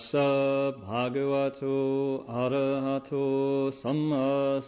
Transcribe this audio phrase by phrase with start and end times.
[0.00, 4.62] Tassa bhagavato arahato samma.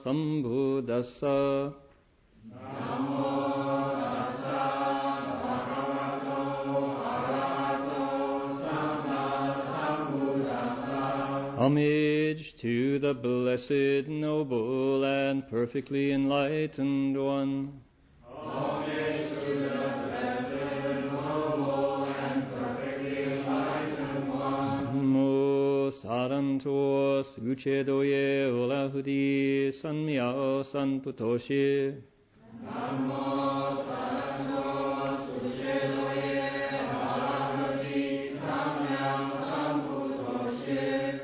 [11.56, 17.81] Homage to the blessed, noble, and perfectly enlightened one.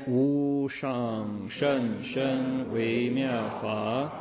[0.07, 4.11] 无上甚深微妙法，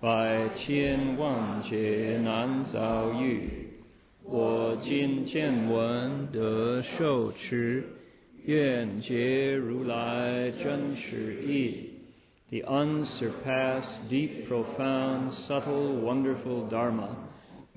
[0.00, 3.48] 百千万劫难遭遇，
[4.24, 7.84] 我今见闻得受持。
[8.45, 11.89] 愿解如来真实义。
[12.49, 17.15] The unsurpassed, deep, profound, subtle, wonderful Dharma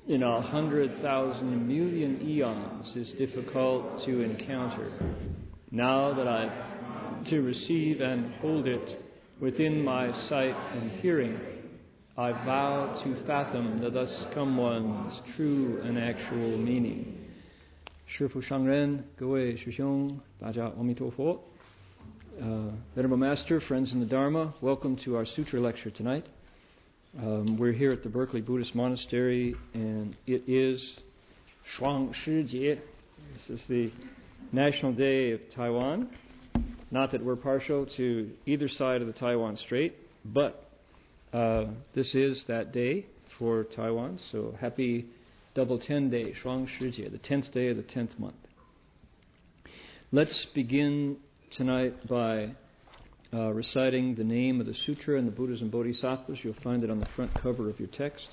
[0.07, 4.91] in a hundred thousand million eons is difficult to encounter.
[5.71, 9.01] Now that I to receive and hold it
[9.41, 11.39] within my sight and hearing,
[12.19, 17.18] I vow to fathom the thus come one's true and actual meaning.
[18.09, 21.43] 师父上人，各位师兄，大家阿弥陀佛。
[22.41, 26.25] Uh, Venerable Master, friends in the Dharma, welcome to our sutra lecture tonight.
[27.17, 30.99] Um, we're here at the Berkeley Buddhist Monastery, and it is
[31.79, 32.81] Shuang Shi Jie.
[33.35, 33.93] This is the
[34.51, 36.09] National Day of Taiwan.
[36.91, 39.95] Not that we're partial to either side of the Taiwan Strait,
[40.25, 40.69] but
[41.33, 43.07] uh, this is that day
[43.39, 44.19] for Taiwan.
[44.33, 45.07] So happy
[45.56, 48.36] double ten day, Shuang Shi Jie, the tenth day of the tenth month.
[50.12, 51.18] Let's begin
[51.52, 52.56] tonight by
[53.34, 56.40] uh, reciting the name of the sutra and the Buddhas and Bodhisattvas.
[56.44, 58.28] You'll find it on the front cover of your text.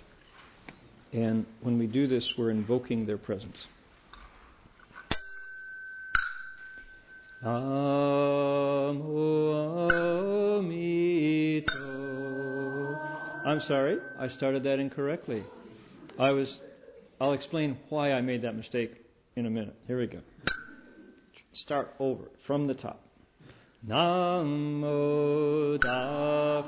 [1.12, 3.56] And when we do this, we're invoking their presence.
[7.44, 7.76] Amito.
[13.46, 15.44] I'm sorry, I started that incorrectly.
[16.18, 16.60] I was.
[17.20, 18.92] I'll explain why I made that mistake
[19.36, 19.74] in a minute.
[19.86, 20.20] Here we go.
[21.54, 23.00] Start over from the top.
[23.86, 26.62] Namo Tai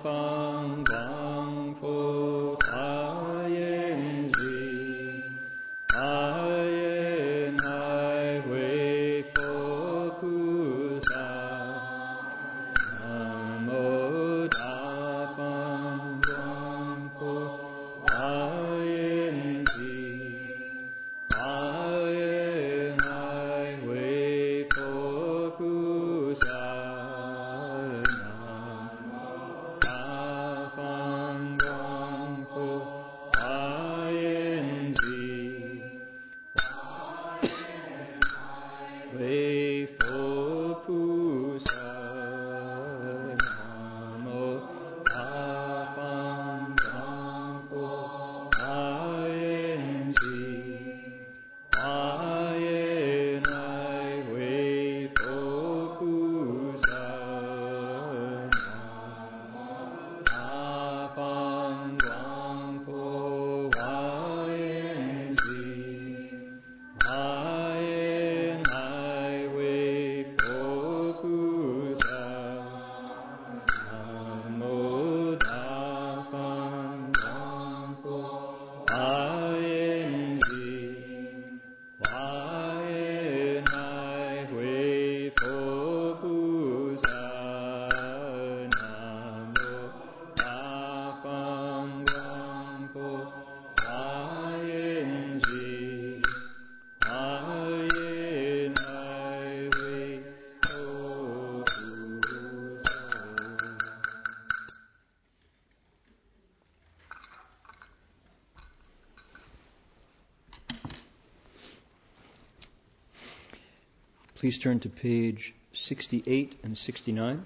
[114.48, 115.52] Please turn to page
[115.88, 117.44] 68 and 69.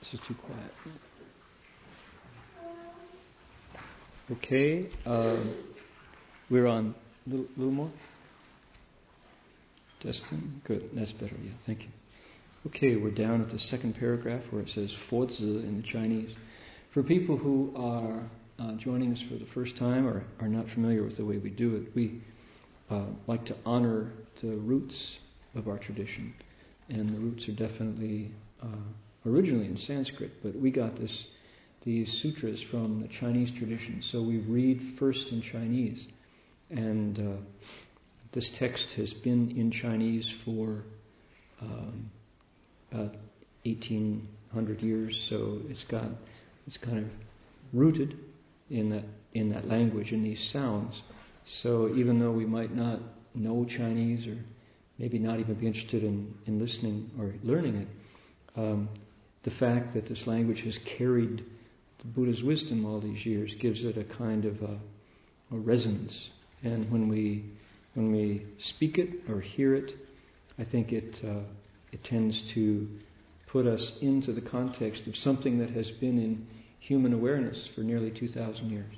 [0.00, 0.72] This is too quiet.
[4.30, 5.54] Okay, um,
[6.50, 6.94] we're on
[7.26, 7.92] a little, little more.
[10.00, 10.62] Testing.
[10.66, 10.88] Good.
[10.94, 11.36] That's better.
[11.42, 11.52] Yeah.
[11.66, 11.88] Thank you.
[12.68, 16.34] Okay, we're down at the second paragraph where it says "Fozi" in the Chinese.
[16.94, 21.04] For people who are uh, joining us for the first time or are not familiar
[21.04, 22.22] with the way we do it, we
[22.90, 25.16] uh, like to honor the roots
[25.54, 26.34] of our tradition,
[26.88, 28.32] and the roots are definitely
[28.62, 31.24] uh, originally in Sanskrit, but we got this
[31.84, 36.06] these sutras from the Chinese tradition, so we read first in Chinese,
[36.68, 37.40] and uh,
[38.32, 40.82] this text has been in Chinese for
[41.62, 42.10] um,
[42.92, 43.14] about
[43.64, 46.08] 1800 years, so it's got
[46.66, 47.04] it's kind of
[47.72, 48.18] rooted
[48.68, 51.00] in that in that language in these sounds.
[51.62, 53.00] So even though we might not
[53.34, 54.38] know Chinese or
[54.98, 57.88] maybe not even be interested in, in listening or learning it,
[58.56, 58.88] um,
[59.44, 61.44] the fact that this language has carried
[61.98, 64.78] the Buddha's wisdom all these years gives it a kind of a,
[65.52, 66.30] a resonance.
[66.62, 67.44] And when we
[67.94, 69.90] when we speak it or hear it,
[70.58, 71.42] I think it uh,
[71.92, 72.86] it tends to
[73.50, 76.46] put us into the context of something that has been in
[76.78, 78.94] human awareness for nearly 2,000 years.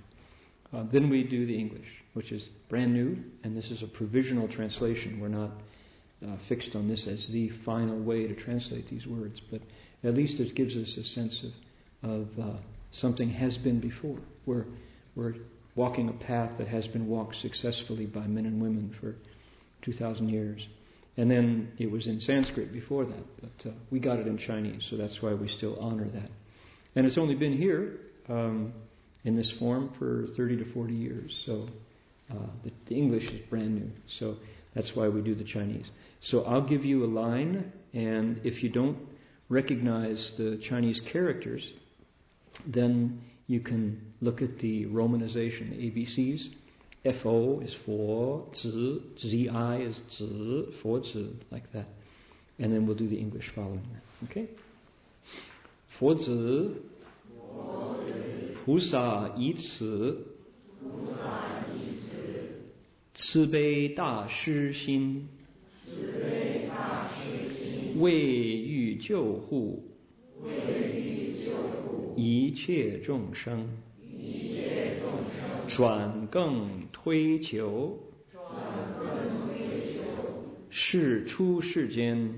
[0.73, 4.49] Uh, then we do the English, which is brand new, and this is a provisional
[4.49, 5.21] translation.
[5.21, 5.51] We're not
[6.27, 9.61] uh, fixed on this as the final way to translate these words, but
[10.05, 11.45] at least it gives us a sense
[12.03, 12.59] of, of uh,
[12.93, 14.19] something has been before.
[14.47, 14.67] We're,
[15.17, 15.35] we're
[15.75, 19.15] walking a path that has been walked successfully by men and women for
[19.85, 20.67] 2,000 years.
[21.17, 24.87] And then it was in Sanskrit before that, but uh, we got it in Chinese,
[24.91, 26.31] so that's why we still honor that.
[26.95, 28.73] And it's only been here um,
[29.25, 31.69] in this form for 30 to 40 years, so
[32.32, 33.90] uh, the, the English is brand new.
[34.20, 34.36] So
[34.76, 35.86] that's why we do the Chinese.
[36.22, 38.98] So I'll give you a line, and if you don't
[39.50, 41.64] recognize the Chinese characters,
[42.66, 46.50] then you can look at the romanization, the ABCs.
[47.24, 51.88] FO is for, zi, ZI is zi, for zi, like that.
[52.60, 54.30] And then we'll do the English following that.
[54.30, 54.48] Okay?
[55.98, 56.76] 佛子，
[58.66, 60.28] 菩萨以此
[63.33, 65.27] 慈悲大师心，
[67.97, 68.13] 为
[68.59, 69.83] 欲救护。
[72.15, 73.71] 一切众生，
[75.67, 77.99] 转更推求，
[80.69, 82.35] 是出世间。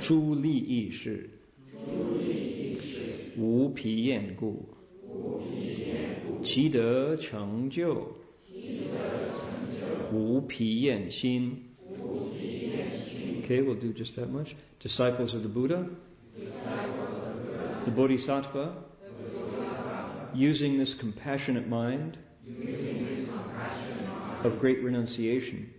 [0.00, 1.30] 诸利益事，
[3.38, 4.66] 无疲厌故，
[6.42, 8.08] 其得成就，
[10.11, 11.63] 无疲厌心。
[13.43, 14.55] Okay, we'll do just that much.
[14.81, 15.87] Disciples of the Buddha,
[17.85, 18.83] the Bodhisattva,
[20.33, 22.17] using this compassionate mind
[24.43, 25.69] of great renunciation,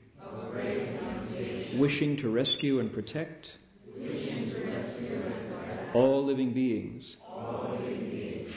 [1.79, 3.46] wishing to rescue and protect
[5.94, 7.05] all living beings,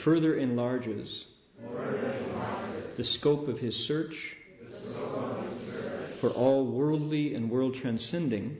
[0.04, 1.26] further enlarges
[2.97, 4.13] the scope of his search
[6.19, 8.57] for all worldly and world transcending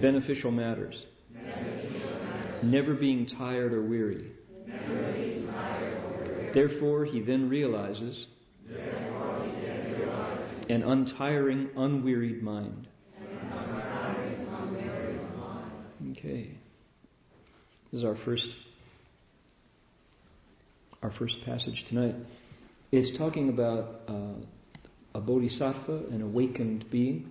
[0.00, 1.06] beneficial matters,
[2.62, 4.32] never being tired or weary.
[6.54, 8.26] Therefore, he then realizes
[10.68, 12.86] an untiring, unwearied mind.
[16.12, 16.50] Okay.
[17.90, 18.46] This is our first
[21.02, 22.14] our first passage tonight.
[22.90, 24.34] It's talking about uh,
[25.14, 27.30] a bodhisattva, an awakened being.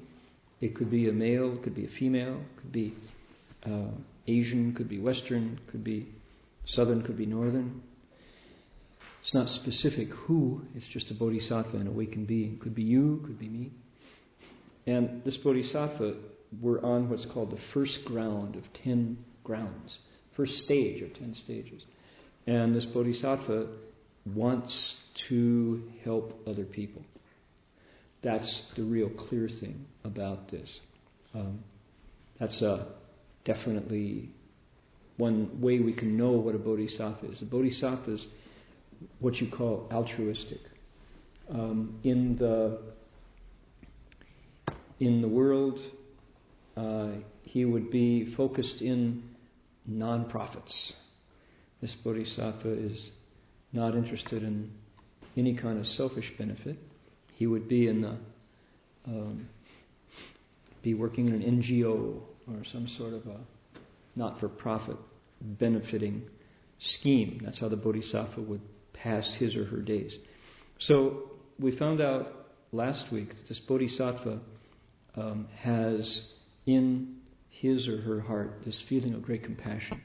[0.62, 2.96] It could be a male, it could be a female, could be
[3.66, 3.92] uh,
[4.28, 6.08] Asian, could be Western, could be
[6.66, 7.82] Southern, could be Northern.
[9.22, 12.60] It's not specific who, it's just a bodhisattva, an awakened being.
[12.60, 13.72] Could be you, could be me.
[14.86, 16.16] And this bodhisattva,
[16.62, 19.98] we're on what's called the first ground of ten grounds,
[20.38, 21.84] first stage of ten stages.
[22.48, 23.68] And this bodhisattva
[24.34, 24.96] wants
[25.30, 27.04] to help other people.
[28.24, 30.70] That's the real clear thing about this.
[31.34, 31.64] Um,
[32.40, 32.86] that's uh,
[33.46, 34.30] definitely
[35.18, 37.42] one way we can know what a bodhisattva is.
[37.42, 38.26] A bodhisattva is
[39.20, 40.60] what you call altruistic.
[41.50, 42.80] Um, in the
[45.00, 45.80] in the world,
[46.76, 47.10] uh,
[47.44, 49.24] he would be focused in
[49.86, 50.94] non-profits.
[51.82, 53.12] This bodhisattva is
[53.72, 54.72] not interested in
[55.36, 56.78] any kind of selfish benefit.
[57.34, 58.18] He would be in the
[59.06, 59.48] um,
[60.84, 63.40] be working in an NGO or some sort of a
[64.16, 64.98] not-for-profit
[65.42, 66.24] benefiting
[66.80, 67.42] scheme.
[67.44, 68.62] That's how the bodhisattva would
[68.94, 70.14] pass his or her days.
[70.80, 74.40] So we found out last week that this bodhisattva
[75.16, 76.22] um, has
[76.66, 77.17] in
[77.60, 80.02] his or her heart this feeling of great compassion.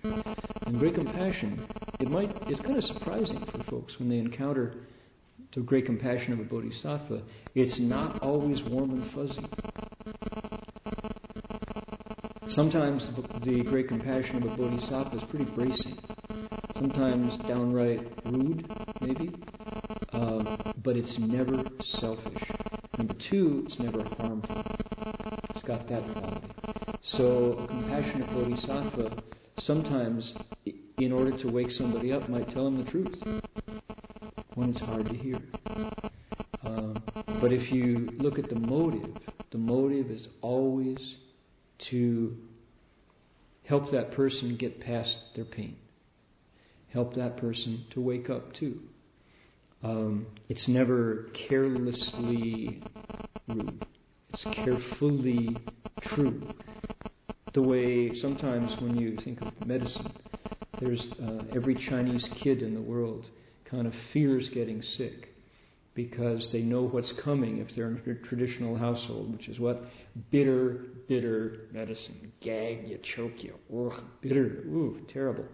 [0.66, 1.66] And great compassion,
[2.00, 4.75] it might it's kind of surprising for folks when they encounter
[5.54, 7.23] the great compassion of a bodhisattva,
[7.54, 9.47] it's not always warm and fuzzy.
[12.49, 13.06] Sometimes
[13.44, 15.99] the great compassion of a bodhisattva is pretty bracing.
[16.75, 18.66] Sometimes downright rude,
[19.00, 19.30] maybe.
[20.12, 21.64] Um, but it's never
[22.00, 22.42] selfish.
[22.99, 24.62] Number two, it's never harmful.
[25.50, 26.62] It's got that quality.
[27.04, 29.23] So compassionate bodhisattva
[29.59, 30.32] sometimes,
[30.99, 33.14] in order to wake somebody up, might tell them the truth
[34.54, 35.38] when it's hard to hear.
[36.62, 37.02] Um,
[37.40, 39.16] but if you look at the motive,
[39.50, 41.16] the motive is always
[41.90, 42.37] to
[43.64, 45.76] help that person get past their pain,
[46.92, 48.78] help that person to wake up too.
[49.82, 52.80] Um, it's never carelessly
[53.49, 53.85] rude.
[54.32, 55.56] It's carefully
[56.14, 56.42] true
[57.53, 60.12] The way sometimes when you think of medicine,
[60.79, 63.25] there's uh, every Chinese kid in the world
[63.70, 65.29] kind of fears getting sick
[65.96, 69.82] because they know what's coming if they're in a traditional household, which is what?
[70.32, 72.32] Bitter, bitter medicine.
[72.41, 73.56] Gag you, choke you.
[73.75, 74.62] Ugh, bitter.
[74.67, 75.46] Ooh, terrible.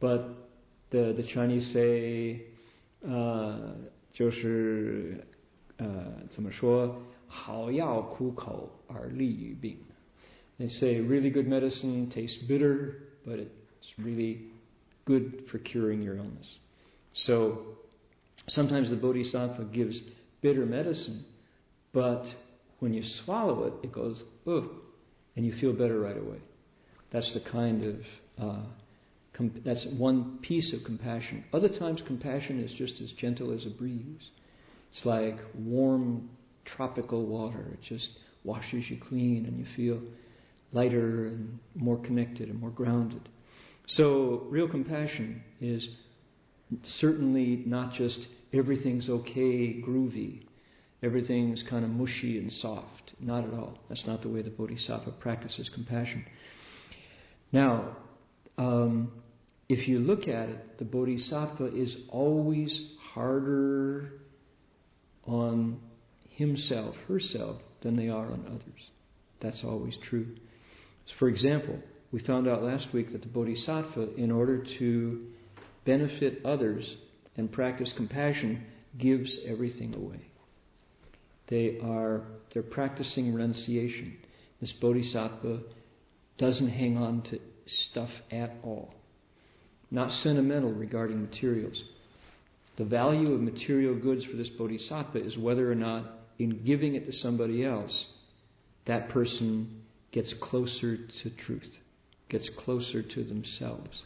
[0.00, 0.28] But
[0.90, 2.42] the, the Chinese say,
[3.06, 3.74] uh,
[4.16, 5.22] 就是
[5.76, 9.76] 呃怎么说好药苦口而利于病.
[10.61, 13.49] They say really good medicine tastes bitter, but it's
[13.97, 14.43] really
[15.05, 16.47] good for curing your illness.
[17.25, 17.63] So
[18.49, 19.99] sometimes the Bodhisattva gives
[20.43, 21.25] bitter medicine,
[21.93, 22.25] but
[22.77, 24.65] when you swallow it, it goes, ugh,
[25.35, 26.37] and you feel better right away.
[27.11, 27.95] That's the kind of,
[28.37, 28.65] uh,
[29.65, 31.43] that's one piece of compassion.
[31.53, 34.29] Other times, compassion is just as gentle as a breeze.
[34.91, 36.29] It's like warm
[36.65, 37.65] tropical water.
[37.73, 38.11] It just
[38.43, 39.99] washes you clean and you feel
[40.71, 43.27] lighter and more connected and more grounded.
[43.87, 45.87] So, real compassion is
[46.99, 48.19] certainly not just
[48.53, 50.43] everything's okay, groovy,
[51.03, 53.11] everything's kind of mushy and soft.
[53.19, 53.77] Not at all.
[53.89, 56.25] That's not the way the Bodhisattva practices compassion.
[57.51, 57.97] Now,
[58.57, 59.11] um,
[59.69, 62.77] if you look at it, the Bodhisattva is always
[63.13, 64.13] harder
[65.25, 65.79] on
[66.29, 68.89] himself, herself, than they are on others.
[69.41, 70.27] That's always true.
[71.19, 71.79] For example,
[72.11, 75.25] we found out last week that the Bodhisattva, in order to
[75.85, 76.95] benefit others
[77.37, 78.63] and practice compassion,
[78.99, 80.27] gives everything away.
[81.47, 84.17] They are they're practicing renunciation.
[84.59, 85.59] This bodhisattva
[86.37, 88.93] doesn't hang on to stuff at all.
[89.89, 91.81] Not sentimental regarding materials.
[92.77, 96.05] The value of material goods for this bodhisattva is whether or not,
[96.39, 98.07] in giving it to somebody else,
[98.87, 99.80] that person
[100.11, 101.77] gets closer to truth,
[102.29, 104.03] gets closer to themselves.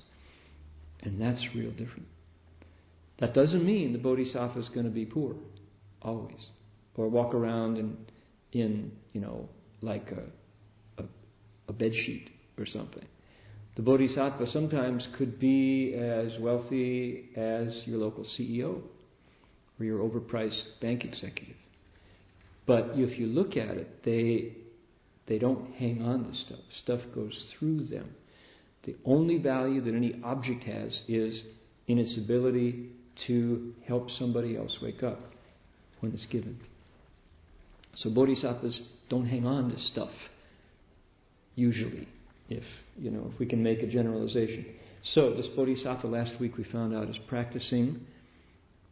[1.02, 2.08] And that's real different.
[3.20, 5.36] That doesn't mean the bodhisattva is going to be poor,
[6.02, 6.48] always,
[6.96, 7.98] or walk around in,
[8.52, 9.48] in you know,
[9.82, 11.06] like a, a,
[11.70, 13.06] a bed sheet or something.
[13.76, 18.82] The bodhisattva sometimes could be as wealthy as your local CEO
[19.80, 21.56] or your overpriced bank executive.
[22.66, 24.54] But if you look at it, they
[25.28, 26.60] they don't hang on to stuff.
[26.84, 28.16] Stuff goes through them.
[28.84, 31.44] The only value that any object has is
[31.88, 32.90] in its ability
[33.28, 35.20] to help somebody else wake up
[36.00, 36.60] when it's given.
[37.96, 38.80] So bodhisattvas
[39.10, 40.12] don't hang on to stuff,
[41.56, 42.08] usually,
[42.50, 42.64] if
[42.98, 44.66] you know, if we can make a generalization.
[45.14, 48.02] So this bodhisattva last week we found out is practicing,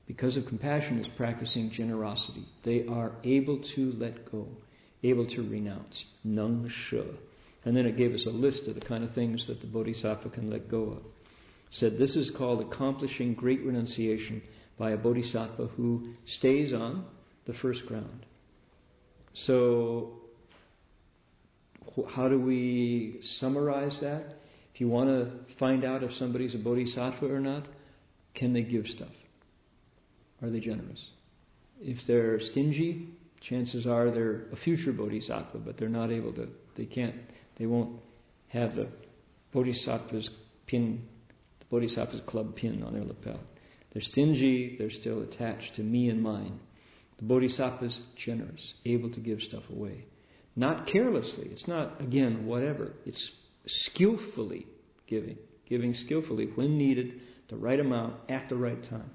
[0.08, 2.48] because of compassion, is practicing generosity.
[2.64, 4.48] They are able to let go,
[5.04, 6.04] able to renounce.
[6.24, 7.04] Nung shu.
[7.66, 10.30] And then it gave us a list of the kind of things that the bodhisattva
[10.30, 11.04] can let go of.
[11.72, 14.42] Said this is called accomplishing great renunciation
[14.78, 17.06] by a bodhisattva who stays on
[17.46, 18.26] the first ground.
[19.46, 20.14] So,
[22.10, 24.24] how do we summarize that?
[24.74, 27.68] If you want to find out if somebody's a bodhisattva or not,
[28.36, 29.12] can they give stuff?
[30.42, 31.00] Are they generous?
[31.80, 33.10] If they're stingy,
[33.48, 37.16] chances are they're a future bodhisattva, but they're not able to, they can't
[37.58, 38.00] they won't
[38.50, 38.88] have the
[39.54, 40.30] Bodhisattva's
[40.68, 41.04] pin,
[41.60, 43.40] the Bodhisattva's club pin on their lapel.
[43.92, 46.60] They're stingy, they're still attached to me and mine.
[47.18, 50.06] The Bodhisattva's generous, able to give stuff away.
[50.56, 51.48] Not carelessly.
[51.52, 52.94] It's not, again, whatever.
[53.06, 53.32] It's
[53.66, 54.68] skillfully
[55.08, 55.38] giving.
[55.68, 59.12] Giving skillfully when needed, the right amount, at the right time.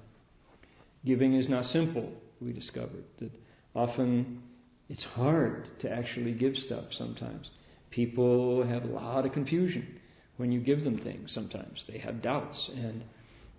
[1.05, 3.03] Giving is not simple, we discovered.
[3.19, 3.31] That
[3.75, 4.41] often
[4.89, 7.49] it's hard to actually give stuff sometimes.
[7.91, 9.99] People have a lot of confusion
[10.37, 11.83] when you give them things sometimes.
[11.87, 12.69] They have doubts.
[12.75, 13.03] And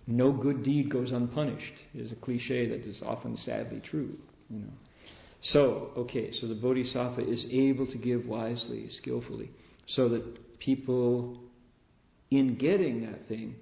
[0.07, 4.17] no good deed goes unpunished is a cliche that is often sadly true.
[4.49, 4.73] You know.
[5.43, 9.49] So, okay, so the bodhisattva is able to give wisely, skillfully,
[9.87, 11.39] so that people,
[12.29, 13.55] in getting that thing,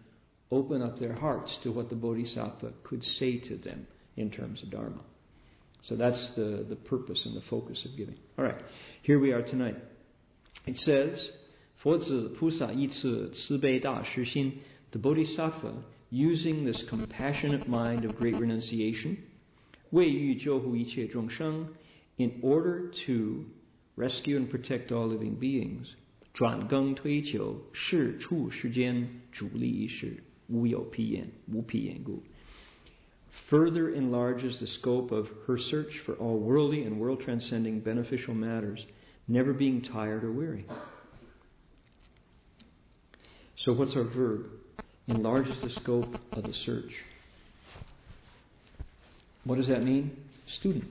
[0.52, 3.88] open up their hearts to what the bodhisattva could say to them
[4.18, 5.02] in terms of dharma.
[5.82, 8.16] So that's the, the purpose and the focus of giving.
[8.38, 8.62] All right,
[9.02, 9.76] here we are tonight.
[10.66, 11.18] It says,
[11.78, 14.54] 佛子菩萨以此慈悲大施心,
[14.92, 15.74] the Bodhisattva,
[16.12, 19.16] using this compassionate mind of great renunciation,
[19.92, 21.70] 为欲救护一切众生,
[22.18, 23.46] in order to
[23.96, 25.88] rescue and protect all living beings,
[26.34, 30.18] 转更推求是处世间诸利益事，
[30.48, 32.22] 无有疲厌，无疲厌故。
[33.50, 38.86] Further enlarges the scope of her search for all worldly and world transcending beneficial matters,
[39.28, 40.66] never being tired or weary.
[43.64, 44.46] So, what's our verb?
[45.08, 46.92] Enlarges the scope of the search.
[49.44, 50.16] What does that mean?
[50.60, 50.86] Student.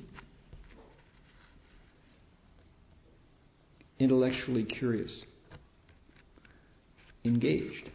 [3.98, 5.12] Intellectually curious.
[7.24, 7.90] Engaged.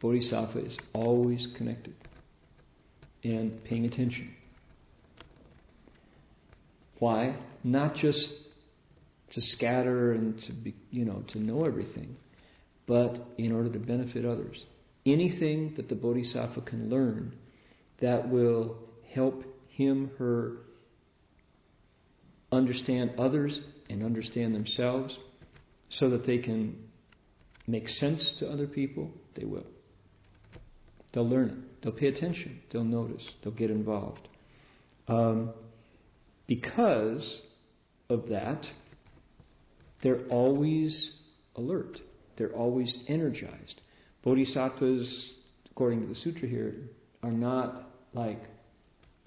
[0.00, 1.94] Bodhisattva is always connected
[3.24, 4.30] and paying attention.
[6.98, 7.36] Why?
[7.64, 8.22] Not just
[9.32, 12.16] to scatter and to be, you know, to know everything,
[12.86, 14.64] but in order to benefit others.
[15.06, 17.34] Anything that the bodhisattva can learn
[18.00, 18.76] that will
[19.12, 20.52] help him, her
[22.52, 23.58] understand others
[23.90, 25.18] and understand themselves
[25.98, 26.76] so that they can
[27.66, 29.66] make sense to other people, they will.
[31.12, 31.73] They'll learn it.
[31.84, 32.60] They'll pay attention.
[32.72, 33.22] They'll notice.
[33.42, 34.26] They'll get involved.
[35.06, 35.50] Um,
[36.46, 37.40] because
[38.08, 38.66] of that,
[40.02, 41.12] they're always
[41.56, 42.00] alert.
[42.38, 43.82] They're always energized.
[44.22, 45.32] Bodhisattvas,
[45.70, 46.74] according to the sutra here,
[47.22, 48.42] are not like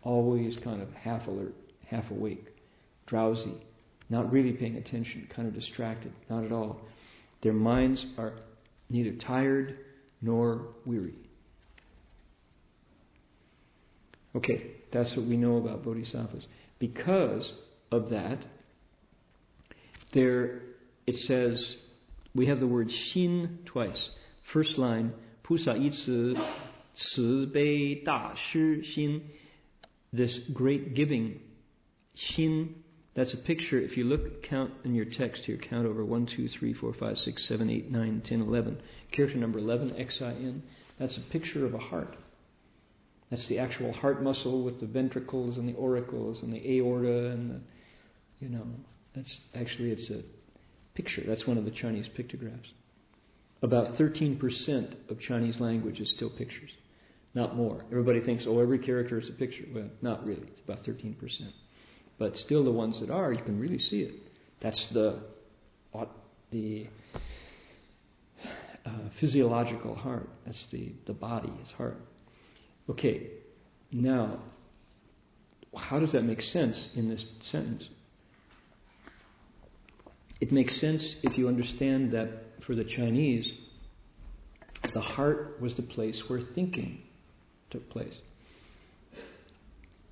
[0.02, 1.54] always kind of half alert,
[1.86, 2.48] half awake,
[3.06, 3.62] drowsy,
[4.10, 6.12] not really paying attention, kind of distracted.
[6.28, 6.82] Not at all.
[7.44, 8.34] Their minds are
[8.90, 9.78] neither tired
[10.22, 11.27] nor weary.
[14.38, 16.46] Okay, that's what we know about bodhisattvas.
[16.78, 17.52] Because
[17.92, 18.46] of that,
[20.14, 20.62] there
[21.08, 21.76] it says
[22.36, 24.10] we have the word xin twice.
[24.54, 25.12] First line,
[25.44, 26.36] pusa itsu,
[28.06, 29.22] da shi xin.
[30.14, 31.40] This great giving,
[32.38, 32.76] xin.
[33.16, 33.80] That's a picture.
[33.80, 37.18] If you look, count in your text here, count over 1, 2, 3, 4, 5,
[37.18, 38.78] 6, 7, 8, 9, 10, 11.
[39.12, 40.62] Character number 11, X-I-N.
[41.00, 42.16] That's a picture of a heart.
[43.30, 47.52] That's the actual heart muscle with the ventricles and the auricles and the aorta and
[47.52, 47.62] the,
[48.40, 48.66] you know,
[49.16, 50.22] that's actually it's a
[50.96, 51.24] picture.
[51.28, 52.70] That's one of the Chinese pictographs.
[53.62, 56.70] About 13% of Chinese language is still pictures,
[57.34, 57.84] not more.
[57.92, 59.66] Everybody thinks, oh, every character is a picture.
[59.74, 60.44] Well, not really.
[60.48, 61.16] It's about 13%.
[62.20, 64.14] But still, the ones that are, you can really see it.
[64.62, 65.22] That's the
[66.52, 66.88] the
[68.86, 70.30] uh, physiological heart.
[70.46, 71.98] That's the the body, his heart.
[72.90, 73.28] Okay,
[73.92, 74.40] now,
[75.76, 77.84] how does that make sense in this sentence?
[80.40, 82.30] It makes sense if you understand that
[82.66, 83.52] for the Chinese,
[84.94, 87.00] the heart was the place where thinking
[87.70, 88.14] took place.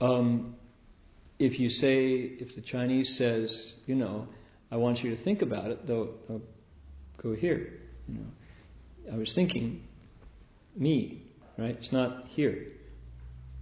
[0.01, 0.55] Um,
[1.39, 4.27] if you say, if the Chinese says, you know,
[4.71, 6.09] I want you to think about it, though,
[7.21, 7.79] go here.
[8.07, 9.81] You know, I was thinking,
[10.75, 11.24] me,
[11.57, 11.75] right?
[11.79, 12.67] It's not here.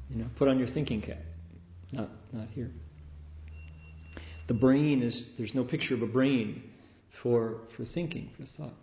[0.10, 1.20] You know, put on your thinking cap.
[1.92, 2.72] Not not here.
[4.48, 6.64] The brain is there's no picture of a brain
[7.22, 8.76] for for thinking, for thought.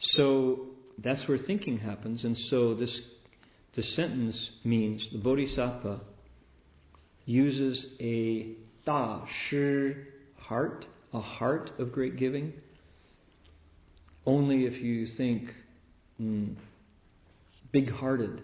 [0.00, 0.66] So
[1.02, 3.00] that's where thinking happens, and so this
[3.74, 6.00] the sentence means the bodhisattva
[7.26, 9.92] uses a da shi
[10.38, 12.52] heart, a heart of great giving.
[14.24, 15.50] Only if you think
[16.20, 16.54] mm,
[17.72, 18.42] big hearted.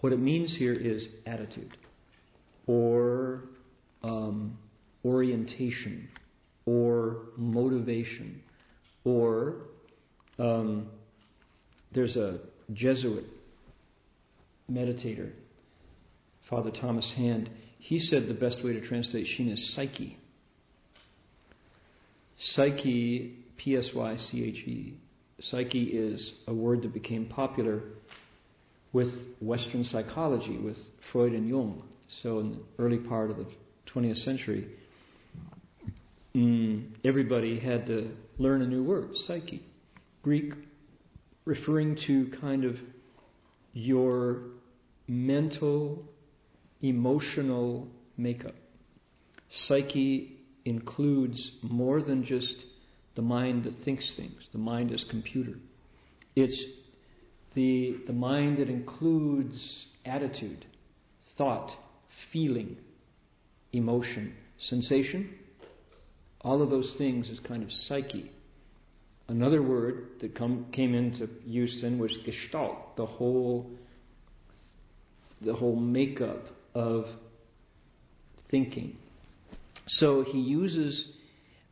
[0.00, 1.76] What it means here is attitude
[2.66, 3.42] or
[4.02, 4.58] um,
[5.04, 6.08] orientation
[6.66, 8.42] or motivation
[9.04, 9.56] or
[10.38, 10.88] um,
[11.92, 12.38] there's a
[12.72, 13.24] Jesuit
[14.70, 15.32] meditator,
[16.50, 17.50] Father Thomas Hand.
[17.78, 20.18] He said the best way to translate Shin is psyche.
[22.54, 24.98] Psyche, P S Y C H E.
[25.40, 27.82] Psyche is a word that became popular
[28.98, 30.76] with Western psychology, with
[31.12, 31.84] Freud and Jung.
[32.20, 33.46] So, in the early part of the
[33.94, 34.66] 20th century,
[36.34, 39.62] mm, everybody had to learn a new word, psyche.
[40.24, 40.52] Greek,
[41.44, 42.74] referring to kind of
[43.72, 44.40] your
[45.06, 46.02] mental,
[46.82, 48.56] emotional makeup.
[49.68, 52.64] Psyche includes more than just
[53.14, 55.54] the mind that thinks things, the mind as computer.
[56.34, 56.60] It's
[57.58, 60.64] the, the mind that includes attitude,
[61.36, 61.72] thought,
[62.32, 62.76] feeling,
[63.72, 64.32] emotion,
[64.68, 65.34] sensation.
[66.40, 68.30] All of those things is kind of psyche.
[69.26, 73.68] Another word that come, came into use then was gestalt, the whole,
[75.44, 76.44] the whole makeup
[76.76, 77.06] of
[78.52, 78.96] thinking.
[79.88, 81.08] So he uses,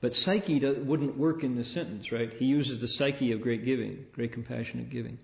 [0.01, 2.31] but psyche wouldn't work in this sentence, right?
[2.39, 5.19] He uses the psyche of great giving, great compassionate giving,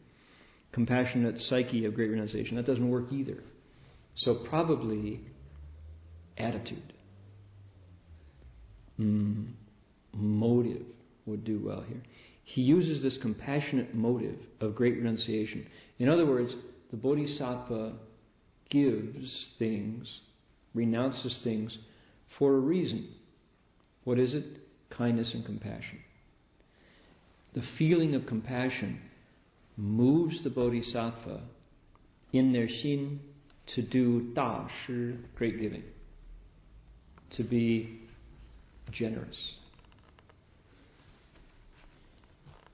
[0.72, 2.56] compassionate psyche of great renunciation.
[2.56, 3.42] That doesn't work either.
[4.16, 5.20] So probably
[6.37, 6.92] attitude,
[8.98, 9.48] mm,
[10.14, 10.82] motive
[11.26, 12.02] would do well here.
[12.44, 15.66] He uses this compassionate motive of great renunciation.
[15.98, 16.54] In other words,
[16.90, 17.94] the Bodhisattva
[18.70, 20.20] gives things,
[20.74, 21.76] renounces things
[22.38, 23.08] for a reason.
[24.04, 24.44] What is it?
[24.90, 26.00] Kindness and compassion.
[27.54, 29.00] The feeling of compassion
[29.76, 31.42] moves the Bodhisattva
[32.32, 33.18] in their xin
[33.74, 35.85] to do da shi, great giving,
[37.37, 38.00] to be
[38.90, 39.37] generous.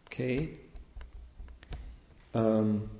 [0.06, 0.50] Okay?
[2.34, 2.90] Um,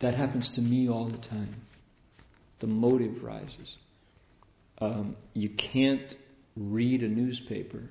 [0.00, 1.56] that happens to me all the time.
[2.60, 3.74] The motive rises.
[4.80, 6.14] Um, you can't
[6.56, 7.82] read a newspaper.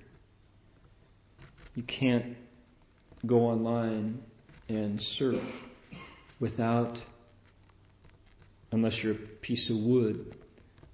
[1.75, 2.35] You can't
[3.25, 4.21] go online
[4.67, 5.41] and surf
[6.39, 6.97] without,
[8.71, 10.35] unless you're a piece of wood,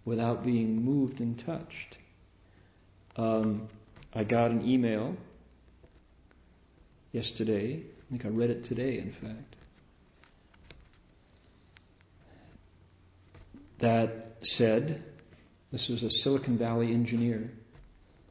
[0.06, 1.98] without being moved and touched.
[3.18, 3.68] Um,
[4.14, 5.16] I got an email
[7.12, 7.84] yesterday.
[7.84, 9.56] I think I read it today, in fact.
[13.82, 15.04] That said,
[15.72, 17.52] this was a Silicon Valley engineer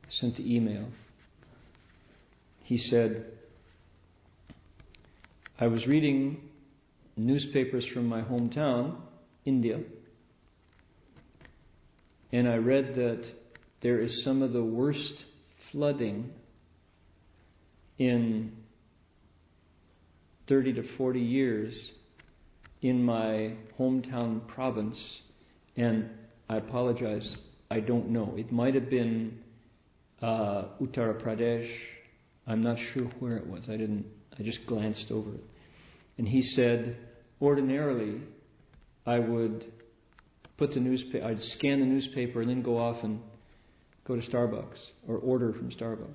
[0.09, 0.89] sent the email.
[2.63, 3.27] He said,
[5.57, 6.39] I was reading
[7.17, 8.97] newspapers from my hometown,
[9.45, 9.79] India,
[12.33, 13.25] and I read that
[13.81, 15.25] there is some of the worst
[15.71, 16.33] flooding
[17.99, 18.51] in
[20.49, 21.93] 30 to 40 years
[22.83, 24.99] in my hometown province,
[25.77, 26.11] and
[26.49, 27.37] I apologize,
[27.71, 28.35] I don't know.
[28.37, 29.39] It might have been
[30.21, 31.71] uh, Uttar Pradesh.
[32.45, 33.63] I'm not sure where it was.
[33.69, 34.07] I didn't.
[34.39, 35.45] I just glanced over it.
[36.19, 36.97] And he said,
[37.41, 38.21] ordinarily,
[39.07, 39.65] I would
[40.57, 41.25] put the newspaper.
[41.25, 43.21] I'd scan the newspaper and then go off and
[44.07, 46.15] go to Starbucks or order from Starbucks,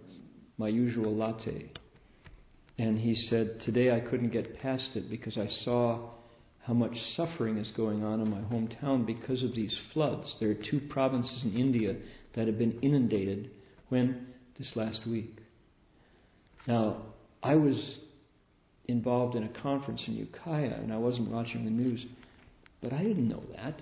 [0.57, 1.71] my usual latte.
[2.77, 6.11] And he said, Today I couldn't get past it because I saw
[6.61, 10.35] how much suffering is going on in my hometown because of these floods.
[10.39, 11.95] There are two provinces in India
[12.35, 13.51] that have been inundated
[13.89, 14.27] when?
[14.57, 15.37] This last week.
[16.67, 17.03] Now,
[17.41, 17.99] I was
[18.89, 22.05] involved in a conference in Ukiah and I wasn't watching the news,
[22.81, 23.81] but I didn't know that.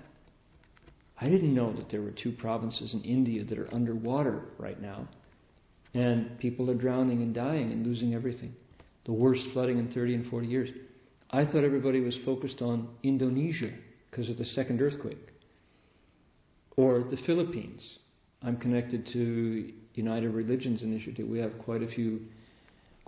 [1.20, 5.08] I didn't know that there were two provinces in India that are underwater right now,
[5.94, 8.54] and people are drowning and dying and losing everything.
[9.04, 10.70] The worst flooding in 30 and 40 years.
[11.30, 13.72] I thought everybody was focused on Indonesia
[14.10, 15.18] because of the second earthquake,
[16.76, 17.82] or the Philippines.
[18.42, 21.26] I'm connected to United Religions Initiative.
[21.26, 22.20] We have quite a few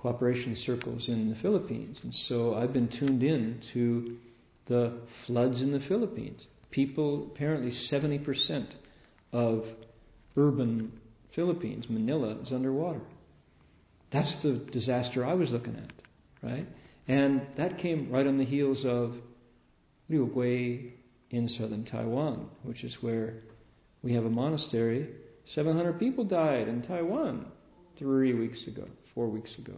[0.00, 4.16] cooperation circles in the Philippines, and so I've been tuned in to
[4.66, 8.66] the floods in the Philippines people, apparently 70%
[9.32, 9.64] of
[10.36, 10.92] urban
[11.34, 13.00] Philippines, Manila, is underwater.
[14.12, 15.92] That's the disaster I was looking at,
[16.42, 16.66] right?
[17.06, 19.14] And that came right on the heels of
[20.08, 20.94] Liu Gui
[21.30, 23.34] in southern Taiwan, which is where
[24.02, 25.08] we have a monastery.
[25.54, 27.46] 700 people died in Taiwan
[27.98, 29.74] three weeks ago, four weeks ago,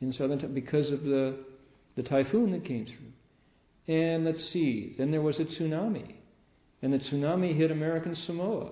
[0.00, 1.38] in southern because of the
[1.96, 3.94] the typhoon that came through.
[3.94, 6.14] And let's see, then there was a tsunami
[6.82, 8.70] and the tsunami hit American Samoa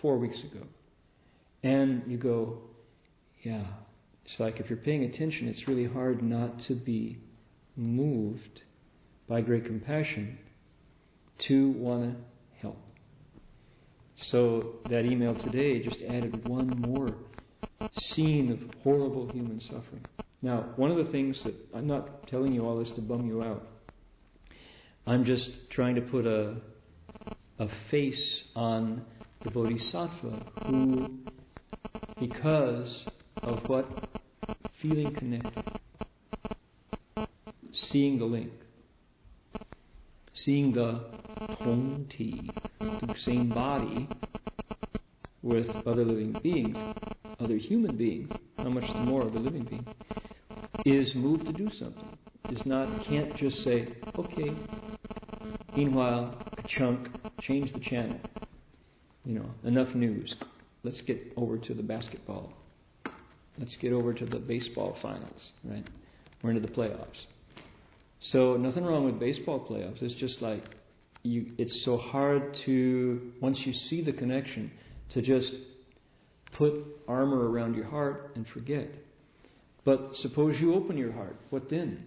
[0.00, 0.64] four weeks ago.
[1.62, 2.58] And you go,
[3.42, 3.64] yeah,
[4.24, 7.18] it's like if you're paying attention, it's really hard not to be
[7.76, 8.62] moved
[9.28, 10.38] by great compassion
[11.48, 12.16] to want to
[12.60, 12.78] help.
[14.30, 17.14] So that email today just added one more
[18.14, 20.04] scene of horrible human suffering.
[20.42, 23.42] Now, one of the things that I'm not telling you all this to bum you
[23.42, 23.62] out.
[25.06, 26.56] I'm just trying to put a
[27.58, 29.02] a face on
[29.42, 31.08] the Bodhisattva who,
[32.20, 33.06] because
[33.42, 33.86] of what
[34.82, 35.64] feeling connected,
[37.72, 38.52] seeing the link,
[40.34, 41.04] seeing the
[41.62, 44.08] tongti, the same body
[45.42, 46.76] with other living beings,
[47.40, 49.86] other human beings, how much the more of a living being,
[50.84, 52.16] is moved to do something.
[52.50, 54.54] Is not can't just say, okay.
[55.76, 57.08] Meanwhile, chunk,
[57.40, 58.18] change the channel.
[59.24, 60.34] You know, enough news.
[60.84, 62.52] Let's get over to the basketball.
[63.58, 65.84] Let's get over to the baseball finals, right?
[66.42, 67.18] We're into the playoffs.
[68.20, 70.02] So nothing wrong with baseball playoffs.
[70.02, 70.62] It's just like
[71.22, 74.70] you, it's so hard to once you see the connection
[75.14, 75.52] to just
[76.56, 76.74] put
[77.06, 78.88] armor around your heart and forget.
[79.84, 82.06] But suppose you open your heart, what then?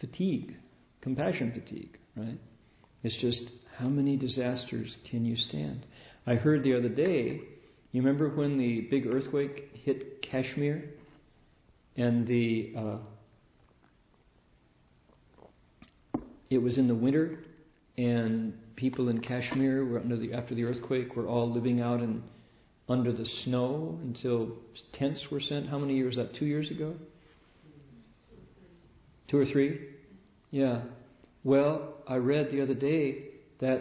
[0.00, 0.54] Fatigue,
[1.00, 2.38] compassion fatigue, right?
[3.02, 3.42] It's just
[3.76, 5.84] how many disasters can you stand?
[6.26, 7.40] I heard the other day,
[7.90, 10.84] you remember when the big earthquake hit Kashmir
[11.96, 12.98] and the uh,
[16.50, 17.40] it was in the winter
[17.98, 22.22] and people in Kashmir were under the after the earthquake were all living out in
[22.88, 24.56] under the snow until
[24.92, 25.68] tents were sent.
[25.68, 26.34] How many years that?
[26.34, 26.94] Two years ago?
[29.28, 29.80] Two or three?
[30.50, 30.82] Yeah.
[31.44, 33.24] Well, I read the other day
[33.60, 33.80] that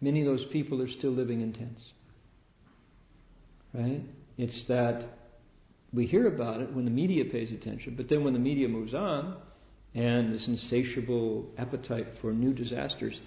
[0.00, 1.82] many of those people are still living in tents.
[3.74, 4.02] Right?
[4.38, 5.06] It's that
[5.92, 8.94] we hear about it when the media pays attention, but then when the media moves
[8.94, 9.36] on
[9.94, 13.18] and this insatiable appetite for new disasters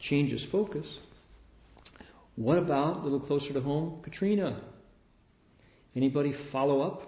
[0.00, 0.86] changes focus,
[2.38, 4.60] what about a little closer to home, Katrina?
[5.96, 7.02] Anybody follow up?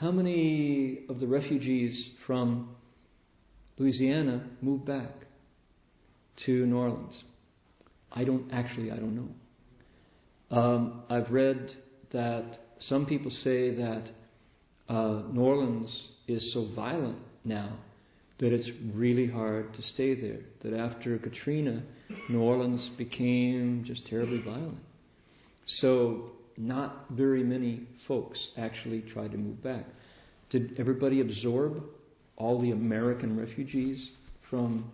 [0.00, 2.74] How many of the refugees from
[3.78, 5.12] Louisiana moved back
[6.46, 7.14] to New Orleans?
[8.10, 10.56] I don't actually, I don't know.
[10.58, 11.70] Um, I've read
[12.10, 14.10] that some people say that
[14.88, 17.78] uh, New Orleans is so violent now
[18.38, 20.40] that it's really hard to stay there.
[20.62, 21.82] That after Katrina,
[22.28, 24.78] New Orleans became just terribly violent.
[25.66, 29.84] So, not very many folks actually tried to move back.
[30.50, 31.82] Did everybody absorb
[32.36, 34.10] all the American refugees
[34.48, 34.90] from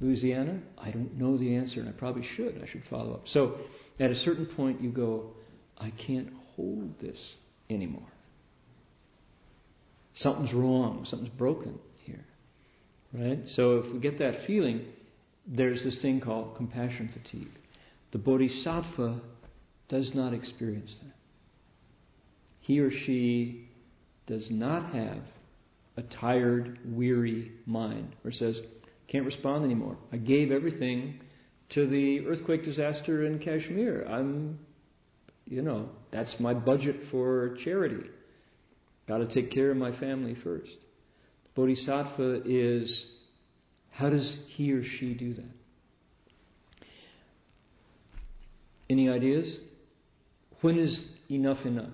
[0.00, 0.60] Louisiana?
[0.78, 2.60] I don't know the answer, and I probably should.
[2.62, 3.24] I should follow up.
[3.28, 3.56] So,
[3.98, 5.30] at a certain point, you go,
[5.78, 7.18] I can't hold this
[7.70, 8.08] anymore.
[10.16, 11.78] Something's wrong, something's broken.
[13.14, 13.38] Right?
[13.54, 14.86] So if we get that feeling,
[15.46, 17.50] there's this thing called compassion fatigue.
[18.10, 19.20] The bodhisattva
[19.88, 21.14] does not experience that.
[22.60, 23.68] He or she
[24.26, 25.22] does not have
[25.96, 28.58] a tired, weary mind or says,
[29.06, 29.96] can't respond anymore.
[30.12, 31.20] I gave everything
[31.70, 34.06] to the earthquake disaster in Kashmir.
[34.08, 34.58] I'm,
[35.44, 38.08] you know, that's my budget for charity.
[39.06, 40.83] Got to take care of my family first.
[41.54, 43.06] Bodhisattva is
[43.92, 45.44] how does he or she do that?
[48.90, 49.58] Any ideas?
[50.60, 51.92] When is enough enough?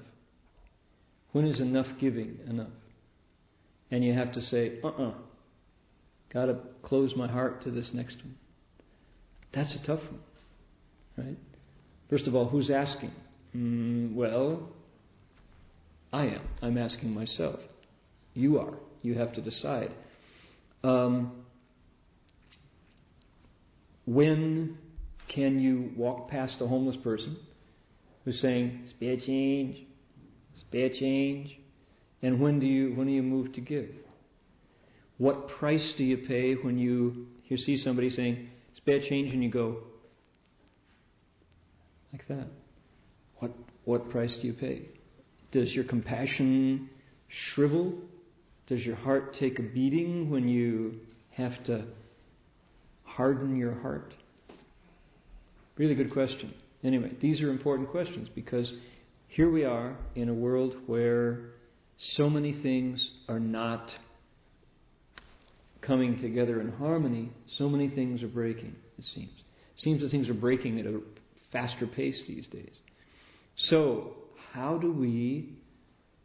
[1.33, 2.71] When is enough giving enough?
[3.91, 5.15] And you have to say, uh uh-uh, uh,
[6.33, 8.37] got to close my heart to this next one.
[9.53, 11.39] That's a tough one, right?
[12.09, 13.13] First of all, who's asking?
[13.55, 14.69] Mm, well,
[16.13, 16.43] I am.
[16.63, 17.61] I'm asking myself.
[18.35, 18.75] You are.
[19.03, 19.93] You have to decide.
[20.83, 21.45] Um,
[24.07, 24.79] when
[25.29, 27.37] can you walk past a homeless person
[28.25, 29.87] who's saying, spare change,
[30.57, 31.57] spare change?
[32.23, 33.91] And when do you when do you move to give?
[35.19, 39.51] What price do you pay when you you see somebody saying, spare change and you
[39.51, 39.79] go
[42.13, 42.47] like that?
[43.39, 43.53] What
[43.85, 44.89] what price do you pay?
[45.53, 46.91] Does your compassion
[47.29, 47.95] shrivel
[48.71, 50.95] does your heart take a beating when you
[51.33, 51.85] have to
[53.03, 54.15] harden your heart?
[55.77, 56.55] Really good question.
[56.85, 58.73] Anyway, these are important questions because
[59.27, 61.41] here we are in a world where
[62.15, 63.91] so many things are not
[65.83, 67.33] coming together in harmony.
[67.59, 69.33] So many things are breaking, it seems.
[69.77, 71.01] It seems that things are breaking at a
[71.51, 72.77] faster pace these days.
[73.57, 74.13] So,
[74.53, 75.57] how do we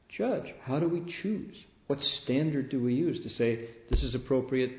[0.09, 0.53] judge?
[0.63, 1.55] How do we choose?
[1.87, 4.71] What standard do we use to say this is appropriate,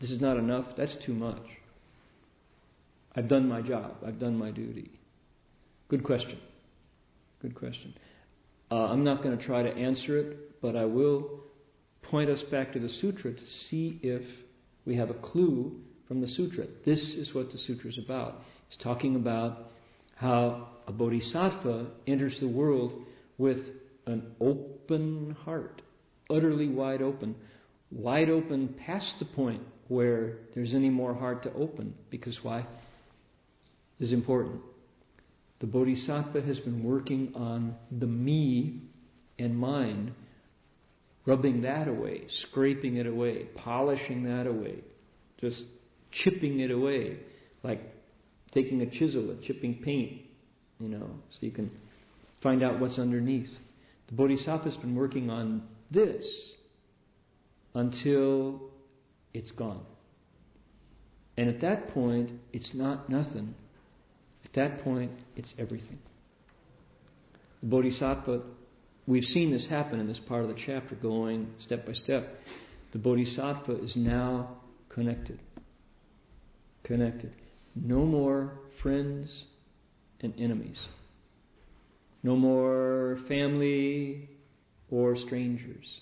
[0.00, 1.42] this is not enough, that's too much?
[3.14, 4.90] I've done my job, I've done my duty.
[5.88, 6.38] Good question.
[7.40, 7.94] Good question.
[8.70, 11.40] Uh, I'm not going to try to answer it, but I will
[12.02, 14.22] point us back to the sutra to see if
[14.86, 15.72] we have a clue
[16.08, 16.66] from the sutra.
[16.84, 18.42] This is what the sutra is about.
[18.68, 19.70] It's talking about
[20.16, 22.92] how a bodhisattva enters the world
[23.38, 23.58] with
[24.06, 25.82] an open heart,
[26.34, 27.34] utterly wide open,
[27.90, 31.94] wide open past the point where there's any more heart to open.
[32.10, 32.66] Because why?
[34.00, 34.60] Is important.
[35.60, 38.82] The Bodhisattva has been working on the me
[39.38, 40.12] and mind,
[41.26, 44.76] rubbing that away, scraping it away, polishing that away,
[45.40, 45.62] just
[46.10, 47.18] chipping it away,
[47.62, 47.80] like
[48.52, 50.22] taking a chisel and chipping paint,
[50.78, 51.70] you know, so you can
[52.42, 53.48] find out what's underneath.
[54.08, 55.62] The Bodhisattva's been working on
[55.94, 56.24] this
[57.74, 58.60] until
[59.32, 59.84] it's gone.
[61.36, 63.54] And at that point, it's not nothing.
[64.44, 65.98] At that point, it's everything.
[67.60, 68.42] The Bodhisattva,
[69.06, 72.38] we've seen this happen in this part of the chapter, going step by step.
[72.92, 74.58] The Bodhisattva is now
[74.90, 75.40] connected.
[76.84, 77.32] Connected.
[77.74, 79.46] No more friends
[80.20, 80.78] and enemies.
[82.22, 84.28] No more family
[84.90, 86.00] or strangers.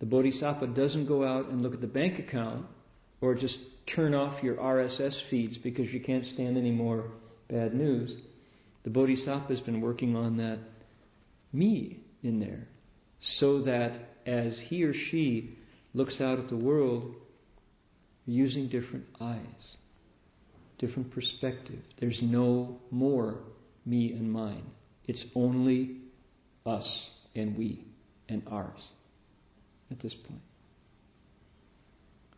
[0.00, 2.66] The Bodhisattva doesn't go out and look at the bank account
[3.20, 3.58] or just
[3.94, 7.10] turn off your RSS feeds because you can't stand any more
[7.50, 8.12] bad news.
[8.84, 10.60] The Bodhisattva has been working on that
[11.52, 12.68] me in there
[13.38, 13.92] so that
[14.26, 15.56] as he or she
[15.94, 17.14] looks out at the world
[18.26, 19.76] using different eyes,
[20.78, 21.80] different perspective.
[21.98, 23.40] There's no more
[23.84, 24.66] me and mine.
[25.06, 25.96] It's only
[26.68, 26.88] us
[27.34, 27.84] and we
[28.28, 28.80] and ours
[29.90, 30.40] at this point.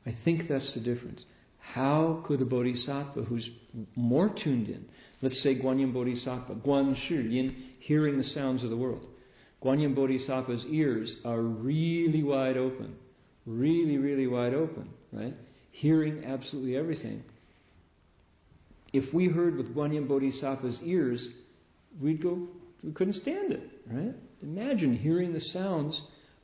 [0.07, 1.23] I think that's the difference.
[1.59, 3.49] How could a bodhisattva who's
[3.95, 4.87] more tuned in,
[5.21, 9.07] let's say Guanyin Bodhisattva, Guan Shi Yin, hearing the sounds of the world.
[9.63, 12.97] Guanyin Bodhisattva's ears are really wide open,
[13.47, 15.35] really, really wide open, right?
[15.71, 17.23] Hearing absolutely everything.
[18.93, 21.25] If we heard with Guanyin Bodhisattva's ears,
[22.01, 22.49] we'd go,
[22.83, 24.15] we couldn't stand it, right?
[24.43, 26.01] Imagine hearing the sounds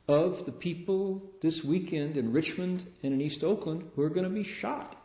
[0.07, 4.33] of the people this weekend in Richmond and in East Oakland who are going to
[4.33, 4.95] be shot.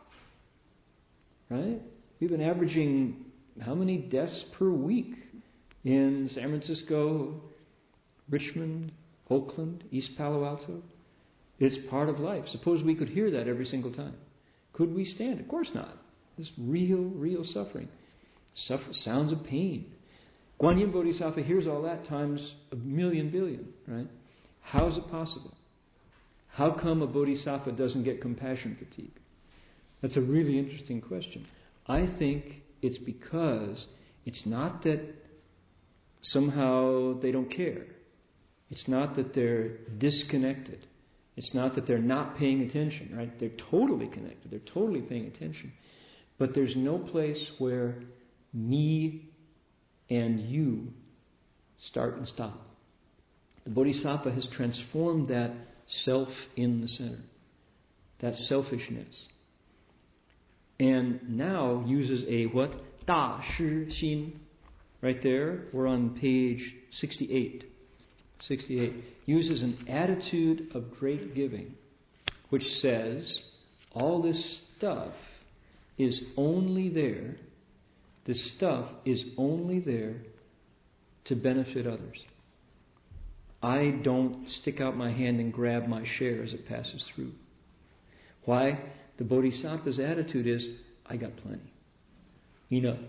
[1.49, 1.81] Right?
[2.19, 3.25] We've been averaging
[3.61, 5.13] how many deaths per week
[5.83, 7.41] in San Francisco,
[8.29, 8.91] Richmond,
[9.29, 10.81] Oakland, East Palo Alto?
[11.59, 12.45] It's part of life.
[12.51, 14.15] Suppose we could hear that every single time.
[14.73, 15.39] Could we stand?
[15.39, 15.97] Of course not.
[16.37, 17.89] This real, real suffering.
[18.55, 19.85] Suffer, sounds of pain.
[20.61, 24.07] Guanyin Bodhisattva hears all that times a million billion, right?
[24.61, 25.53] How is it possible?
[26.47, 29.19] How come a bodhisattva doesn't get compassion fatigue?
[30.01, 31.47] That's a really interesting question.
[31.87, 33.85] I think it's because
[34.25, 35.01] it's not that
[36.21, 37.85] somehow they don't care.
[38.69, 40.85] It's not that they're disconnected.
[41.35, 43.31] It's not that they're not paying attention, right?
[43.39, 44.51] They're totally connected.
[44.51, 45.73] They're totally paying attention.
[46.37, 47.95] But there's no place where
[48.53, 49.29] me
[50.09, 50.87] and you
[51.89, 52.59] start and stop.
[53.63, 55.51] The Bodhisattva has transformed that
[56.03, 57.19] self in the center,
[58.21, 59.15] that selfishness.
[60.79, 62.71] And now uses a what?
[63.05, 63.63] Da Shi
[64.01, 64.31] Xin.
[65.01, 66.61] Right there, we're on page
[66.99, 67.65] 68.
[68.47, 68.93] 68.
[69.25, 71.75] Uses an attitude of great giving,
[72.49, 73.39] which says,
[73.93, 75.13] all this stuff
[75.97, 77.35] is only there,
[78.25, 80.15] this stuff is only there
[81.25, 82.17] to benefit others.
[83.61, 87.31] I don't stick out my hand and grab my share as it passes through.
[88.45, 88.79] Why?
[89.17, 90.65] The Bodhisattva's attitude is
[91.05, 91.71] I got plenty.
[92.71, 92.99] Enough.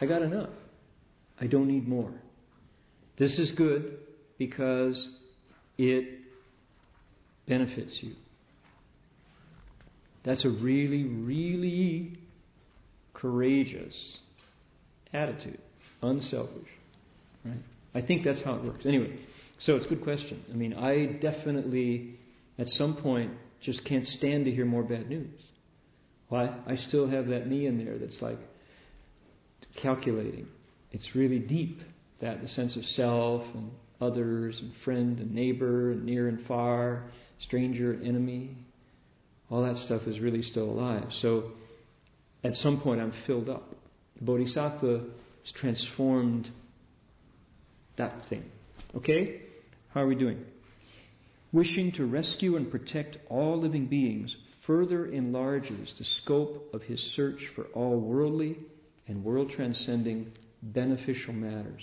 [0.00, 0.50] I got enough.
[1.40, 2.12] I don't need more.
[3.18, 3.98] This is good
[4.38, 5.10] because
[5.76, 6.20] it
[7.46, 8.14] benefits you.
[10.24, 12.18] That's a really, really
[13.22, 14.18] courageous
[15.14, 15.60] attitude.
[16.02, 16.68] Unselfish.
[17.44, 17.62] Right?
[17.94, 18.84] I think that's how it works.
[18.84, 19.18] Anyway,
[19.60, 20.44] so it's a good question.
[20.52, 22.18] I mean, I definitely,
[22.58, 23.30] at some point,
[23.62, 25.30] just can't stand to hear more bad news.
[26.28, 26.46] Why?
[26.66, 28.38] I still have that me in there that's like
[29.80, 30.48] calculating.
[30.90, 31.80] It's really deep,
[32.20, 33.70] that the sense of self and
[34.00, 37.04] others and friend and neighbor and near and far,
[37.40, 38.56] stranger and enemy.
[39.50, 41.06] All that stuff is really still alive.
[41.20, 41.52] So
[42.44, 43.74] at some point I'm filled up.
[44.18, 45.00] The Bodhisattva
[45.44, 46.50] has transformed
[47.96, 48.44] that thing.
[48.96, 49.42] Okay?
[49.92, 50.44] How are we doing?
[51.52, 54.34] Wishing to rescue and protect all living beings
[54.66, 58.56] further enlarges the scope of his search for all worldly
[59.06, 60.32] and world transcending
[60.62, 61.82] beneficial matters.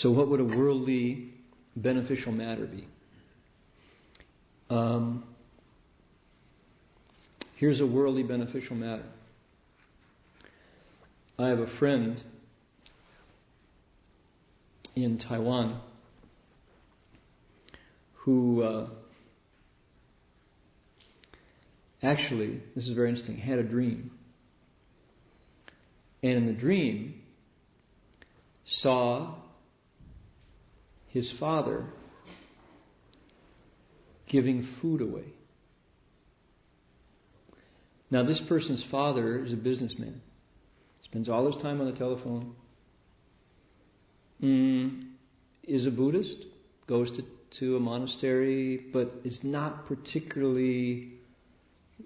[0.00, 1.32] So, what would a worldly
[1.74, 2.86] beneficial matter be?
[4.68, 5.24] Um,
[7.56, 9.06] Here's a worldly beneficial matter.
[11.38, 12.22] I have a friend
[14.94, 15.80] in Taiwan
[18.12, 18.88] who uh,
[22.02, 24.10] actually, this is very interesting, had a dream.
[26.22, 27.22] And in the dream,
[28.66, 29.34] saw
[31.16, 31.86] his father
[34.28, 35.24] giving food away.
[38.10, 40.20] Now, this person's father is a businessman,
[41.04, 42.54] spends all his time on the telephone,
[44.42, 45.06] mm,
[45.64, 46.36] is a Buddhist,
[46.86, 47.22] goes to,
[47.60, 51.14] to a monastery, but is not particularly,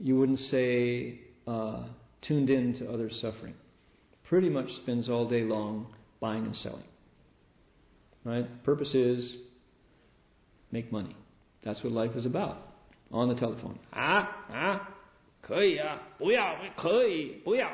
[0.01, 1.83] you wouldn't say, uh,
[2.23, 3.55] tuned in to others' suffering.
[4.29, 6.85] Pretty much spends all day long buying and selling.
[8.24, 8.64] Right?
[8.64, 9.36] Purpose is
[10.72, 11.16] make money.
[11.64, 12.58] That's what life is about.
[13.12, 13.80] On the telephone.
[13.94, 14.88] Ah, ah,
[15.42, 17.72] 可以啊，不要，可以，不要，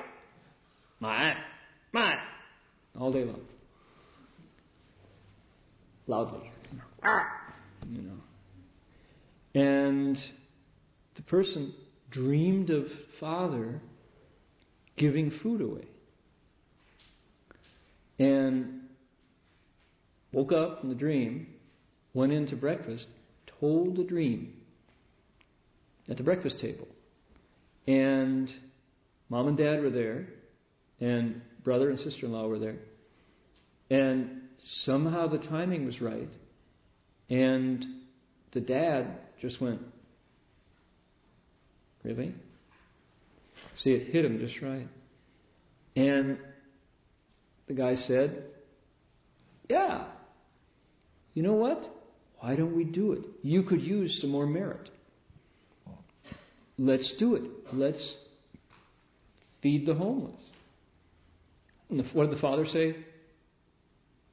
[1.00, 1.38] 买，
[1.92, 2.20] 卖，
[2.96, 3.40] all day long.
[6.06, 6.52] Loudly.
[7.02, 7.54] Ah,
[7.90, 8.22] you know.
[9.56, 10.18] And
[11.16, 11.74] the person
[12.10, 12.88] dreamed of
[13.20, 13.82] father
[14.98, 15.88] giving food away.
[18.20, 18.75] And
[20.37, 21.47] woke up from the dream,
[22.13, 23.07] went in to breakfast,
[23.59, 24.53] told the dream
[26.11, 26.87] at the breakfast table.
[27.87, 28.51] And
[29.31, 30.27] mom and dad were there,
[31.01, 32.77] and brother and sister in law were there.
[33.89, 34.43] And
[34.85, 36.29] somehow the timing was right,
[37.31, 37.87] and
[38.53, 39.81] the dad just went,
[42.05, 42.35] Really?
[43.83, 44.87] See, it hit him just right.
[45.97, 46.39] And
[47.67, 48.45] the guy said,
[49.69, 50.05] Yeah,
[51.37, 51.87] you know what?
[52.41, 53.21] Why don't we do it?
[53.43, 54.89] You could use some more merit.
[56.79, 57.43] Let's do it.
[57.75, 58.15] Let's
[59.63, 60.41] feed the homeless.
[62.15, 62.97] What did the father say?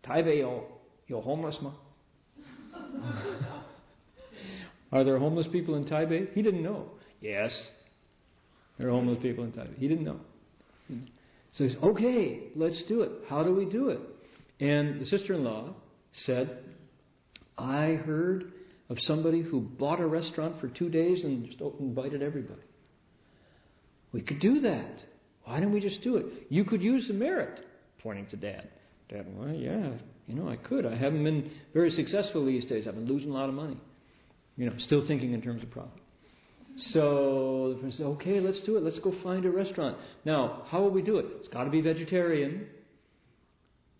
[0.07, 0.63] Taibe yo,
[1.07, 1.73] yo homeless ma.
[4.93, 6.31] Are there homeless people in Taipei?
[6.31, 6.85] He didn't know.
[7.19, 7.51] Yes,
[8.77, 9.77] there are homeless people in Taipei.
[9.77, 10.21] He didn't know.
[11.51, 13.11] So he okay, let's do it.
[13.27, 13.99] How do we do it?
[14.61, 15.73] And the sister in law
[16.25, 16.59] said,
[17.57, 18.51] I heard
[18.89, 22.61] of somebody who bought a restaurant for two days and just invited everybody.
[24.11, 25.03] We could do that.
[25.45, 26.25] Why don't we just do it?
[26.49, 27.59] You could use the merit,
[28.01, 28.69] pointing to Dad.
[29.09, 29.91] Dad, well, yeah,
[30.27, 30.85] you know, I could.
[30.85, 32.87] I haven't been very successful these days.
[32.87, 33.77] I've been losing a lot of money.
[34.55, 35.91] You know, still thinking in terms of profit.
[36.77, 38.83] So the person said, okay, let's do it.
[38.83, 39.97] Let's go find a restaurant.
[40.25, 41.25] Now, how will we do it?
[41.39, 42.67] It's got to be vegetarian.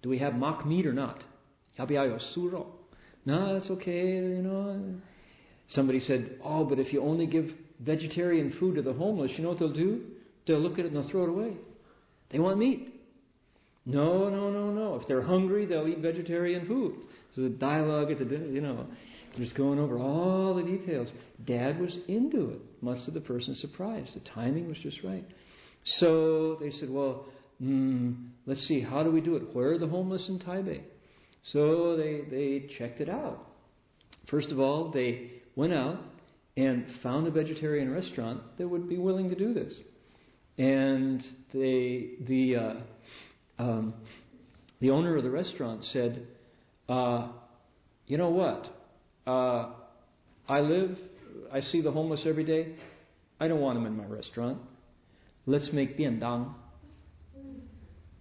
[0.02, 1.24] Do we have mock meat or not?
[1.78, 2.68] Yabiayo suro.
[3.26, 4.96] No, that's okay, you know.
[5.70, 7.46] Somebody said, oh, but if you only give
[7.80, 10.02] vegetarian food to the homeless, you know what they'll do?
[10.46, 11.54] They'll look at it and they'll throw it away.
[12.32, 12.94] They want meat.
[13.86, 14.96] No, no, no, no.
[14.96, 16.96] If they're hungry, they'll eat vegetarian food.
[17.36, 18.86] So the dialogue at the dinner, you know,
[19.38, 21.10] just going over all the details.
[21.46, 24.10] Dad was into it, much to the person's surprise.
[24.14, 25.26] The timing was just right.
[26.00, 27.26] So they said, well,
[27.62, 29.54] mm, let's see, how do we do it?
[29.54, 30.84] Where are the homeless in Taipei?
[31.52, 33.46] So they, they checked it out.
[34.30, 36.00] First of all, they went out
[36.56, 39.74] and found a vegetarian restaurant that would be willing to do this.
[40.58, 41.22] And
[41.54, 42.74] they, the, uh,
[43.60, 43.94] um,
[44.80, 46.28] the owner of the restaurant said,
[46.88, 47.30] uh,
[48.08, 48.66] You know what?
[49.26, 49.72] Uh,
[50.48, 50.98] I live,
[51.52, 52.76] I see the homeless every day.
[53.40, 54.60] I don't want them in my restaurant.
[55.46, 56.54] Let's make biandang.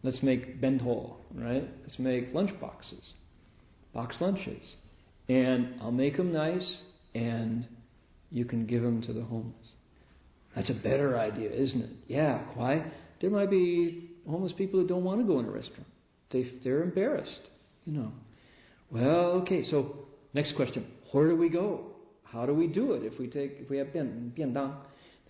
[0.02, 1.68] Let's make bento, right?
[1.82, 3.12] Let's make lunch boxes,
[3.92, 4.74] box lunches.
[5.28, 6.80] And I'll make them nice,
[7.14, 7.66] and
[8.30, 9.54] you can give them to the homeless.
[10.54, 11.90] That's a better idea, isn't it?
[12.08, 12.42] Yeah.
[12.54, 12.92] Why?
[13.20, 15.86] There might be homeless people who don't want to go in a restaurant.
[16.30, 17.40] They, they're embarrassed,
[17.86, 18.12] you know.
[18.90, 19.96] Well, okay, so
[20.34, 20.86] next question.
[21.12, 21.86] Where do we go?
[22.24, 24.74] How do we do it if we take if we have bian, biandang?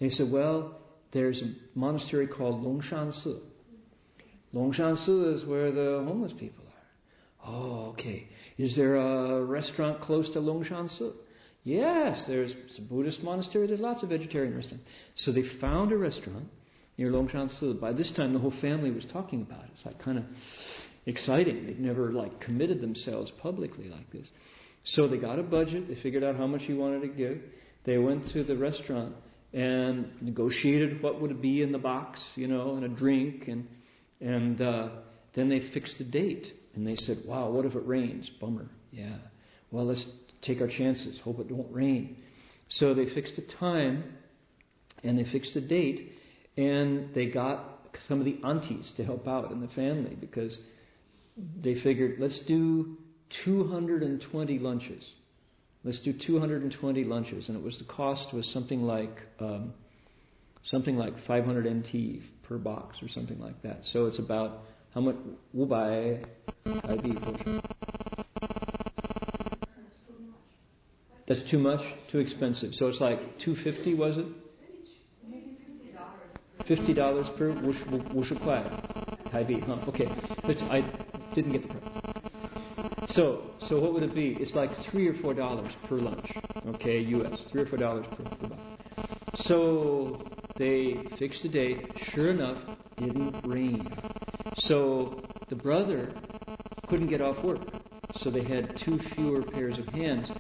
[0.00, 0.78] They said, well,
[1.12, 3.38] there's a monastery called Longshan Si.
[4.55, 7.53] Longshan Si is where the homeless people are.
[7.53, 8.28] Oh, okay.
[8.59, 11.11] Is there a restaurant close to Longshan Si?
[11.64, 13.66] Yes, there's a Buddhist monastery.
[13.66, 14.84] There's lots of vegetarian restaurants.
[15.24, 16.46] So they found a restaurant
[16.98, 17.72] near Longshan Si.
[17.74, 19.70] By this time, the whole family was talking about it.
[19.74, 20.24] It's like kind of
[21.07, 21.66] exciting.
[21.66, 24.26] They'd never like committed themselves publicly like this.
[24.84, 25.88] So they got a budget.
[25.88, 27.38] They figured out how much he wanted to give.
[27.84, 29.14] They went to the restaurant
[29.53, 33.66] and negotiated what would be in the box, you know, and a drink, and
[34.23, 34.89] and uh,
[35.35, 36.47] then they fixed a date.
[36.75, 38.31] And they said, "Wow, what if it rains?
[38.41, 38.66] Bummer.
[38.93, 39.18] Yeah.
[39.70, 40.05] Well, let's
[40.41, 41.20] take our chances.
[41.23, 42.16] Hope it won't rain."
[42.79, 44.05] So they fixed a time
[45.05, 46.12] And they fixed a date,
[46.57, 50.57] and they got some of the aunties to help out in the family because
[51.62, 52.97] they figured, let's do
[53.45, 55.05] 220 lunches.
[55.85, 59.75] Let's do 220 lunches, and it was the cost was something like um,
[60.64, 63.80] something like 500 NT per box or something like that.
[63.92, 64.60] So it's about
[64.94, 65.16] how much
[65.52, 66.22] we'll buy
[66.66, 67.16] IB.
[71.26, 72.74] That's too much, too expensive.
[72.74, 74.26] So it's like 250, was it?
[76.66, 79.78] Fifty dollars per wushukla, Hy-Vee, huh?
[79.88, 80.06] Okay,
[80.42, 80.80] but I
[81.34, 83.14] didn't get the price.
[83.16, 84.36] So, so what would it be?
[84.38, 86.24] It's like three or four dollars per lunch,
[86.76, 87.36] okay, U.S.
[87.50, 88.62] Three or four dollars per, per box.
[89.46, 91.78] So they fixed a date.
[92.12, 92.59] Sure enough,
[92.96, 93.88] didn't rain.
[94.68, 96.12] So the brother
[96.88, 97.61] couldn't get off work.
[98.16, 100.30] So they had two fewer pairs of hands.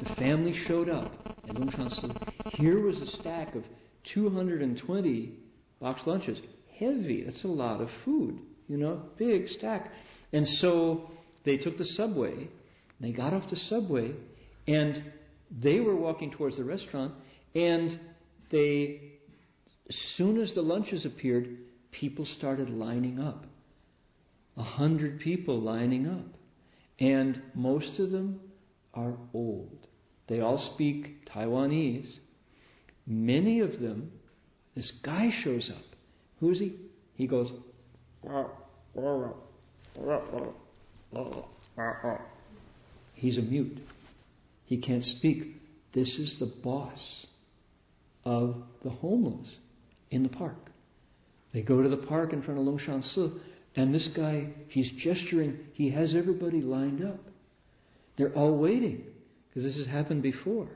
[0.00, 1.12] The family showed up
[1.48, 3.64] at Lungshan Here was a stack of
[4.14, 5.32] 220
[5.80, 6.38] box lunches.
[6.78, 7.24] Heavy.
[7.24, 8.40] That's a lot of food.
[8.68, 9.90] You know, big stack.
[10.32, 11.10] And so
[11.44, 12.48] they took the subway.
[13.00, 14.12] They got off the subway,
[14.66, 15.02] and
[15.50, 17.12] they were walking towards the restaurant.
[17.54, 17.98] And
[18.50, 19.11] they,
[19.88, 21.58] as soon as the lunches appeared,
[21.90, 23.44] people started lining up.
[24.56, 26.26] A hundred people lining up.
[26.98, 28.40] And most of them
[28.94, 29.86] are old.
[30.28, 32.10] They all speak Taiwanese.
[33.06, 34.12] Many of them,
[34.74, 35.84] this guy shows up.
[36.40, 36.76] Who is he?
[37.14, 37.52] He goes,
[43.14, 43.78] He's a mute.
[44.64, 45.56] He can't speak.
[45.92, 47.26] This is the boss
[48.24, 49.48] of the homeless
[50.11, 50.71] in the park.
[51.53, 53.31] They go to the park in front of Longshan Si,
[53.75, 55.57] and this guy, he's gesturing.
[55.73, 57.19] He has everybody lined up.
[58.17, 59.03] They're all waiting
[59.47, 60.67] because this has happened before.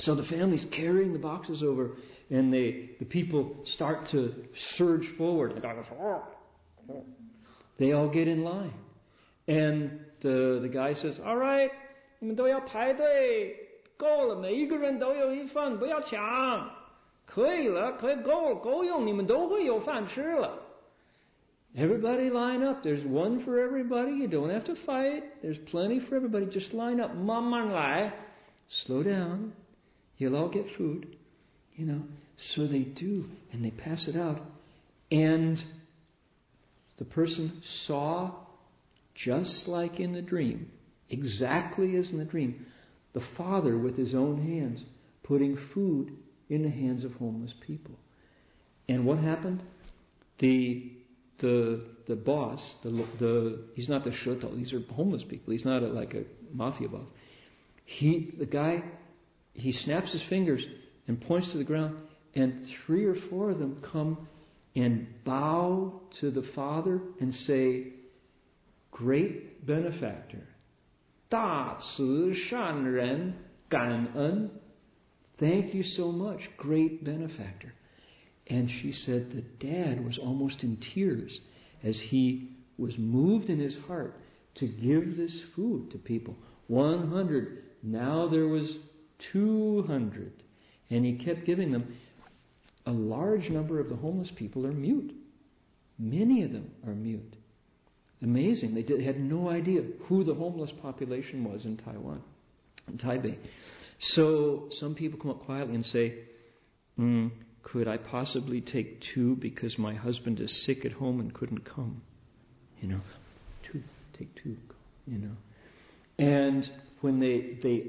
[0.00, 1.96] So the family's carrying the boxes over,
[2.30, 4.32] and they, the people start to
[4.76, 5.60] surge forward.
[7.78, 8.74] They all get in line.
[9.46, 11.70] And the, the guy says, All right,
[12.20, 13.54] 你们都要排队，
[13.96, 16.70] 够了，每一个人都有一份，不要抢，
[17.32, 20.62] 可以了，可以够够用，你们都会有饭吃了。
[21.76, 22.84] Everybody line up.
[22.84, 24.16] There's one for everybody.
[24.16, 25.22] You don't have to fight.
[25.42, 26.46] There's plenty for everybody.
[26.46, 27.14] Just line up.
[27.14, 28.12] 慢慢来.
[28.68, 29.52] Slow down.
[30.16, 31.06] You'll all get food.
[31.76, 32.02] You know.
[32.54, 33.26] So they do.
[33.52, 34.40] And they pass it out.
[35.10, 35.58] And
[36.98, 38.32] the person saw,
[39.14, 40.70] just like in the dream,
[41.10, 42.66] exactly as in the dream,
[43.12, 44.80] the Father with his own hands
[45.22, 46.12] putting food
[46.52, 47.94] in the hands of homeless people.
[48.88, 49.62] And what happened?
[50.38, 50.92] The
[51.40, 54.56] the the boss, the the he's not the shotel.
[54.56, 55.52] These are homeless people.
[55.52, 57.08] He's not a, like a mafia boss.
[57.84, 58.82] He the guy
[59.52, 60.64] he snaps his fingers
[61.06, 61.96] and points to the ground,
[62.34, 64.28] and three or four of them come
[64.76, 67.92] and bow to the Father and say,
[68.90, 70.46] "Great benefactor,
[71.28, 73.34] 大慈善人
[73.68, 74.50] 感恩
[75.43, 77.73] Thank you so much, great benefactor.
[78.47, 81.37] And she said the dad was almost in tears
[81.83, 84.15] as he was moved in his heart
[84.55, 86.37] to give this food to people.
[86.67, 87.61] 100.
[87.83, 88.73] Now there was
[89.33, 90.31] 200.
[90.89, 91.93] And he kept giving them.
[92.85, 95.13] A large number of the homeless people are mute.
[95.99, 97.35] Many of them are mute.
[98.21, 98.75] Amazing.
[98.75, 102.23] They did, had no idea who the homeless population was in Taiwan,
[102.87, 103.37] in Taipei.
[104.07, 106.15] So some people come up quietly and say,
[106.99, 107.31] mm,
[107.63, 112.01] Could I possibly take two because my husband is sick at home and couldn't come?
[112.81, 113.01] You know,
[113.71, 113.81] two,
[114.17, 114.57] take two,
[115.07, 115.35] you know.
[116.19, 116.69] And
[117.01, 117.87] when they, they,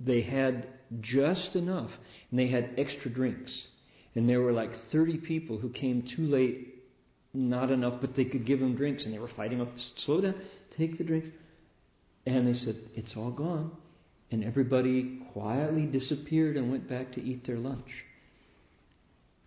[0.00, 0.66] they had
[1.00, 1.90] just enough,
[2.30, 3.52] and they had extra drinks,
[4.14, 6.84] and there were like 30 people who came too late,
[7.32, 9.68] not enough, but they could give them drinks, and they were fighting up,
[10.04, 10.34] slow down,
[10.76, 11.28] take the drinks.
[12.26, 13.72] And they said, It's all gone.
[14.34, 17.86] And everybody quietly disappeared and went back to eat their lunch.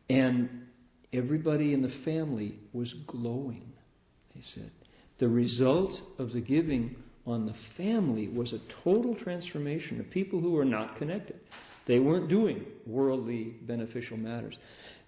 [0.09, 0.61] And
[1.11, 3.73] everybody in the family was glowing,
[4.33, 4.71] they said.
[5.19, 10.51] The result of the giving on the family was a total transformation of people who
[10.51, 11.41] were not connected.
[11.85, 14.55] They weren't doing worldly beneficial matters.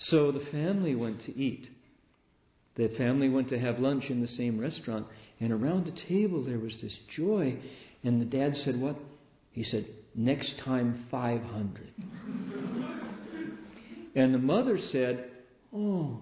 [0.10, 1.70] So the family went to eat.
[2.76, 5.08] The family went to have lunch in the same restaurant.
[5.40, 7.58] And around the table there was this joy.
[8.04, 8.98] And the dad said, What?
[9.60, 11.92] He said, Next time, 500.
[14.16, 15.32] and the mother said,
[15.76, 16.22] Oh,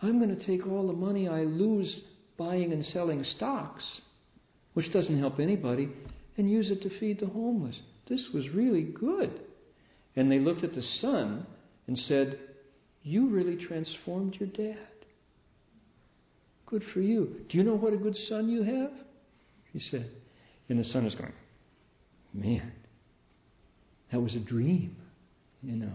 [0.00, 1.94] I'm going to take all the money I lose
[2.38, 3.84] buying and selling stocks,
[4.72, 5.90] which doesn't help anybody,
[6.38, 7.78] and use it to feed the homeless.
[8.08, 9.42] This was really good.
[10.16, 11.46] And they looked at the son
[11.86, 12.38] and said,
[13.02, 14.88] You really transformed your dad.
[16.64, 17.42] Good for you.
[17.50, 18.92] Do you know what a good son you have?
[19.70, 20.10] He said.
[20.70, 21.34] And the son is going,
[22.32, 22.72] Man,
[24.12, 24.96] that was a dream.
[25.62, 25.92] You know,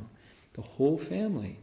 [0.55, 1.59] the whole family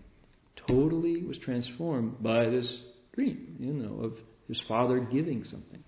[0.66, 2.81] totally was transformed by this
[3.14, 4.12] dream, you know, of
[4.49, 5.83] his father giving something.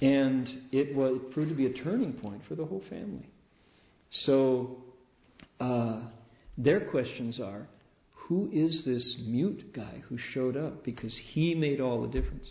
[0.00, 3.28] And it, was, it proved to be a turning point for the whole family.
[4.24, 4.78] So
[5.60, 6.02] uh,
[6.58, 7.68] their questions are
[8.12, 10.84] who is this mute guy who showed up?
[10.84, 12.48] Because he made all the difference.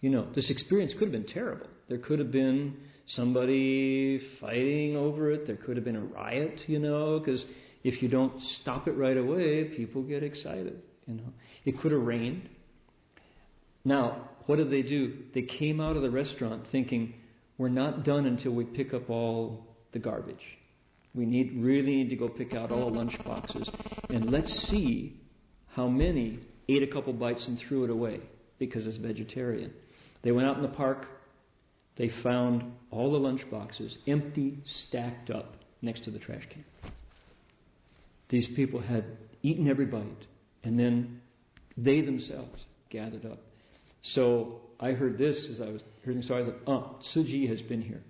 [0.00, 1.66] You know, this experience could have been terrible.
[1.88, 2.76] There could have been
[3.14, 5.46] somebody fighting over it.
[5.46, 7.44] There could have been a riot, you know, because
[7.82, 11.32] if you don't stop it right away, people get excited, you know.
[11.64, 12.48] It could have rained.
[13.84, 15.14] Now, what did they do?
[15.34, 17.14] They came out of the restaurant thinking,
[17.58, 20.36] we're not done until we pick up all the garbage.
[21.14, 23.68] We need really need to go pick out all lunch boxes
[24.08, 25.20] and let's see
[25.74, 26.38] how many
[26.68, 28.20] ate a couple bites and threw it away
[28.58, 29.72] because it's vegetarian.
[30.22, 31.06] They went out in the park.
[31.96, 36.64] They found all the lunch boxes empty, stacked up next to the trash can.
[38.28, 39.04] These people had
[39.42, 40.26] eaten every bite,
[40.62, 41.20] and then
[41.76, 43.38] they themselves gathered up.
[44.02, 46.42] So I heard this as I was hearing story.
[46.42, 48.02] I thought, oh, Tzu Chi has been here.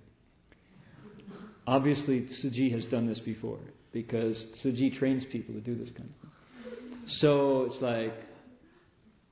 [1.66, 3.59] Obviously, Chi has done this before
[3.93, 7.09] because Chi trains people to do this kind of thing.
[7.18, 8.14] So it's like,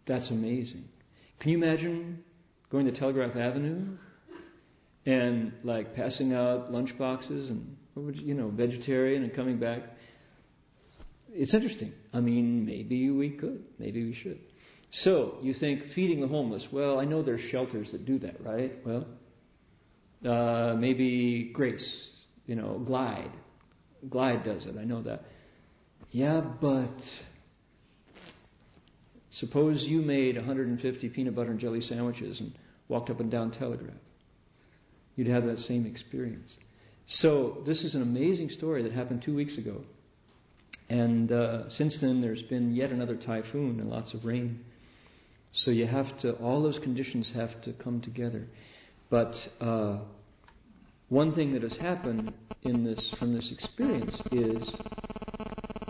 [0.06, 0.84] that's amazing.
[1.40, 2.24] Can you imagine
[2.70, 3.96] going to Telegraph Avenue
[5.08, 7.76] and like passing out lunch boxes and
[8.16, 9.80] you know vegetarian and coming back?
[11.30, 11.92] It's interesting.
[12.12, 14.38] I mean, maybe we could, maybe we should.
[15.04, 16.66] So you think feeding the homeless?
[16.72, 18.72] Well, I know there's shelters that do that, right?
[18.84, 19.06] Well,
[20.26, 22.08] uh, maybe Grace,
[22.46, 23.30] you know, Glide,
[24.08, 24.76] Glide does it.
[24.78, 25.24] I know that.
[26.10, 26.96] Yeah, but
[29.32, 32.52] suppose you made 150 peanut butter and jelly sandwiches and
[32.88, 33.94] walked up and down Telegraph.
[35.18, 36.56] You'd have that same experience.
[37.08, 39.80] So this is an amazing story that happened two weeks ago.
[40.88, 44.60] And uh, since then, there's been yet another typhoon and lots of rain.
[45.52, 48.46] So you have to, all those conditions have to come together.
[49.10, 49.98] But uh,
[51.08, 54.72] one thing that has happened in this from this experience is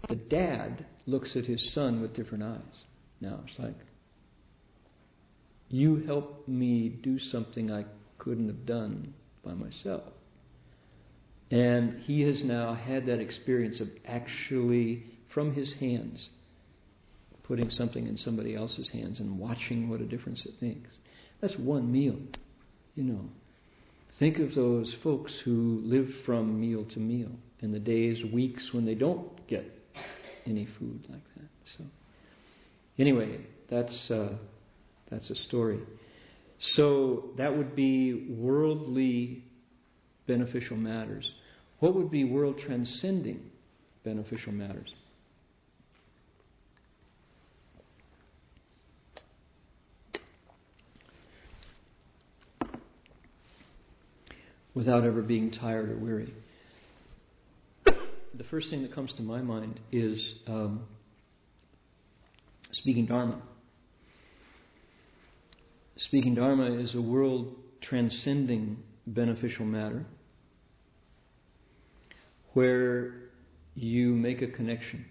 [0.08, 2.60] the dad looks at his son with different eyes.
[3.20, 3.76] Now it's like,
[5.68, 7.84] you helped me do something I
[8.18, 9.14] couldn't have done
[9.44, 10.12] by myself.
[11.50, 16.28] And he has now had that experience of actually, from his hands,
[17.44, 20.90] putting something in somebody else's hands and watching what a difference it makes.
[21.40, 22.18] That's one meal,
[22.94, 23.24] you know.
[24.18, 28.84] Think of those folks who live from meal to meal in the days, weeks when
[28.84, 29.64] they don't get
[30.44, 31.48] any food like that.
[31.78, 31.84] So,
[32.98, 33.40] anyway,
[33.70, 34.34] that's uh,
[35.10, 35.80] that's a story.
[36.60, 39.44] So that would be worldly
[40.26, 41.30] beneficial matters.
[41.80, 43.50] What would be world transcending
[44.04, 44.92] beneficial matters?
[54.78, 56.32] without ever being tired or weary.
[57.84, 60.84] The first thing that comes to my mind is um,
[62.70, 63.42] speaking Dharma.
[66.06, 70.06] Speaking Dharma is a world transcending beneficial matter
[72.52, 73.14] where
[73.74, 75.04] you make a connection.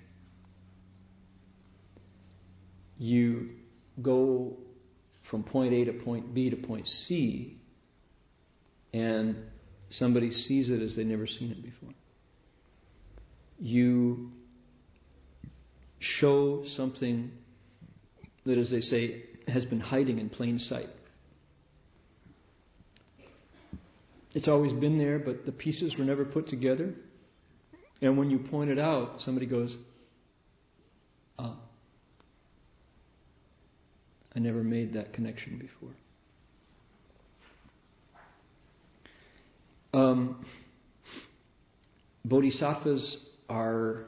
[2.98, 3.50] You
[4.02, 4.58] go
[5.30, 7.58] from point A to point B to point C,
[8.94, 9.36] and
[9.90, 11.94] somebody sees it as they've never seen it before.
[13.60, 14.32] You
[16.00, 17.32] show something
[18.46, 20.90] that, as they say, has been hiding in plain sight.
[24.34, 26.94] It's always been there, but the pieces were never put together.
[28.02, 29.76] And when you point it out, somebody goes,
[31.40, 31.56] Ah,
[34.36, 35.96] I never made that connection before.
[39.94, 40.46] Um,
[42.26, 43.18] bodhisattvas
[43.50, 44.04] are,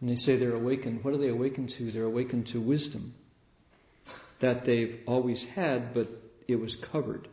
[0.00, 1.02] and they say they're awakened.
[1.02, 1.90] What are they awakened to?
[1.90, 3.14] They're awakened to wisdom
[4.42, 6.08] that they've always had, but
[6.48, 7.28] it was covered.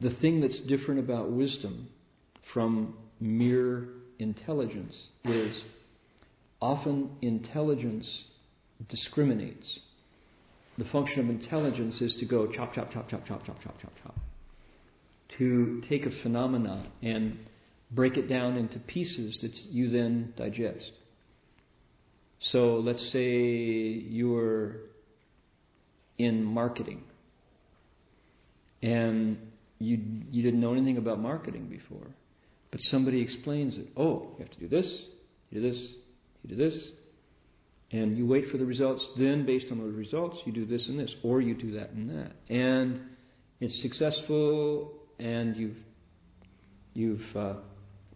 [0.00, 1.88] The thing that's different about wisdom
[2.52, 3.88] from mere
[4.18, 4.94] intelligence
[5.24, 5.62] is
[6.60, 8.24] often intelligence
[8.88, 9.80] discriminates
[10.78, 13.92] the function of intelligence is to go chop, chop, chop, chop, chop, chop, chop, chop,
[14.02, 14.14] chop.
[15.38, 17.38] To take a phenomena and
[17.90, 20.90] break it down into pieces that you then digest.
[22.52, 24.76] So let's say you're
[26.18, 27.02] in marketing
[28.82, 29.38] and
[29.78, 29.98] you,
[30.30, 32.06] you didn't know anything about marketing before,
[32.70, 33.88] but somebody explains it.
[33.96, 34.86] Oh, you have to do this,
[35.50, 35.86] you do this,
[36.42, 36.88] you do this,
[37.90, 39.06] and you wait for the results.
[39.18, 42.10] Then, based on those results, you do this and this, or you do that and
[42.10, 43.00] that, and
[43.60, 45.76] it's successful, and you've
[46.94, 47.54] you've uh,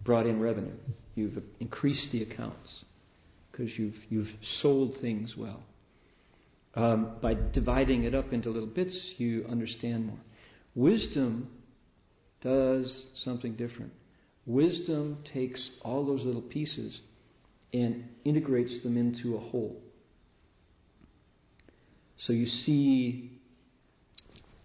[0.04, 0.76] brought in revenue,
[1.14, 2.84] you've increased the accounts
[3.61, 4.28] because you've you've
[4.62, 5.62] sold things well.
[6.74, 10.20] Um, by dividing it up into little bits, you understand more.
[10.74, 11.50] Wisdom
[12.42, 13.92] does something different.
[14.46, 17.00] Wisdom takes all those little pieces
[17.74, 19.76] and integrates them into a whole.
[22.26, 23.32] So you see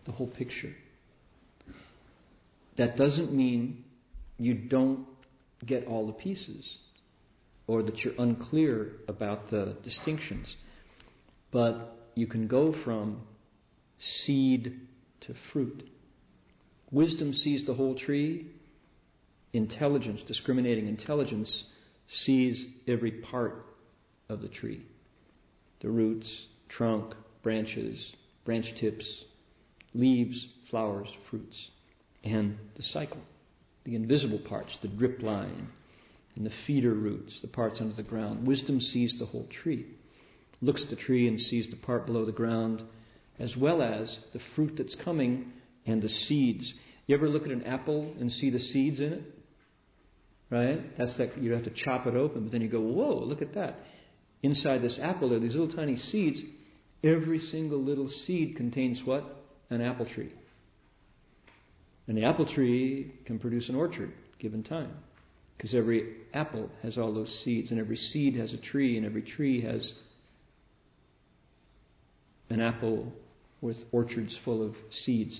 [0.05, 0.73] the whole picture.
[2.77, 3.83] That doesn't mean
[4.37, 5.05] you don't
[5.65, 6.65] get all the pieces
[7.67, 10.55] or that you're unclear about the distinctions.
[11.51, 13.21] But you can go from
[14.25, 14.81] seed
[15.21, 15.83] to fruit.
[16.91, 18.47] Wisdom sees the whole tree.
[19.53, 21.63] Intelligence, discriminating intelligence,
[22.25, 23.65] sees every part
[24.29, 24.85] of the tree
[25.81, 26.27] the roots,
[26.69, 27.13] trunk,
[27.43, 28.13] branches,
[28.43, 29.05] branch tips,
[29.93, 31.69] leaves, flowers, fruits,
[32.23, 33.21] and the cycle,
[33.83, 35.67] the invisible parts, the drip line,
[36.35, 38.45] and the feeder roots, the parts under the ground.
[38.45, 39.85] Wisdom sees the whole tree,
[40.61, 42.83] looks at the tree and sees the part below the ground,
[43.39, 45.51] as well as the fruit that's coming
[45.85, 46.73] and the seeds.
[47.07, 49.23] You ever look at an apple and see the seeds in it?
[50.49, 50.97] Right?
[50.97, 53.53] That's that you have to chop it open, but then you go, whoa, look at
[53.55, 53.79] that.
[54.43, 56.39] Inside this apple, there are these little tiny seeds.
[57.03, 59.23] Every single little seed contains what?
[59.69, 60.31] An apple tree.
[62.07, 64.91] And the apple tree can produce an orchard given time.
[65.55, 69.21] Because every apple has all those seeds, and every seed has a tree, and every
[69.21, 69.93] tree has
[72.49, 73.11] an apple
[73.61, 74.75] with orchards full of
[75.05, 75.39] seeds.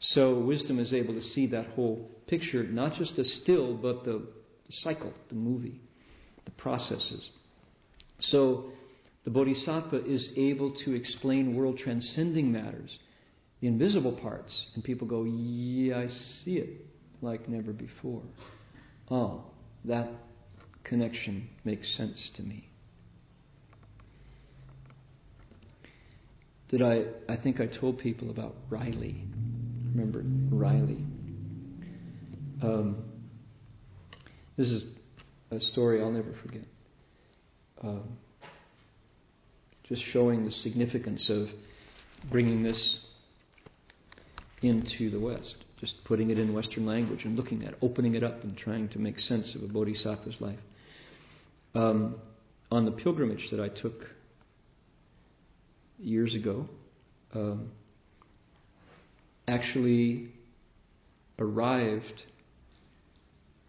[0.00, 4.26] So wisdom is able to see that whole picture, not just the still, but the,
[4.66, 5.80] the cycle, the movie,
[6.44, 7.28] the processes.
[8.20, 8.66] So
[9.24, 12.96] the Bodhisattva is able to explain world transcending matters,
[13.60, 16.08] the invisible parts, and people go, Yeah, I
[16.44, 16.86] see it
[17.22, 18.22] like never before.
[19.10, 19.44] Oh,
[19.84, 20.10] that
[20.84, 22.68] connection makes sense to me.
[26.68, 27.04] Did I?
[27.28, 29.22] I think I told people about Riley.
[29.94, 30.22] Remember
[30.54, 31.04] Riley?
[32.62, 33.04] Um,
[34.56, 34.82] this is
[35.52, 36.64] a story I'll never forget.
[37.82, 38.16] Um,
[39.88, 41.46] just showing the significance of
[42.32, 42.98] bringing this
[44.62, 48.42] into the West, just putting it in Western language and looking at opening it up
[48.44, 50.58] and trying to make sense of a bodhisattva's life.
[51.74, 52.16] Um,
[52.70, 54.06] on the pilgrimage that I took
[55.98, 56.66] years ago,
[57.34, 57.70] um,
[59.46, 60.30] actually
[61.38, 62.22] arrived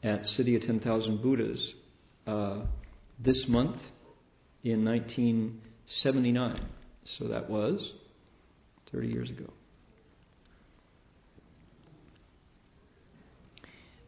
[0.04, 1.74] at City of 10,000 Buddhas
[2.26, 2.62] uh,
[3.20, 3.78] this month
[4.64, 6.66] in 1979.
[7.18, 7.94] So that was
[8.92, 9.52] 30 years ago.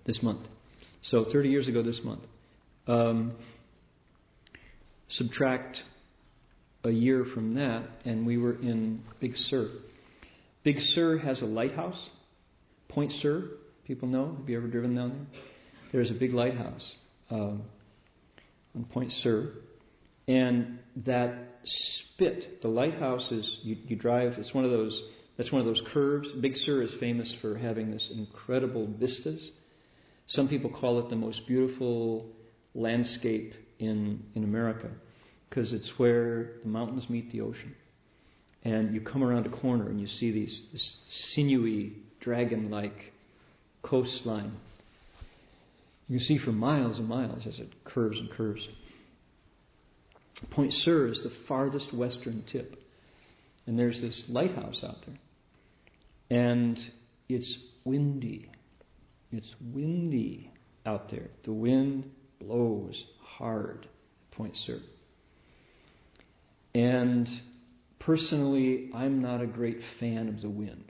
[0.10, 0.48] This month.
[1.12, 2.24] So 30 years ago this month.
[2.88, 3.34] Um,
[5.08, 5.78] subtract
[6.84, 9.70] a year from that, and we were in Big Sur.
[10.64, 12.10] Big Sur has a lighthouse,
[12.88, 13.52] Point Sur.
[13.86, 14.36] People know?
[14.40, 15.42] Have you ever driven down there?
[15.92, 16.92] There's a big lighthouse
[17.30, 17.62] um,
[18.76, 19.54] on Point Sur,
[20.28, 24.34] and that spit, the lighthouse is you, you drive.
[24.40, 25.04] It's one of those.
[25.38, 26.30] That's one of those curves.
[26.42, 29.52] Big Sur is famous for having this incredible vistas.
[30.30, 32.26] Some people call it the most beautiful
[32.76, 34.90] landscape in in America
[35.50, 37.76] because it's where the mountains meet the ocean.
[38.64, 40.96] And you come around a corner and you see these this
[41.34, 43.14] sinewy, dragon like
[43.82, 44.58] coastline.
[46.08, 48.68] You see for miles and miles as it curves and curves.
[50.52, 52.76] Point Sur is the farthest western tip.
[53.68, 55.20] And there's this lighthouse out there.
[56.32, 56.78] And
[57.28, 58.50] it's windy.
[59.32, 60.52] It's windy
[60.86, 61.30] out there.
[61.44, 62.10] The wind
[62.40, 63.88] blows hard
[64.32, 64.80] Point Sur.
[66.74, 67.28] And
[68.00, 70.86] personally, I'm not a great fan of the wind.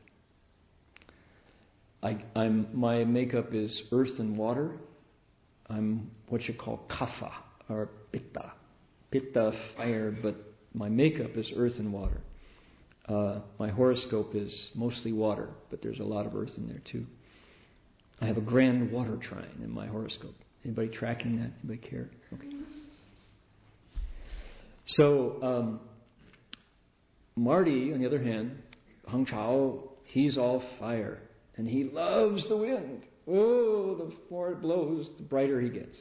[2.02, 4.72] I, am my makeup is earth and water.
[5.68, 7.32] I'm what you call kapha
[7.70, 8.54] or pitta,
[9.12, 10.36] pitta fire, but
[10.74, 12.22] my makeup is earth and water.
[13.08, 17.06] Uh, my horoscope is mostly water, but there's a lot of earth in there too.
[18.22, 20.36] I have a grand water trine in my horoscope.
[20.64, 21.52] Anybody tracking that?
[21.64, 22.10] Anybody care?
[22.34, 22.48] Okay.
[24.88, 25.80] So um,
[27.36, 28.58] Marty, on the other hand,
[29.08, 31.20] Heng Chau, he's all fire,
[31.56, 33.04] and he loves the wind.
[33.28, 35.98] Oh, the more it blows, the brighter he gets.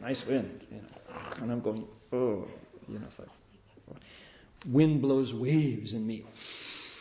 [0.00, 0.82] Nice wind, you know.
[1.42, 2.46] And I'm going, oh,
[2.88, 3.28] you know, it's like
[4.72, 6.24] wind blows waves in me.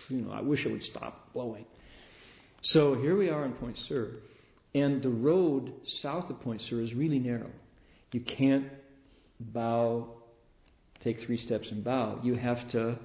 [0.10, 1.66] You know, I wish it would stop blowing.
[2.70, 4.12] So here we are in Point Sur,
[4.74, 7.52] and the road south of Point Sur is really narrow.
[8.12, 8.66] You can't
[9.40, 10.08] bow,
[11.04, 12.20] take three steps and bow.
[12.24, 12.98] You have to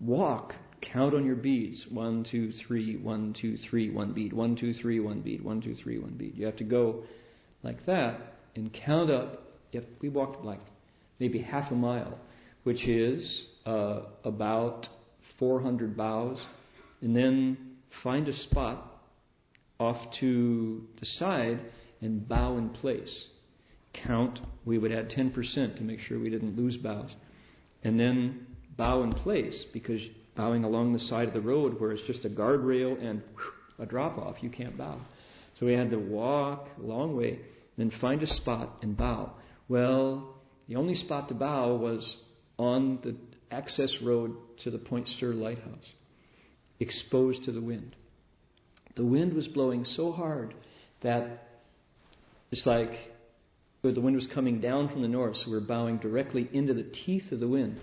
[0.00, 0.54] walk,
[0.92, 1.84] count on your beads.
[1.90, 4.32] One, two, three, one, two, three, one bead.
[4.32, 5.42] One, two, three, one bead.
[5.42, 6.34] One, two, three, one bead.
[6.36, 7.02] You have to go
[7.64, 8.20] like that
[8.54, 9.42] and count up.
[9.72, 10.60] Yep, we walked like
[11.18, 12.18] maybe half a mile,
[12.62, 14.86] which is uh, about
[15.40, 16.38] 400 bows,
[17.00, 17.69] and then
[18.02, 18.86] find a spot
[19.78, 21.60] off to the side
[22.00, 23.26] and bow in place.
[23.92, 27.10] Count, we would add 10% to make sure we didn't lose bows.
[27.82, 30.00] And then bow in place because
[30.36, 33.22] bowing along the side of the road where it's just a guardrail and
[33.78, 35.00] a drop off, you can't bow.
[35.58, 37.40] So we had to walk a long way,
[37.76, 39.32] then find a spot and bow.
[39.68, 40.36] Well,
[40.68, 42.16] the only spot to bow was
[42.58, 43.16] on the
[43.50, 45.92] access road to the Point Sur Lighthouse,
[46.80, 47.94] exposed to the wind.
[48.96, 50.54] The wind was blowing so hard
[51.02, 51.48] that
[52.50, 52.90] it's like
[53.82, 56.82] the wind was coming down from the north, so we we're bowing directly into the
[56.82, 57.78] teeth of the wind.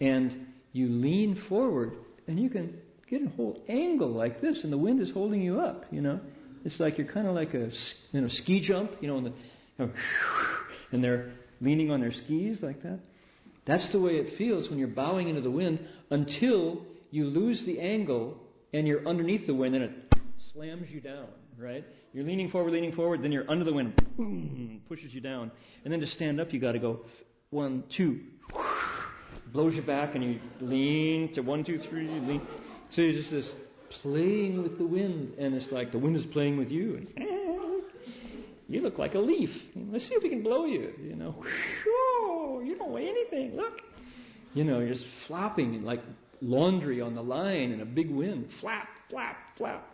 [0.00, 1.92] And you lean forward,
[2.26, 2.76] and you can
[3.08, 6.20] get a whole angle like this, and the wind is holding you up, you know.
[6.64, 7.70] It's like you're kind of like a
[8.12, 9.92] you know, ski jump, you know, and, the, you know,
[10.92, 12.98] and they're leaning on their skis like that.
[13.66, 15.80] That's the way it feels when you're bowing into the wind
[16.10, 18.36] until you lose the angle
[18.72, 19.90] and you're underneath the wind and it
[20.52, 21.84] slams you down, right?
[22.12, 25.50] You're leaning forward, leaning forward, then you're under the wind, boom, pushes you down.
[25.84, 27.00] And then to stand up, you got to go
[27.50, 28.20] one, two,
[29.52, 32.46] blows you back, and you lean to one, two, three, you lean.
[32.92, 33.50] So you're just this
[34.02, 36.96] playing with the wind, and it's like the wind is playing with you.
[36.96, 37.38] And, eh,
[38.68, 39.50] you look like a leaf.
[39.74, 40.92] Let's see if we can blow you.
[41.02, 41.42] You know,
[42.62, 43.56] you don't weigh anything.
[43.56, 43.80] Look,
[44.52, 46.00] you know, you're just flopping like
[46.40, 48.48] laundry on the line in a big wind.
[48.60, 49.84] Flap, flap, flap.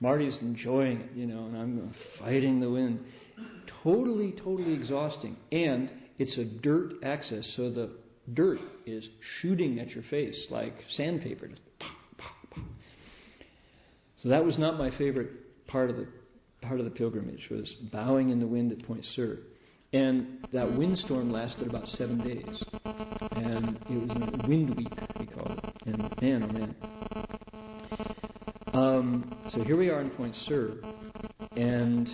[0.00, 3.00] Marty's enjoying it, you know, and I'm fighting the wind.
[3.82, 5.36] Totally, totally exhausting.
[5.50, 7.90] And it's a dirt access, so the
[8.32, 9.08] dirt is
[9.40, 11.50] shooting at your face like sandpaper.
[14.18, 16.08] So that was not my favorite part of the
[16.60, 19.38] part of the pilgrimage was bowing in the wind at Point Sur.
[19.92, 22.62] And that windstorm lasted about seven days.
[23.32, 25.64] And it was a wind week, we call it.
[25.86, 26.76] And man, oh man.
[28.74, 30.76] Um, so here we are in Point Sur,
[31.56, 32.08] and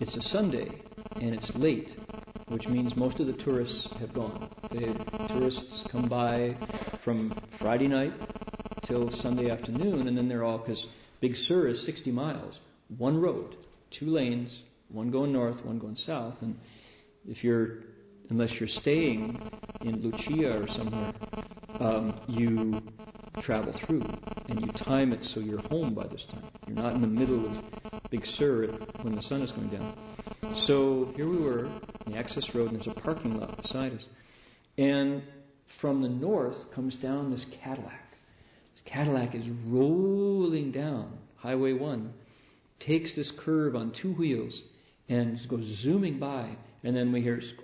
[0.00, 0.68] it's a Sunday,
[1.16, 1.90] and it's late,
[2.48, 4.48] which means most of the tourists have gone.
[4.70, 6.56] The tourists come by
[7.04, 8.14] from Friday night
[8.86, 10.84] till Sunday afternoon, and then they're all, because
[11.20, 12.58] Big Sur is 60 miles,
[12.96, 13.54] one road
[13.98, 14.50] two lanes,
[14.88, 16.56] one going north, one going south, and
[17.26, 17.78] if you're
[18.30, 19.38] unless you're staying
[19.82, 21.12] in Lucia or somewhere,
[21.80, 22.80] um, you
[23.42, 24.02] travel through
[24.48, 26.44] and you time it so you're home by this time.
[26.66, 28.68] You're not in the middle of Big Sur
[29.02, 29.96] when the sun is going down.
[30.66, 31.70] So here we were,
[32.06, 34.02] the access road, and there's a parking lot beside us.
[34.78, 35.22] And
[35.80, 38.00] from the north comes down this Cadillac.
[38.74, 42.12] This Cadillac is rolling down Highway 1
[42.86, 44.62] takes this curve on two wheels
[45.08, 47.58] and goes zooming by, and then we hear screech,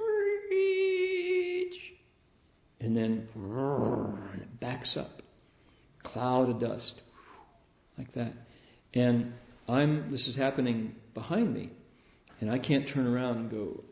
[2.80, 5.22] and then and it backs up,
[6.02, 6.94] cloud of dust,
[7.96, 8.32] like that.
[8.94, 9.32] And
[9.68, 11.70] I'm this is happening behind me,
[12.40, 13.84] and I can't turn around and go,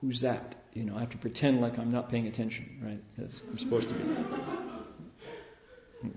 [0.00, 3.02] "Who's that?" You know, I have to pretend like I'm not paying attention, right?
[3.24, 4.04] As I'm supposed to be.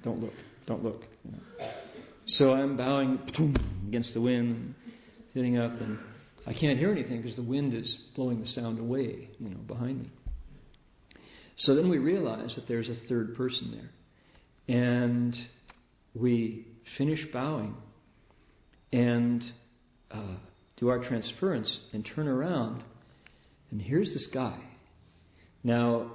[0.04, 0.34] Don't look.
[0.68, 1.04] Don't look.
[1.24, 1.40] You know.
[2.28, 3.20] So I'm bowing
[3.88, 4.76] against the wind,
[5.34, 5.98] sitting up, and
[6.50, 10.02] I can't hear anything because the wind is blowing the sound away, you know, behind
[10.02, 10.10] me.
[11.60, 13.72] So then we realize that there's a third person
[14.68, 14.76] there.
[14.76, 15.36] And
[16.16, 16.66] we
[16.98, 17.76] finish bowing
[18.92, 19.44] and
[20.10, 20.38] uh,
[20.78, 22.84] do our transference and turn around,
[23.70, 24.60] and here's this guy.
[25.64, 26.14] Now,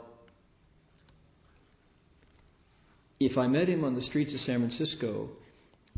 [3.21, 5.29] if I met him on the streets of San Francisco,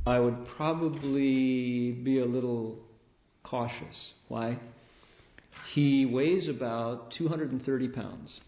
[0.07, 2.86] I would probably be a little
[3.49, 3.97] cautious.
[4.29, 4.59] Why?
[5.75, 8.41] He weighs about 230 pounds.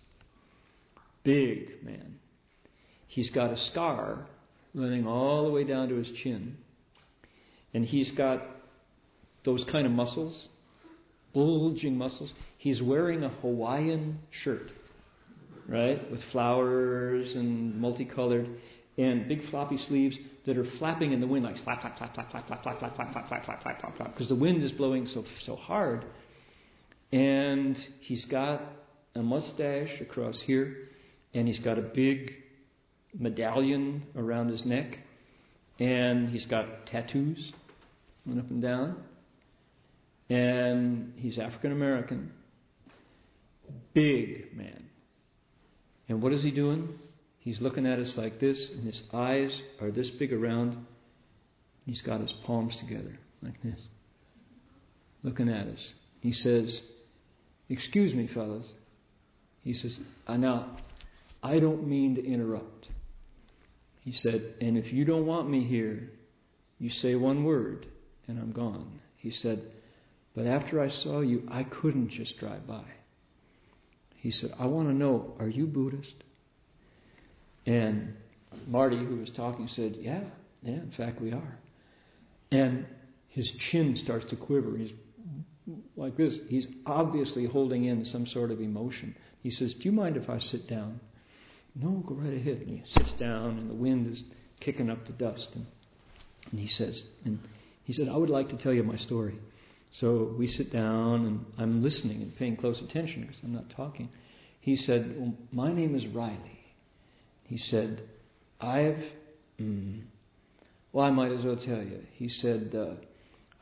[1.24, 2.18] Big man.
[3.06, 4.26] He's got a scar
[4.74, 6.56] running all the way down to his chin.
[7.74, 8.42] And he's got
[9.44, 10.48] those kind of muscles,
[11.32, 12.32] bulging muscles.
[12.58, 14.70] He's wearing a Hawaiian shirt,
[15.68, 18.48] right, with flowers and multicolored,
[18.98, 22.30] and big floppy sleeves that are flapping in the wind like flap, flap, flap, flap,
[22.30, 24.72] flap, flap, flap, flap, flap, flap, flap, flap, flap, flap, flap, because the wind is
[24.72, 26.04] blowing so so hard.
[27.12, 28.60] And he's got
[29.14, 30.76] a mustache across here,
[31.32, 32.32] and he's got a big
[33.18, 34.98] medallion around his neck,
[35.78, 37.52] and he's got tattoos
[38.26, 38.96] going up and down,
[40.28, 42.32] and he's African American,
[43.94, 44.84] big man.
[46.08, 46.98] And what is he doing?
[47.48, 49.48] He's looking at us like this, and his eyes
[49.80, 50.84] are this big around.
[51.86, 53.80] He's got his palms together like this,
[55.22, 55.94] looking at us.
[56.20, 56.82] He says,
[57.70, 58.70] Excuse me, fellas.
[59.62, 60.76] He says, Now,
[61.42, 62.88] I don't mean to interrupt.
[64.02, 66.10] He said, And if you don't want me here,
[66.78, 67.86] you say one word,
[68.26, 69.00] and I'm gone.
[69.16, 69.62] He said,
[70.36, 72.84] But after I saw you, I couldn't just drive by.
[74.16, 76.24] He said, I want to know, are you Buddhist?
[77.68, 78.14] And
[78.66, 80.22] Marty, who was talking, said, Yeah,
[80.62, 81.58] yeah, in fact, we are.
[82.50, 82.86] And
[83.28, 84.78] his chin starts to quiver.
[84.78, 84.92] He's
[85.94, 86.38] like this.
[86.48, 89.14] He's obviously holding in some sort of emotion.
[89.42, 90.98] He says, Do you mind if I sit down?
[91.74, 92.62] No, go right ahead.
[92.66, 94.22] And he sits down, and the wind is
[94.60, 95.48] kicking up the dust.
[95.54, 95.66] And,
[96.50, 97.38] and he says, and
[97.84, 99.38] he said, I would like to tell you my story.
[100.00, 104.08] So we sit down, and I'm listening and paying close attention because I'm not talking.
[104.62, 106.57] He said, well, My name is Riley.
[107.48, 108.02] He said,
[108.60, 109.02] I've,
[109.58, 110.02] mm,
[110.92, 112.02] well, I might as well tell you.
[112.12, 112.94] He said, uh,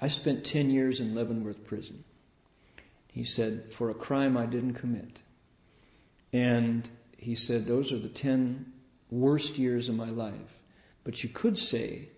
[0.00, 2.04] I spent 10 years in Leavenworth prison.
[3.06, 5.20] He said, for a crime I didn't commit.
[6.32, 8.66] And he said, those are the 10
[9.10, 10.34] worst years of my life.
[11.04, 12.08] But you could say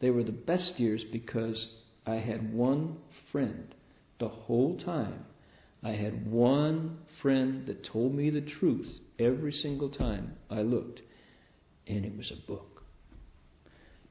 [0.00, 1.68] they were the best years because
[2.06, 2.96] I had one
[3.30, 3.74] friend
[4.18, 5.26] the whole time.
[5.82, 11.02] I had one friend that told me the truth every single time I looked
[11.86, 12.82] and it was a book.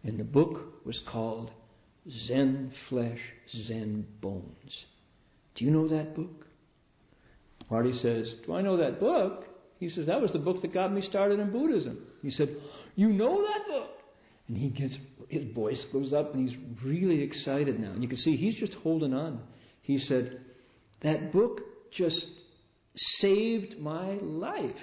[0.03, 1.51] And the book was called
[2.28, 3.20] Zen Flesh,
[3.67, 4.86] Zen Bones.
[5.55, 6.45] Do you know that book?
[7.70, 9.45] Marty says, Do I know that book?
[9.80, 11.99] He says, That was the book that got me started in Buddhism.
[12.22, 12.55] He said,
[12.95, 13.91] You know that book?
[14.47, 14.95] And he gets,
[15.28, 17.91] his voice goes up and he's really excited now.
[17.91, 19.41] And you can see he's just holding on.
[19.82, 20.41] He said,
[21.03, 21.61] That book
[21.91, 22.26] just
[23.20, 24.76] saved my life.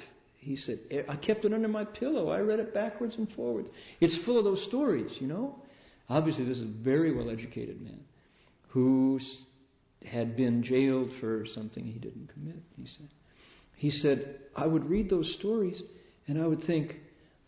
[0.46, 2.30] He said, eh, I kept it under my pillow.
[2.30, 3.68] I read it backwards and forwards.
[4.00, 5.56] It's full of those stories, you know.
[6.08, 7.98] Obviously, this is a very well educated man
[8.68, 9.18] who
[10.04, 13.08] had been jailed for something he didn't commit, he said.
[13.74, 15.82] He said, I would read those stories
[16.28, 16.94] and I would think,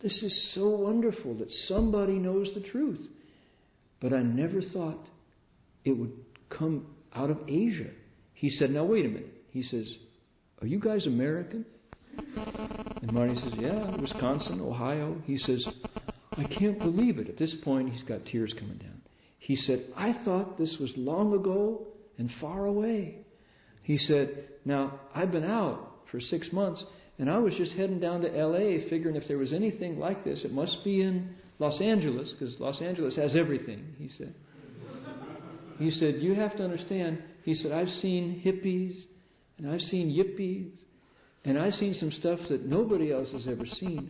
[0.01, 2.99] this is so wonderful that somebody knows the truth.
[4.01, 5.07] But I never thought
[5.85, 6.11] it would
[6.49, 6.85] come
[7.15, 7.91] out of Asia.
[8.33, 9.33] He said, Now, wait a minute.
[9.51, 9.89] He says,
[10.61, 11.65] Are you guys American?
[13.01, 15.15] And Marty says, Yeah, Wisconsin, Ohio.
[15.25, 15.65] He says,
[16.33, 17.29] I can't believe it.
[17.29, 19.01] At this point, he's got tears coming down.
[19.39, 23.19] He said, I thought this was long ago and far away.
[23.83, 26.83] He said, Now, I've been out for six months,
[27.17, 30.43] and I was just heading down to LA figuring if there was anything like this,
[30.45, 34.33] it must be in Los Angeles, because Los Angeles has everything, he said.
[35.77, 39.03] He said, You have to understand, he said, I've seen hippies,
[39.57, 40.71] and I've seen yippies,
[41.45, 44.09] and I've seen some stuff that nobody else has ever seen,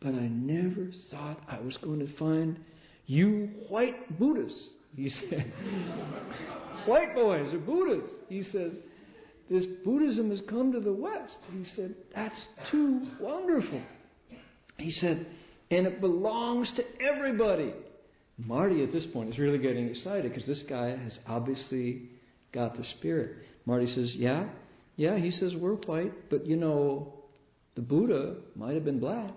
[0.00, 2.58] but I never thought I was going to find
[3.06, 4.68] you white Buddhists.
[4.94, 5.52] He said,
[6.86, 8.14] White boys are Buddhists.
[8.28, 8.72] He says,
[9.50, 11.36] This Buddhism has come to the West.
[11.52, 13.82] He said, That's too wonderful.
[14.78, 15.26] He said,
[15.70, 17.74] And it belongs to everybody.
[18.38, 22.08] Marty, at this point, is really getting excited because this guy has obviously
[22.52, 23.36] got the spirit.
[23.66, 24.48] Marty says, Yeah,
[25.00, 27.14] yeah, he says we're white, but you know,
[27.74, 29.32] the Buddha might have been black.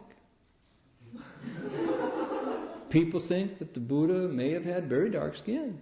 [2.89, 5.79] People think that the Buddha may have had very dark skin.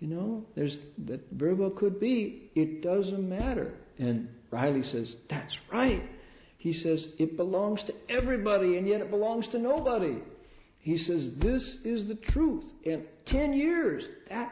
[0.00, 0.76] You know, there's
[1.06, 2.50] that very well could be.
[2.56, 3.72] It doesn't matter.
[3.98, 6.02] And Riley says, That's right.
[6.58, 10.18] He says, It belongs to everybody, and yet it belongs to nobody.
[10.80, 12.64] He says, This is the truth.
[12.84, 14.50] And 10 years, that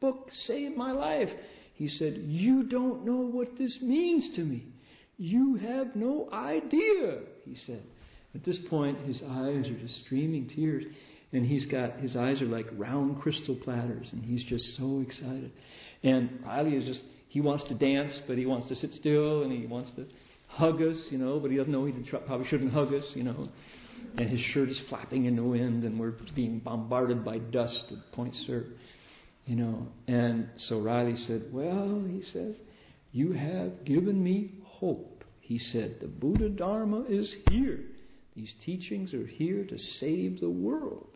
[0.00, 1.30] book saved my life.
[1.82, 4.66] He said, You don't know what this means to me.
[5.18, 7.82] You have no idea, he said.
[8.36, 10.84] At this point, his eyes are just streaming tears.
[11.32, 14.08] And he's got, his eyes are like round crystal platters.
[14.12, 15.50] And he's just so excited.
[16.04, 19.42] And Riley is just, he wants to dance, but he wants to sit still.
[19.42, 20.06] And he wants to
[20.46, 21.94] hug us, you know, but he doesn't know he
[22.28, 23.44] probably shouldn't hug us, you know.
[24.16, 28.12] And his shirt is flapping in the wind, and we're being bombarded by dust at
[28.12, 28.66] Point Sur.
[29.46, 32.56] You know, and so Riley said, Well, he says,
[33.12, 35.24] you have given me hope.
[35.40, 37.80] He said, The Buddha Dharma is here.
[38.34, 41.08] These teachings are here to save the world.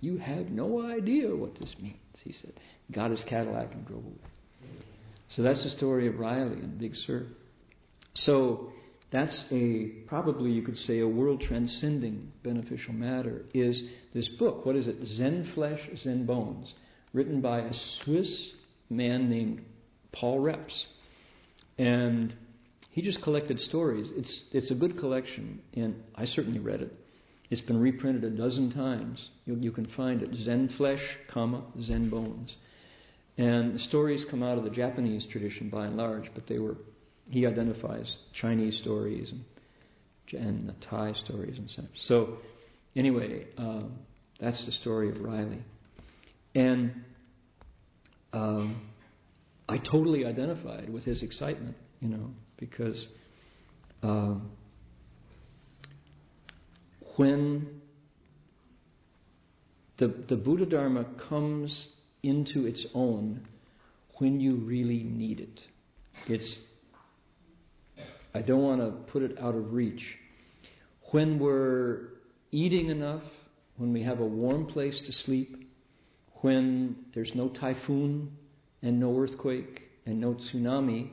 [0.00, 2.52] You have no idea what this means, he said.
[2.92, 4.14] Got his Cadillac and drove away.
[5.36, 7.26] So that's the story of Riley and Big Sur.
[8.14, 8.70] So
[9.12, 13.80] that's a probably you could say a world transcending beneficial matter is
[14.14, 14.64] this book.
[14.64, 14.96] What is it?
[15.16, 16.72] Zen Flesh, Zen Bones,
[17.12, 18.50] written by a Swiss
[18.88, 19.62] man named
[20.12, 20.86] Paul Reps.
[21.78, 22.34] And
[22.90, 24.10] he just collected stories.
[24.14, 26.92] It's it's a good collection, and I certainly read it.
[27.48, 29.28] It's been reprinted a dozen times.
[29.44, 31.02] You, you can find it Zen Flesh,
[31.32, 32.54] comma Zen Bones,
[33.38, 36.76] and the stories come out of the Japanese tradition by and large, but they were
[37.28, 41.90] he identifies Chinese stories and, and the Thai stories and such.
[42.06, 42.38] So,
[42.96, 43.92] anyway, um,
[44.40, 45.62] that's the story of Riley.
[46.54, 47.04] And
[48.32, 48.82] um,
[49.68, 53.06] I totally identified with his excitement, you know, because
[54.02, 54.50] um,
[57.16, 57.80] when
[59.98, 61.88] the, the Buddha Dharma comes
[62.22, 63.46] into its own
[64.18, 65.60] when you really need it.
[66.26, 66.58] It's
[68.34, 70.02] I don't want to put it out of reach.
[71.10, 72.08] When we're
[72.50, 73.22] eating enough,
[73.76, 75.59] when we have a warm place to sleep,
[76.40, 78.32] when there's no typhoon
[78.82, 81.10] and no earthquake and no tsunami,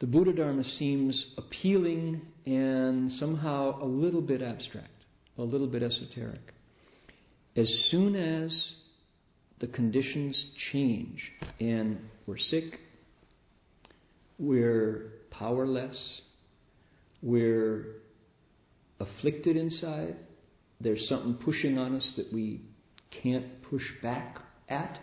[0.00, 4.88] the Buddha Dharma seems appealing and somehow a little bit abstract,
[5.38, 6.40] a little bit esoteric.
[7.56, 8.72] As soon as
[9.60, 12.80] the conditions change and we're sick
[14.38, 16.20] we're powerless.
[17.22, 17.96] We're
[19.00, 20.16] afflicted inside.
[20.80, 22.62] There's something pushing on us that we
[23.22, 24.98] can't push back at.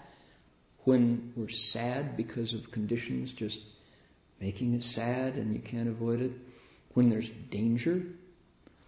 [0.83, 3.57] When we're sad because of conditions just
[4.39, 6.31] making us sad and you can't avoid it.
[6.93, 8.03] When there's danger.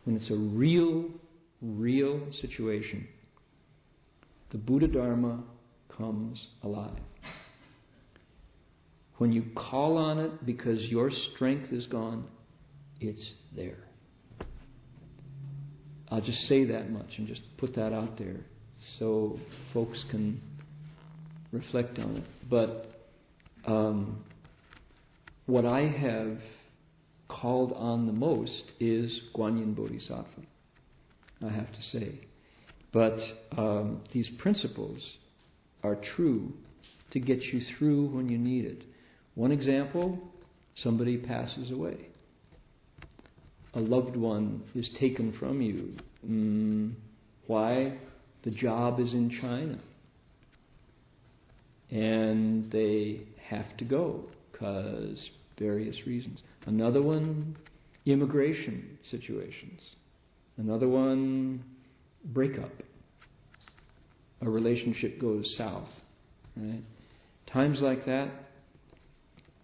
[0.03, 1.05] When it's a real,
[1.61, 3.07] real situation.
[4.51, 5.43] The Buddha Dharma
[5.95, 6.99] comes alive.
[9.17, 12.25] When you call on it because your strength is gone,
[12.99, 13.77] it's there.
[16.13, 18.41] I'll just say that much and just put that out there
[18.99, 19.39] so
[19.73, 20.39] folks can
[21.51, 22.23] reflect on it.
[22.47, 22.85] But
[23.65, 24.23] um,
[25.47, 26.37] what I have
[27.27, 30.27] called on the most is Guanyin Bodhisattva,
[31.43, 32.19] I have to say.
[32.91, 33.17] But
[33.57, 35.01] um, these principles
[35.83, 36.53] are true
[37.09, 38.83] to get you through when you need it.
[39.33, 40.19] One example
[40.75, 42.12] somebody passes away.
[43.75, 45.95] A loved one is taken from you.
[46.27, 46.93] Mm,
[47.47, 47.97] why?
[48.43, 49.79] The job is in China.
[51.89, 56.41] And they have to go because various reasons.
[56.65, 57.55] Another one,
[58.05, 59.81] immigration situations.
[60.57, 61.63] Another one,
[62.25, 62.71] breakup.
[64.41, 65.89] A relationship goes south.
[66.55, 66.83] Right?
[67.51, 68.29] Times like that,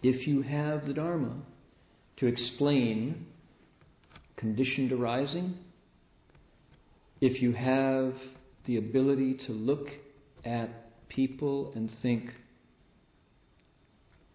[0.02, 1.36] if you have the Dharma
[2.18, 3.26] to explain
[4.40, 5.53] conditioned arising,
[7.22, 8.14] if you have
[8.66, 9.88] the ability to look
[10.45, 10.70] at
[11.10, 12.30] people and think,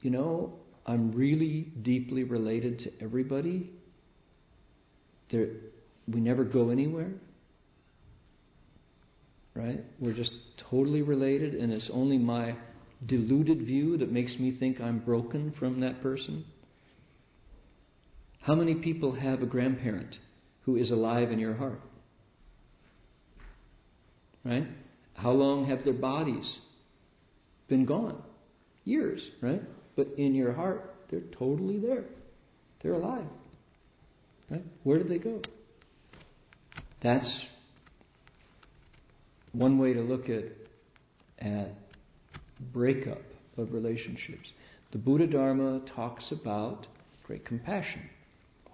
[0.03, 0.53] you know,
[0.87, 3.71] I'm really deeply related to everybody.
[5.31, 5.49] There,
[6.07, 7.11] we never go anywhere.
[9.55, 9.83] Right?
[9.99, 10.33] We're just
[10.71, 12.57] totally related, and it's only my
[13.07, 16.45] deluded view that makes me think I'm broken from that person?
[18.45, 20.19] How many people have a grandparent
[20.67, 21.81] who is alive in your heart?
[24.45, 24.67] Right?
[25.15, 26.59] How long have their bodies
[27.69, 28.23] been gone?
[28.85, 29.63] Years, right?
[29.97, 32.05] But in your heart, they're totally there.
[32.83, 33.25] They're alive.
[34.51, 34.65] Right?
[34.83, 35.41] Where did they go?
[37.03, 37.41] That's
[39.53, 40.45] one way to look at
[41.39, 41.73] at
[42.75, 43.23] breakup
[43.57, 44.51] of relationships.
[44.93, 46.87] The Buddha Dharma talks about
[47.27, 48.03] great compassion.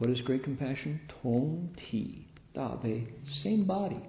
[0.00, 0.98] What is great compassion?
[1.22, 3.06] Tong Ti Da Bei,
[3.42, 4.00] same body.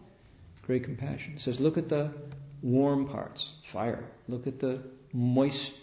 [0.61, 1.33] Great compassion.
[1.35, 2.13] It says, look at the
[2.61, 4.05] warm parts, fire.
[4.29, 5.73] Look at the moist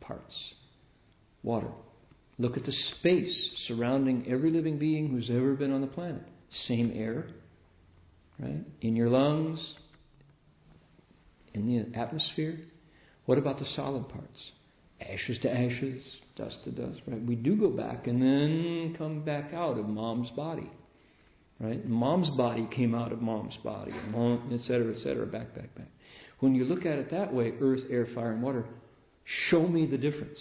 [0.00, 0.34] parts,
[1.42, 1.68] water.
[2.38, 6.22] Look at the space surrounding every living being who's ever been on the planet.
[6.66, 7.26] Same air,
[8.38, 8.64] right?
[8.80, 9.74] In your lungs,
[11.52, 12.58] in the atmosphere,
[13.26, 14.52] what about the solid parts?
[14.98, 16.02] Ashes to ashes,
[16.38, 17.22] dust to dust, right?
[17.22, 20.70] We do go back and then come back out of mom's body,
[21.60, 21.86] right?
[21.86, 25.88] Mom's body came out of mom's body, mom, et cetera, et cetera, back, back, back.
[26.40, 28.64] When you look at it that way, earth, air, fire, and water,
[29.50, 30.38] show me the difference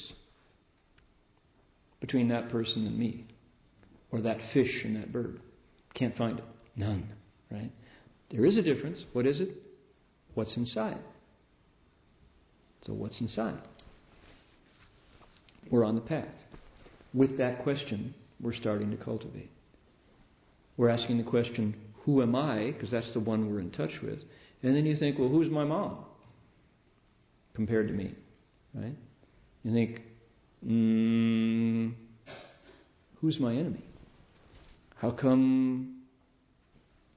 [1.99, 3.25] between that person and me,
[4.11, 5.41] or that fish and that bird.
[5.95, 6.45] Can't find it.
[6.75, 7.09] None.
[7.51, 7.71] Right?
[8.29, 8.99] There is a difference.
[9.13, 9.49] What is it?
[10.35, 10.99] What's inside?
[12.85, 13.59] So, what's inside?
[15.71, 16.33] We're on the path.
[17.13, 19.51] With that question, we're starting to cultivate.
[20.75, 21.75] We're asking the question,
[22.05, 22.71] Who am I?
[22.71, 24.19] Because that's the one we're in touch with.
[24.63, 25.97] And then you think, Well, who's my mom
[27.55, 28.13] compared to me?
[28.73, 28.95] Right?
[29.63, 30.01] You think,
[30.65, 31.93] mm,
[33.21, 33.83] Who's my enemy?
[34.95, 36.01] How come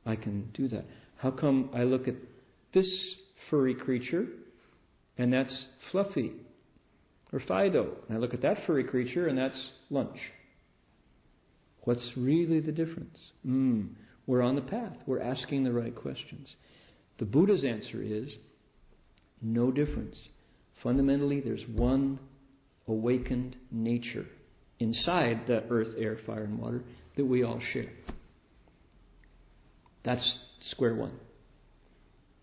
[0.07, 0.85] I can do that?
[1.17, 2.15] How come I look at
[2.73, 3.17] this
[3.51, 4.27] furry creature
[5.19, 6.33] and that's Fluffy
[7.33, 7.97] or Fido?
[8.09, 10.19] And I look at that furry creature and that's Lunch.
[11.83, 13.19] What's really the difference?
[13.47, 13.91] Mm,
[14.27, 14.97] we're on the path.
[15.07, 16.55] We're asking the right questions.
[17.19, 18.29] The Buddha's answer is
[19.43, 20.17] no difference.
[20.83, 22.19] Fundamentally, there's one
[22.87, 24.27] awakened nature
[24.79, 26.83] inside the earth, air, fire, and water
[27.17, 27.93] that we all share.
[30.05, 30.39] That's
[30.71, 31.13] square one.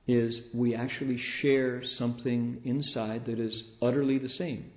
[0.07, 4.71] Is we actually share something inside that is utterly the same.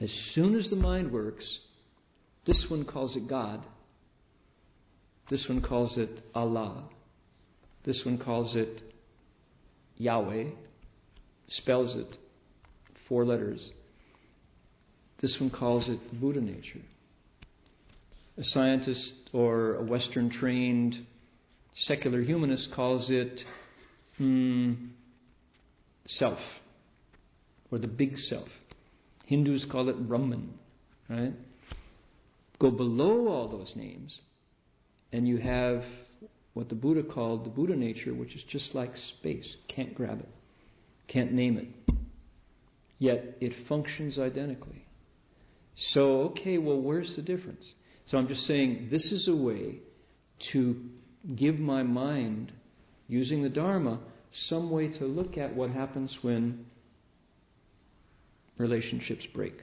[0.00, 1.44] As soon as the mind works,
[2.46, 3.64] this one calls it God.
[5.28, 6.84] This one calls it Allah.
[7.84, 8.82] This one calls it
[9.96, 10.50] Yahweh.
[11.48, 12.16] Spells it
[13.08, 13.60] four letters.
[15.20, 16.80] This one calls it the Buddha nature.
[18.36, 20.94] A scientist or a Western trained
[21.86, 23.40] secular humanist calls it
[24.16, 24.74] hmm,
[26.06, 26.38] self
[27.72, 28.48] or the big self.
[29.28, 30.54] Hindus call it Brahman,
[31.10, 31.34] right?
[32.58, 34.18] Go below all those names,
[35.12, 35.82] and you have
[36.54, 39.56] what the Buddha called the Buddha nature, which is just like space.
[39.68, 40.28] Can't grab it,
[41.08, 41.94] can't name it.
[42.98, 44.86] Yet it functions identically.
[45.90, 47.64] So, okay, well, where's the difference?
[48.06, 49.80] So I'm just saying this is a way
[50.54, 50.80] to
[51.36, 52.50] give my mind,
[53.08, 54.00] using the Dharma,
[54.48, 56.64] some way to look at what happens when
[58.58, 59.54] relationships break.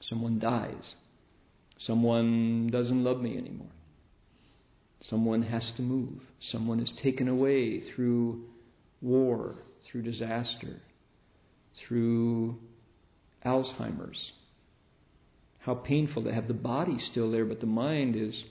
[0.00, 0.94] Someone dies.
[1.78, 3.70] Someone doesn't love me anymore.
[5.02, 6.20] Someone has to move.
[6.50, 8.44] Someone is taken away through
[9.00, 9.56] war,
[9.90, 10.76] through disaster,
[11.86, 12.56] through
[13.44, 14.32] Alzheimer's.
[15.60, 18.44] How painful to have the body still there, but the mind is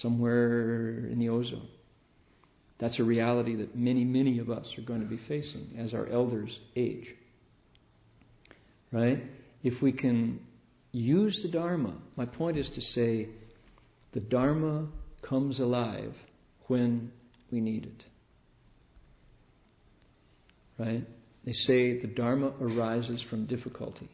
[0.00, 1.68] somewhere in the ozone.
[2.78, 6.06] That's a reality that many, many of us are going to be facing as our
[6.06, 7.06] elders age.
[8.92, 9.22] Right?
[9.62, 10.40] If we can
[10.92, 13.28] use the Dharma, my point is to say
[14.12, 14.86] the Dharma
[15.28, 16.14] comes alive
[16.68, 17.10] when
[17.50, 18.04] we need it.
[20.78, 21.06] Right?
[21.44, 24.08] They say the Dharma arises from difficulty.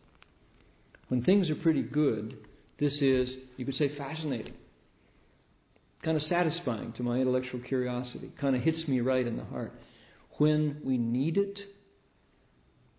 [1.08, 2.36] When things are pretty good,
[2.78, 4.54] this is, you could say, fascinating.
[6.02, 8.32] Kind of satisfying to my intellectual curiosity.
[8.40, 9.72] Kind of hits me right in the heart.
[10.38, 11.60] When we need it,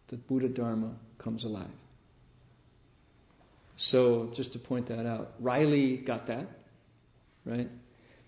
[0.10, 0.94] the Buddha Dharma
[1.24, 1.72] comes alive.
[3.92, 6.48] So, just to point that out, Riley got that,
[7.46, 7.70] right?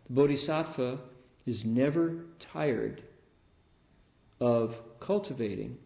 [0.08, 1.00] The Bodhisattva
[1.46, 3.04] is never tired
[4.40, 5.78] of cultivating,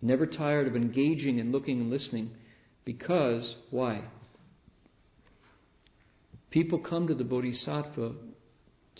[0.00, 2.30] never tired of engaging and looking and listening,
[2.84, 4.02] because, why?
[6.50, 8.12] People come to the Bodhisattva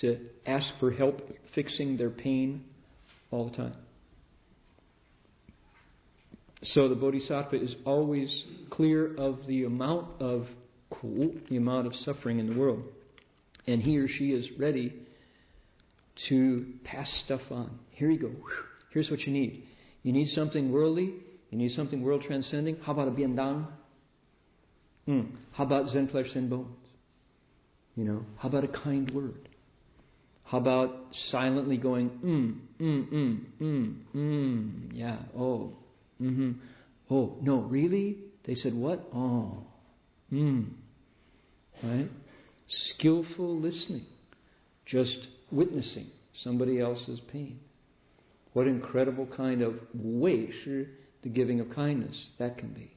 [0.01, 1.20] to ask for help
[1.55, 2.64] fixing their pain
[3.31, 3.74] all the time.
[6.72, 10.46] So the Bodhisattva is always clear of the amount of
[10.90, 12.82] cool, the amount of suffering in the world.
[13.66, 14.92] And he or she is ready
[16.28, 17.78] to pass stuff on.
[17.90, 18.30] Here you go.
[18.90, 19.64] Here's what you need.
[20.02, 21.14] You need something worldly.
[21.50, 22.76] You need something world transcending.
[22.82, 23.66] How about a biandang?
[25.06, 25.20] Hmm.
[25.52, 26.68] How about Zen flesh, Zen bones?
[27.94, 29.48] You know, how about a kind word?
[30.44, 30.90] How about
[31.30, 35.74] silently going, mm, mm, mm, mm, mm, yeah, oh,
[36.24, 36.52] mm-hmm.
[37.10, 38.18] Oh, no, really?
[38.46, 39.09] They said, what?
[39.14, 39.59] Oh,
[40.32, 40.66] mm.
[41.82, 42.09] Right?
[42.66, 44.06] Skillful listening,
[44.86, 46.06] just witnessing
[46.42, 47.60] somebody else's pain.
[48.55, 50.51] What incredible kind of way
[51.22, 52.90] the giving of kindness that can be.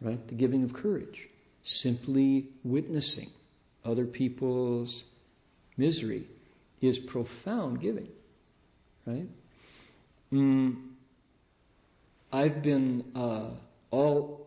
[0.00, 0.26] Right?
[0.28, 1.28] The giving of courage.
[1.82, 3.30] Simply witnessing
[3.84, 5.02] other people's
[5.76, 6.26] misery
[6.80, 8.08] is profound giving.
[9.06, 9.28] Right?
[10.32, 10.76] Mm,
[12.32, 13.50] I've been uh,
[13.90, 14.46] all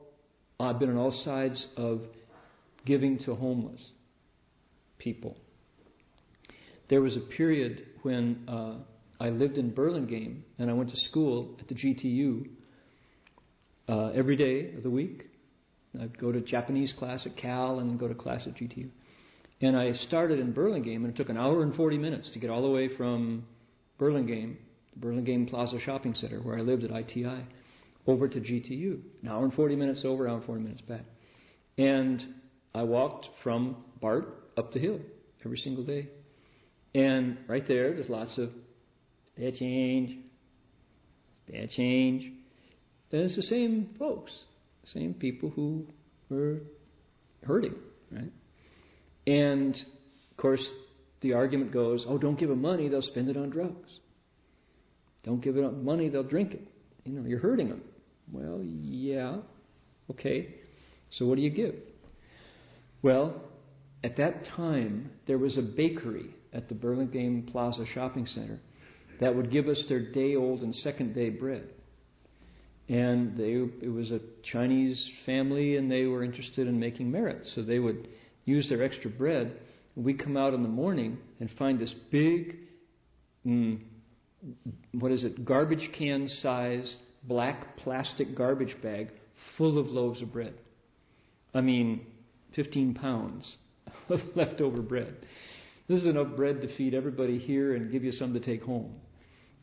[0.59, 2.01] I've been on all sides of
[2.85, 3.81] giving to homeless
[4.97, 5.37] people.
[6.89, 8.75] There was a period when uh,
[9.19, 12.49] I lived in Burlingame and I went to school at the GTU
[13.87, 15.29] uh, every day of the week.
[15.99, 18.89] I'd go to Japanese class at Cal and go to class at GTU.
[19.61, 22.49] And I started in Burlingame, and it took an hour and 40 minutes to get
[22.49, 23.45] all the way from
[23.97, 24.57] Burlingame,
[24.93, 27.43] the Burlingame Plaza Shopping Center, where I lived at ITI,
[28.07, 28.99] over to GTU.
[29.21, 31.05] An hour and 40 minutes over, hour and 40 minutes back.
[31.77, 32.21] And
[32.73, 34.99] I walked from BART up the hill
[35.45, 36.09] every single day.
[36.93, 38.49] And right there, there's lots of
[39.37, 40.17] bad change,
[41.51, 42.31] bad change.
[43.11, 44.31] And it's the same folks,
[44.93, 45.85] same people who
[46.29, 46.59] were
[47.45, 47.75] hurting,
[48.11, 48.31] right?
[49.27, 50.65] And of course,
[51.21, 53.89] the argument goes, oh, don't give them money, they'll spend it on drugs.
[55.23, 56.67] Don't give them money, they'll drink it.
[57.03, 57.81] You know, you're hurting them.
[58.31, 59.37] Well, yeah,
[60.11, 60.55] okay.
[61.11, 61.75] So what do you give?
[63.01, 63.41] Well,
[64.03, 68.59] at that time, there was a bakery at the Burlingame Plaza Shopping Center
[69.19, 71.69] that would give us their day old and second day bread.
[72.87, 74.19] And they, it was a
[74.51, 77.45] Chinese family, and they were interested in making merit.
[77.53, 78.07] So they would
[78.45, 79.53] use their extra bread.
[79.95, 82.57] We'd come out in the morning and find this big,
[83.45, 83.79] mm,
[84.93, 89.09] what is it, garbage can size black plastic garbage bag
[89.57, 90.53] full of loaves of bread.
[91.53, 92.05] I mean,
[92.55, 93.55] 15 pounds
[94.09, 95.15] of leftover bread.
[95.87, 98.93] This is enough bread to feed everybody here and give you some to take home.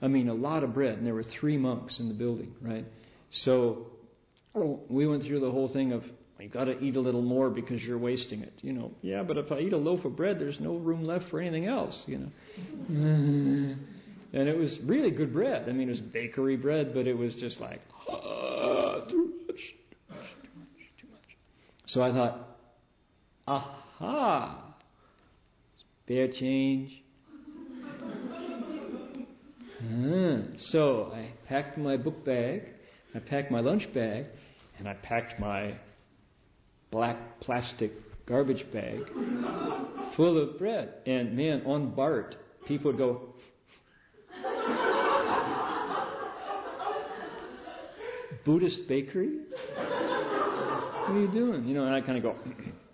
[0.02, 0.98] I mean, a lot of bread.
[0.98, 2.84] And there were three monks in the building, right?
[3.44, 3.86] So
[4.88, 6.02] we went through the whole thing of
[6.40, 8.52] you've got to eat a little more because you're wasting it.
[8.60, 11.26] You know, yeah, but if I eat a loaf of bread, there's no room left
[11.30, 12.02] for anything else.
[12.06, 12.30] You
[12.88, 13.76] know,
[14.36, 15.66] and it was really good bread.
[15.66, 19.56] I mean, it was bakery bread, but it was just like ah, too much,
[20.10, 20.14] too
[20.58, 21.36] much, too much.
[21.86, 22.58] So I thought,
[23.48, 24.74] aha,
[26.04, 27.02] spare change.
[29.82, 32.62] Ah, so I packed my book bag,
[33.14, 34.26] I packed my lunch bag,
[34.78, 35.78] and I packed my
[36.90, 37.92] black plastic
[38.26, 39.00] garbage bag
[40.14, 40.92] full of bread.
[41.06, 42.36] And man, on BART,
[42.66, 43.25] people would go,
[48.46, 49.40] Buddhist bakery?
[49.74, 51.66] What are you doing?
[51.66, 52.36] You know, and I kind of go,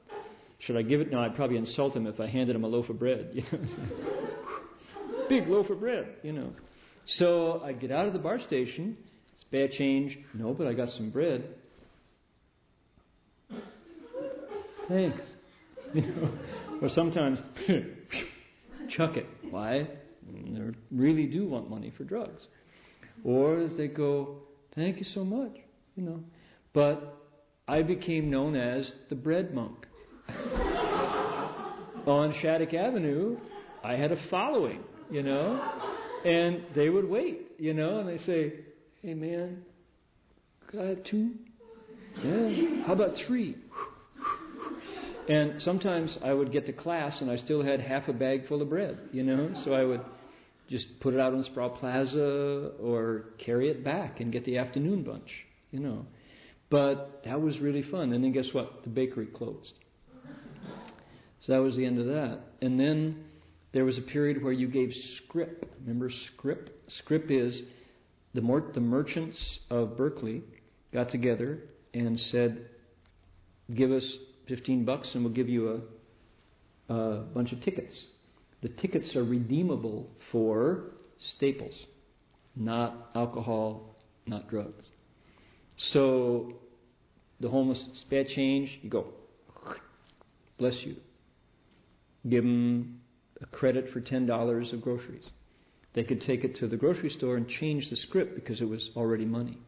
[0.61, 1.13] should I give it?
[1.13, 3.33] No, I'd probably insult him if I handed him a loaf of bread.
[3.35, 5.29] You know?
[5.29, 6.53] Big loaf of bread, you know.
[7.07, 8.97] So I get out of the BART station.
[9.35, 10.19] It's bad change.
[10.35, 11.45] No, but I got some bread.
[14.89, 15.23] Thanks.
[15.95, 16.33] You know,
[16.81, 17.39] or sometimes
[18.97, 19.27] chuck it.
[19.51, 19.87] Why?
[20.27, 22.47] They really do want money for drugs.
[23.25, 24.39] Or as they go,
[24.75, 25.53] thank you so much.
[25.97, 26.21] You know,
[26.73, 27.19] but
[27.69, 29.87] I became known as the bread monk.
[32.07, 33.37] On Shattuck Avenue,
[33.85, 34.81] I had a following,
[35.11, 35.61] you know,
[36.25, 38.55] and they would wait, you know, and they say,
[39.03, 39.63] "Hey man,
[40.67, 41.33] could I have two?
[42.25, 42.85] Yeah.
[42.87, 43.57] How about three?
[45.29, 48.61] And sometimes I would get to class and I still had half a bag full
[48.61, 50.01] of bread, you know, so I would
[50.73, 55.03] just put it out on Sproul Plaza or carry it back and get the afternoon
[55.03, 55.29] bunch,
[55.71, 56.07] you know.
[56.71, 58.15] But that was really fun.
[58.15, 58.83] And then guess what?
[58.83, 59.75] The bakery closed.
[61.43, 62.41] So that was the end of that.
[62.63, 63.25] And then
[63.75, 65.71] there was a period where you gave scrip.
[65.83, 66.71] Remember scrip?
[67.01, 67.61] Scrip is
[68.33, 70.43] the, more, the merchants of Berkeley
[70.95, 71.59] got together
[71.93, 72.65] and said,
[73.75, 74.11] give us
[74.49, 75.83] 15 bucks and we'll give you
[76.89, 78.07] a, a bunch of tickets.
[78.63, 80.85] The tickets are redeemable for
[81.37, 81.75] staples,
[82.55, 84.85] not alcohol, not drugs.
[85.93, 86.55] So
[87.41, 89.07] the homeless spare change, you go,
[90.59, 90.97] bless you.
[92.29, 93.01] Give them
[93.41, 95.25] a credit for $10 of groceries.
[95.95, 98.91] They could take it to the grocery store and change the scrip because it was
[98.97, 99.59] already money.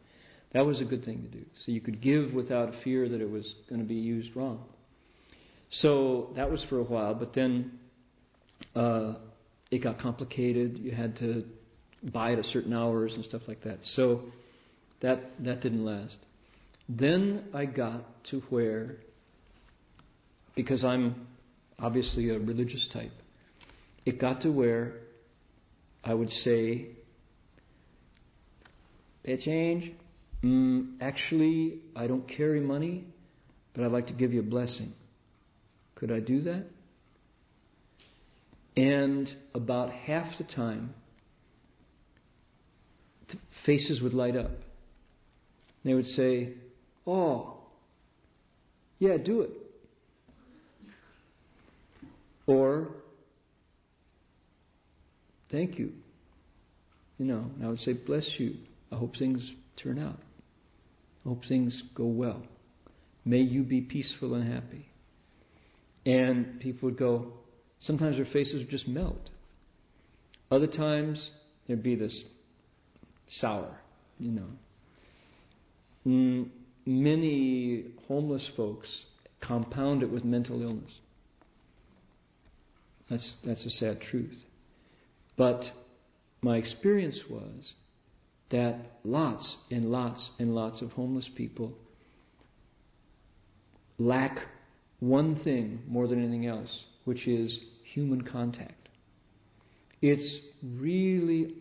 [0.53, 1.45] That was a good thing to do.
[1.65, 4.61] So you could give without fear that it was going to be used wrong.
[5.83, 7.73] So that was for a while, but then
[8.75, 9.15] uh,
[9.71, 10.79] it got complicated.
[10.79, 11.45] You had to
[12.13, 13.79] buy it at certain hours and stuff like that.
[13.95, 14.23] So
[15.01, 16.17] that that didn't last.
[16.89, 18.97] Then I got to where,
[20.55, 21.27] because I'm
[21.79, 23.13] obviously a religious type,
[24.05, 24.97] it got to where
[26.05, 26.89] I would say,
[29.25, 29.93] pay change.
[30.43, 33.05] Mm, actually, I don't carry money,
[33.75, 34.93] but I'd like to give you a blessing.
[35.95, 36.67] Could I do that?
[38.77, 40.95] And about half the time,
[43.65, 44.51] faces would light up.
[45.85, 46.55] They would say,
[47.07, 47.59] Oh,
[48.99, 49.51] yeah, do it.
[52.47, 52.89] Or,
[55.51, 55.93] thank you.
[57.19, 58.57] You know, I would say, bless you.
[58.91, 59.43] I hope things
[59.83, 60.19] turn out.
[61.25, 62.43] I hope things go well.
[63.25, 64.89] May you be peaceful and happy.
[66.05, 67.33] And people would go,
[67.87, 69.31] sometimes their faces would just melt.
[70.51, 71.31] Other times,
[71.67, 72.23] there'd be this
[73.41, 73.79] sour,
[74.19, 74.49] you know.
[76.07, 76.49] Mm,
[76.87, 78.89] many homeless folks
[79.41, 80.91] compound it with mental illness.
[83.09, 84.37] That's, that's a sad truth.
[85.37, 85.63] But
[86.41, 87.73] my experience was
[88.51, 91.75] that lots and lots and lots of homeless people
[93.99, 94.39] lack
[95.01, 97.59] one thing more than anything else, which is
[97.95, 98.89] human contact.
[100.03, 101.55] It's really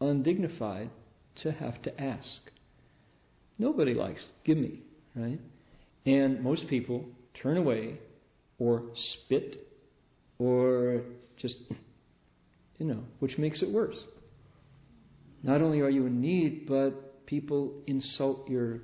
[0.00, 0.90] undignified
[1.42, 2.40] to have to ask.
[3.58, 4.82] Nobody likes, give me,
[5.16, 5.40] right?
[6.04, 7.06] And most people
[7.42, 7.98] turn away
[8.58, 8.82] or
[9.14, 9.66] spit
[10.38, 11.02] or
[11.38, 11.56] just,
[12.78, 13.96] you know, which makes it worse.
[15.42, 18.80] Not only are you in need, but people insult your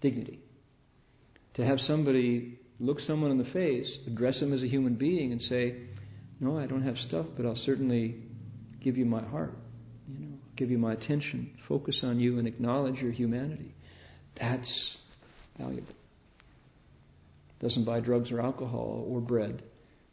[0.00, 0.40] dignity.
[1.54, 5.40] To have somebody look someone in the face, address them as a human being, and
[5.40, 5.76] say,
[6.40, 8.16] No, I don't have stuff, but I'll certainly
[8.80, 9.56] give you my heart,
[10.08, 13.74] you know, give you my attention, focus on you, and acknowledge your humanity.
[14.38, 14.96] That's
[15.58, 15.94] valuable.
[17.60, 19.62] Doesn't buy drugs or alcohol or bread,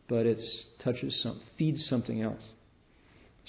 [0.07, 0.39] but it
[0.83, 2.41] touches some, feeds something else.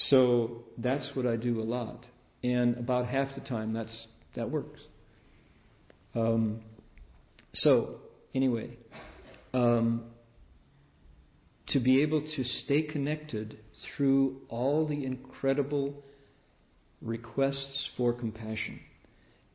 [0.08, 2.04] So that's what I do a lot,
[2.42, 4.80] and about half the time that's that works.
[6.16, 6.62] Um,
[7.54, 8.00] so
[8.34, 8.76] anyway,
[9.52, 10.04] um,
[11.68, 13.58] to be able to stay connected
[13.96, 16.02] through all the incredible
[17.00, 18.80] requests for compassion.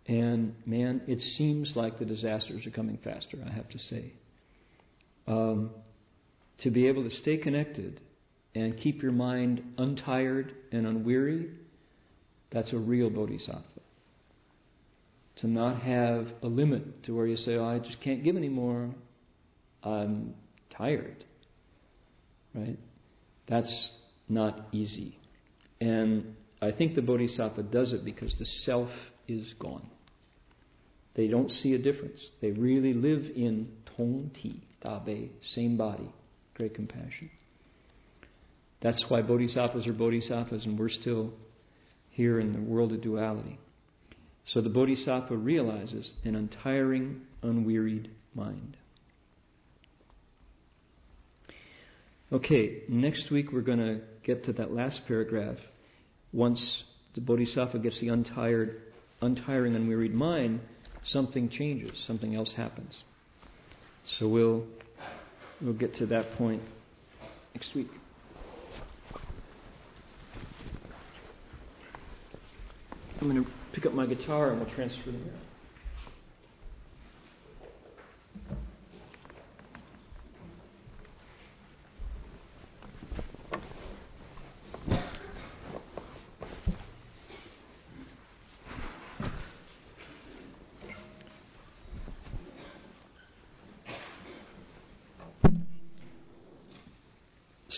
[0.08, 4.14] And man, it seems like the disasters are coming faster, I have to say.
[5.28, 5.72] Um,
[6.60, 8.02] to be able to stay connected
[8.56, 11.52] and keep your mind untired and unweary,
[12.52, 13.79] that's a real bodhisattva.
[15.42, 18.90] To not have a limit to where you say, oh, I just can't give anymore.
[19.84, 20.34] I'm
[20.76, 21.24] tired.
[22.54, 22.78] Right?
[23.48, 23.90] That's
[24.28, 25.18] not easy.
[25.80, 28.90] And I think the bodhisattva does it because the self
[29.28, 29.90] is gone.
[31.16, 32.20] They don't see a difference.
[32.42, 36.14] They really live in Tong Ti, Da Bei, same body,
[36.56, 37.30] great compassion.
[38.82, 41.34] That's why bodhisattvas are bodhisattvas and we're still
[42.12, 43.60] here in the world of duality.
[44.54, 48.78] So the bodhisattva realizes an untiring, unwearied mind.
[52.32, 55.58] Okay, next week we're going to get to that last paragraph.
[56.32, 58.82] Once the bodhisattva gets the untired,
[59.22, 60.62] untiring, unwearied mind,
[61.06, 63.04] something changes, something else happens.
[64.18, 64.66] So we'll
[65.62, 66.62] we'll get to that point
[67.54, 67.90] next week.
[73.22, 75.34] I'm going to pick up my guitar and we'll transfer the here.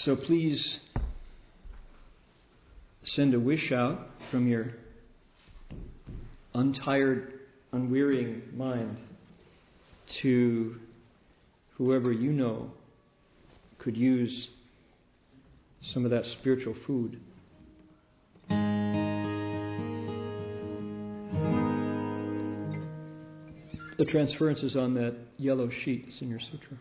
[0.04, 0.80] So please
[3.04, 4.74] send a wish out from your
[6.62, 7.40] untired,
[7.72, 8.98] unwearying mind
[10.22, 10.76] to
[11.76, 12.70] whoever you know
[13.80, 14.50] could use
[15.82, 17.20] some of that spiritual food.
[23.98, 26.06] The transference is on that yellow sheet.
[26.08, 26.78] It's in your sutra.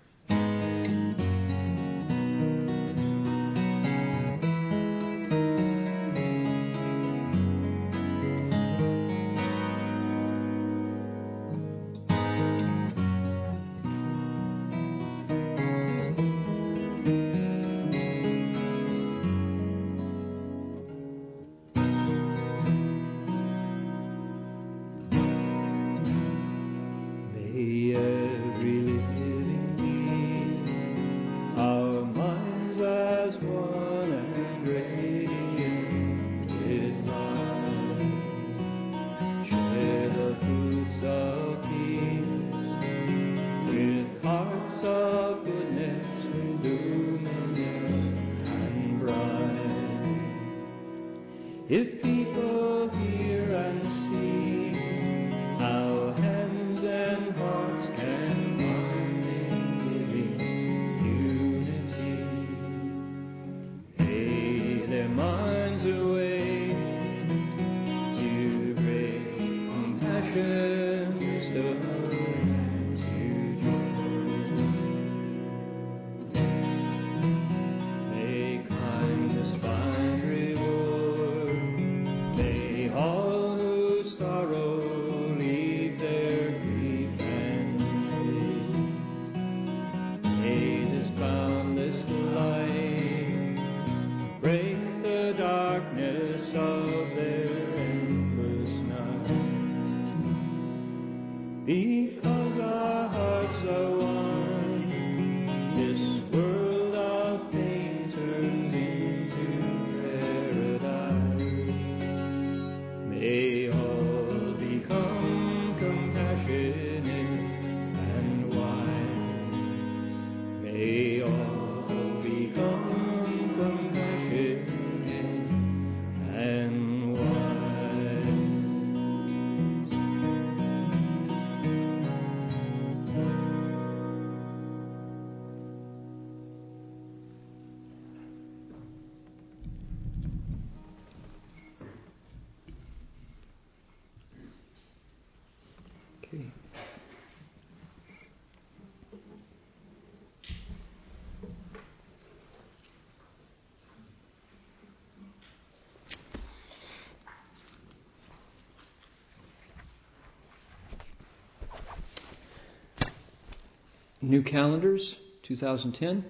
[164.31, 165.17] New calendars,
[165.49, 166.25] 2010.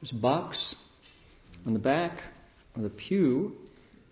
[0.00, 0.76] There's a box
[1.66, 2.20] on the back
[2.76, 3.56] of the pew.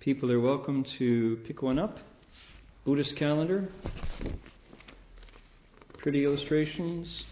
[0.01, 1.99] People are welcome to pick one up.
[2.85, 3.69] Buddhist calendar,
[5.99, 7.23] pretty illustrations,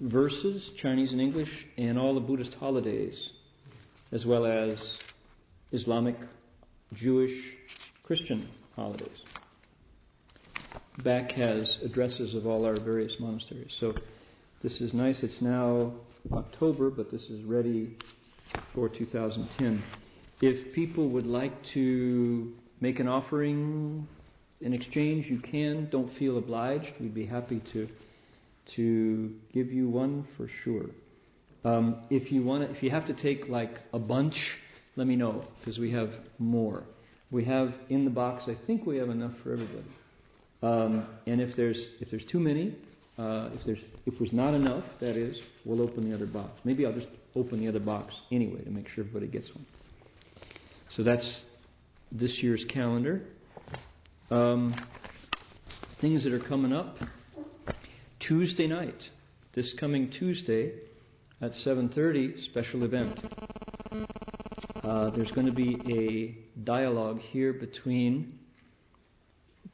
[0.00, 3.16] verses, Chinese and English, and all the Buddhist holidays,
[4.10, 4.76] as well as
[5.70, 6.16] Islamic,
[6.94, 7.44] Jewish,
[8.02, 9.18] Christian holidays.
[11.04, 13.72] Back has addresses of all our various monasteries.
[13.78, 13.94] So
[14.62, 15.16] this is nice.
[15.22, 15.92] It's now
[16.32, 17.96] October, but this is ready
[18.74, 19.82] for 2010.
[20.40, 24.08] If people would like to make an offering
[24.60, 25.88] in exchange, you can.
[25.90, 26.92] Don't feel obliged.
[26.98, 27.88] We'd be happy to
[28.76, 30.86] to give you one for sure.
[31.64, 34.34] Um, if you want, if you have to take like a bunch,
[34.96, 36.82] let me know because we have more.
[37.30, 38.44] We have in the box.
[38.48, 39.86] I think we have enough for everybody.
[40.62, 42.76] Um, and if there's if there's too many,
[43.18, 46.52] if there's if there's not enough, that is, we'll open the other box.
[46.64, 49.66] Maybe I'll just open the other box anyway to make sure everybody gets one.
[50.96, 51.42] So that's
[52.12, 53.22] this year's calendar.
[54.30, 54.74] Um,
[56.00, 56.96] things that are coming up.
[58.20, 59.00] Tuesday night,
[59.54, 60.72] this coming Tuesday
[61.40, 63.20] at 7:30, special event.
[64.82, 68.38] Uh, there's going to be a dialogue here between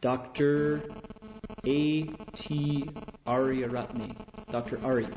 [0.01, 0.83] Dr.
[1.67, 2.03] A.
[2.47, 2.91] T.
[3.27, 4.17] Ariyaratne,
[4.51, 4.79] Dr.
[4.85, 5.09] Ari.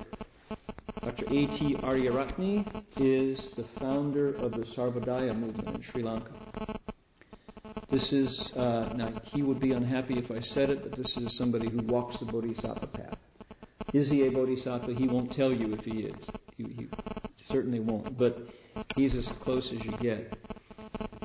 [1.01, 1.25] Dr.
[1.25, 1.29] A.
[1.29, 1.75] T.
[1.84, 2.65] Ariyaratne
[2.97, 6.31] is the founder of the Sarvodaya movement in Sri Lanka.
[7.91, 11.38] This is, uh, now he would be unhappy if I said it, but this is
[11.38, 13.17] somebody who walks the Bodhisattva path.
[13.93, 14.93] Is he a Bodhisattva?
[14.93, 16.27] He won't tell you if he is.
[16.57, 16.88] He, he
[17.47, 18.38] certainly won't, but
[18.95, 20.38] he's as close as you get.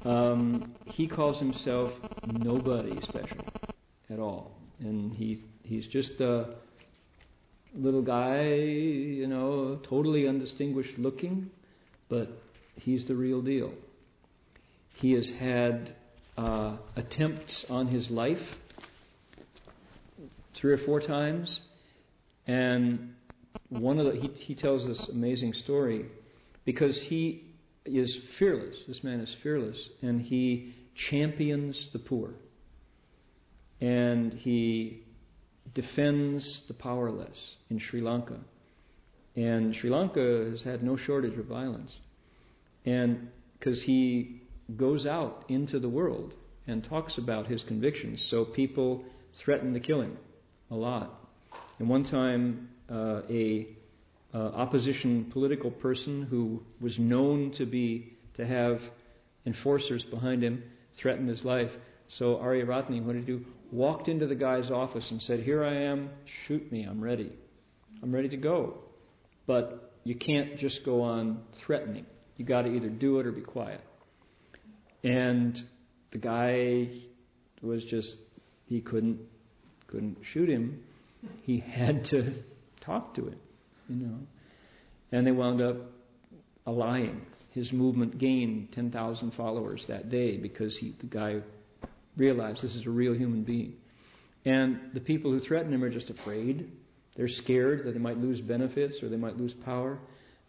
[0.05, 1.93] Um, he calls himself
[2.27, 3.45] nobody special
[4.11, 6.55] at all, and he's he's just a
[7.75, 11.51] little guy, you know, totally undistinguished looking,
[12.09, 12.29] but
[12.77, 13.73] he's the real deal.
[14.95, 15.95] He has had
[16.37, 18.39] uh, attempts on his life
[20.61, 21.61] three or four times,
[22.47, 23.15] and
[23.69, 26.07] one of the he, he tells this amazing story
[26.65, 27.45] because he
[27.85, 28.77] is fearless.
[28.87, 30.75] This man is fearless, and he
[31.11, 32.31] champions the poor,
[33.81, 35.03] and he
[35.75, 38.39] defends the powerless in Sri Lanka.
[39.35, 41.91] And Sri Lanka has had no shortage of violence,
[42.85, 43.29] and
[43.59, 44.43] because he
[44.77, 46.35] goes out into the world
[46.67, 49.05] and talks about his convictions, so people
[49.45, 50.19] threaten to kill him
[50.71, 51.11] a lot.
[51.79, 53.69] And one time, uh, a
[54.35, 58.79] uh, opposition political person who was known to be to have
[59.47, 60.63] enforcers behind him
[61.01, 61.71] threatened his life.
[62.19, 63.45] So Ariyaratne, what did he do?
[63.73, 66.11] Walked into the guy's office and said, "Here I am.
[66.47, 66.85] Shoot me.
[66.85, 67.33] I'm ready.
[68.03, 68.75] I'm ready to go."
[69.47, 72.07] But you can't just go on threatening.
[72.37, 73.81] You got to either do it or be quiet.
[75.03, 75.59] And
[76.11, 76.89] the guy
[77.63, 78.15] was just
[78.67, 79.21] he couldn't
[79.87, 80.83] couldn't shoot him.
[81.43, 82.35] He had to
[82.85, 83.39] talk to him,
[83.89, 84.19] you know.
[85.13, 85.77] And they wound up
[86.67, 87.23] allying.
[87.51, 91.41] His movement gained 10,000 followers that day because he, the guy
[92.17, 93.75] realized this is a real human being.
[94.45, 96.71] And the people who threaten him are just afraid.
[97.17, 99.99] They're scared that they might lose benefits or they might lose power.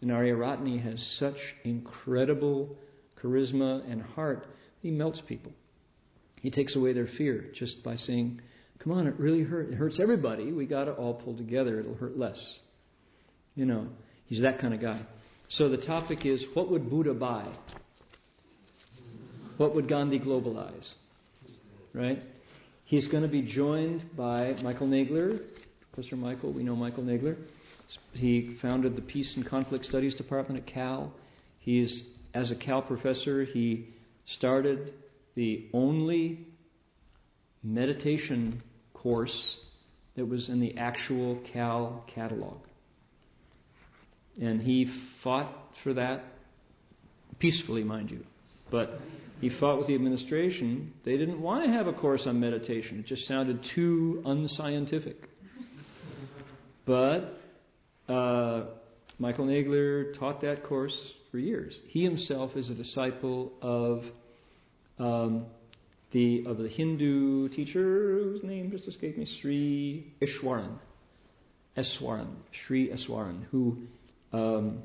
[0.00, 2.76] And Ariyaratne has such incredible
[3.22, 4.46] charisma and heart,
[4.82, 5.52] he melts people.
[6.42, 8.40] He takes away their fear just by saying,
[8.82, 9.72] Come on, it really hurts.
[9.72, 10.52] It hurts everybody.
[10.52, 11.80] We got to all pull together.
[11.80, 12.38] It'll hurt less.
[13.54, 13.86] You know,
[14.26, 15.00] he's that kind of guy.
[15.50, 17.46] So the topic is what would Buddha buy?
[19.56, 20.92] What would Gandhi globalize?
[21.94, 22.20] Right?
[22.86, 25.40] He's going to be joined by Michael Nagler,
[25.92, 26.52] Professor Michael.
[26.52, 27.36] We know Michael Nagler.
[28.12, 31.12] He founded the Peace and Conflict Studies Department at Cal.
[31.60, 32.02] He is,
[32.34, 33.90] as a Cal professor, he
[34.36, 34.92] started
[35.36, 36.48] the only
[37.62, 38.60] meditation
[38.92, 39.56] course
[40.16, 42.58] that was in the actual Cal catalog.
[44.40, 44.90] And he
[45.22, 45.54] fought
[45.84, 46.24] for that
[47.38, 48.24] peacefully, mind you.
[48.70, 49.00] But
[49.40, 50.92] he fought with the administration.
[51.04, 55.16] They didn't want to have a course on meditation, it just sounded too unscientific.
[56.86, 57.40] But
[58.08, 58.64] uh,
[59.18, 60.96] Michael Nagler taught that course
[61.30, 61.74] for years.
[61.88, 64.02] He himself is a disciple of
[64.98, 65.46] um,
[66.12, 70.78] the of the Hindu teacher whose name just escaped me, Sri Easwaran.
[71.76, 72.34] Easwaran,
[72.66, 73.78] Sri Easwaran, who
[74.32, 74.82] um,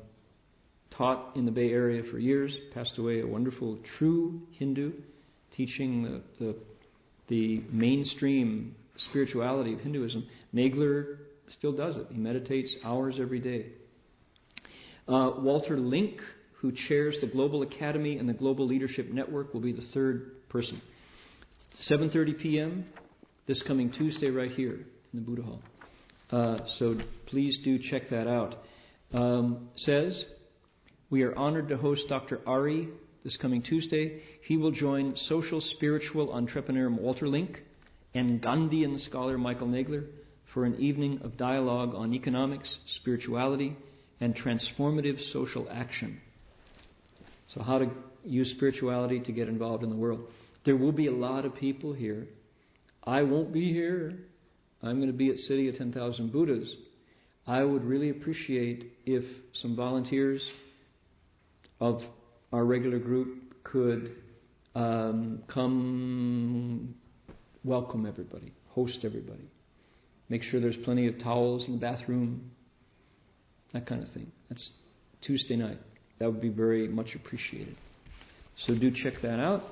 [0.91, 4.93] taught in the Bay Area for years, passed away, a wonderful, true Hindu,
[5.55, 6.55] teaching the, the,
[7.27, 8.75] the mainstream
[9.09, 10.25] spirituality of Hinduism.
[10.53, 11.17] Nagler
[11.57, 12.07] still does it.
[12.09, 13.67] He meditates hours every day.
[15.07, 16.19] Uh, Walter Link,
[16.61, 20.81] who chairs the Global Academy and the Global Leadership Network, will be the third person.
[21.89, 22.85] 7:30 p.m.
[23.47, 24.73] this coming Tuesday, right here
[25.13, 25.61] in the Buddha Hall.
[26.31, 26.95] Uh, so
[27.27, 28.55] please do check that out.
[29.13, 30.23] Um, says
[31.09, 32.39] we are honored to host Dr.
[32.45, 32.89] Ari
[33.23, 34.21] this coming Tuesday.
[34.43, 37.57] He will join social spiritual entrepreneur Walter Link
[38.13, 40.05] and Gandhian scholar Michael Nagler
[40.53, 43.75] for an evening of dialogue on economics, spirituality,
[44.19, 46.21] and transformative social action.
[47.53, 47.89] So, how to
[48.23, 50.21] use spirituality to get involved in the world.
[50.65, 52.27] There will be a lot of people here.
[53.03, 54.13] I won't be here.
[54.83, 56.71] I'm going to be at City of 10,000 Buddhas.
[57.47, 59.23] I would really appreciate if
[59.61, 60.41] some volunteers
[61.79, 62.01] of
[62.51, 64.15] our regular group could
[64.75, 66.95] um, come
[67.63, 69.49] welcome everybody, host everybody,
[70.29, 72.51] make sure there's plenty of towels in the bathroom,
[73.73, 74.31] that kind of thing.
[74.49, 74.69] That's
[75.21, 75.79] Tuesday night.
[76.19, 77.77] That would be very much appreciated.
[78.65, 79.63] So do check that out.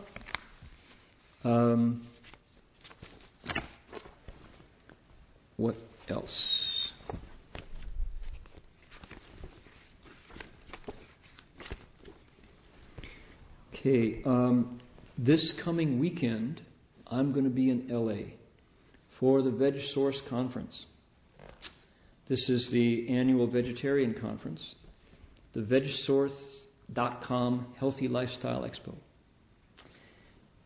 [1.44, 2.08] Um,
[5.58, 5.76] what
[6.10, 6.57] else?
[13.80, 14.80] Okay, um,
[15.20, 16.62] this coming weekend,
[17.06, 18.32] I'm going to be in LA
[19.20, 20.86] for the Veg Source Conference.
[22.28, 24.66] This is the annual vegetarian conference,
[25.54, 28.96] the VegSource.com Healthy Lifestyle Expo.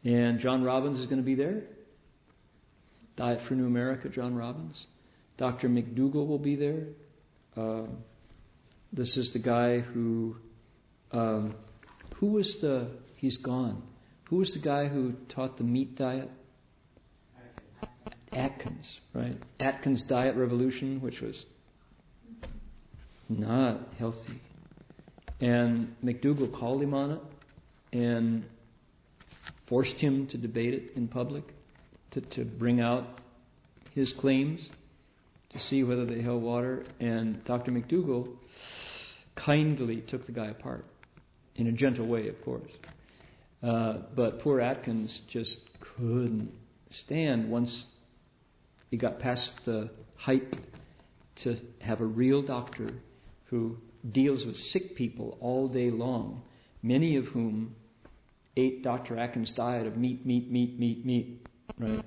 [0.05, 1.63] And John Robbins is going to be there.
[3.17, 4.85] Diet for New America, John Robbins.
[5.37, 5.67] Dr.
[5.67, 6.85] McDougall will be there.
[7.57, 7.87] Uh,
[8.93, 10.37] this is the guy who
[11.11, 11.55] um,
[12.21, 12.87] who was the,
[13.21, 13.83] he's gone.
[14.29, 16.29] Who was the guy who taught the meat diet?
[18.33, 19.37] Atkins, right?
[19.59, 21.45] Atkins Diet Revolution, which was
[23.29, 24.41] not healthy.
[25.39, 27.21] And McDougall called him on it
[27.93, 28.45] and
[29.67, 31.43] forced him to debate it in public,
[32.11, 33.19] to, to bring out
[33.93, 34.65] his claims,
[35.51, 36.85] to see whether they held water.
[37.01, 37.71] And Dr.
[37.71, 38.29] McDougall
[39.35, 40.85] kindly took the guy apart
[41.55, 42.71] in a gentle way, of course.
[43.63, 46.51] Uh, but poor Atkins just couldn't
[46.89, 47.85] stand once
[48.89, 50.55] he got past the hype
[51.43, 52.89] to have a real doctor
[53.45, 53.77] who
[54.11, 56.41] deals with sick people all day long,
[56.81, 57.75] many of whom
[58.57, 59.17] ate Dr.
[59.17, 61.47] Atkins' diet of meat, meat, meat, meat, meat.
[61.77, 62.03] Right?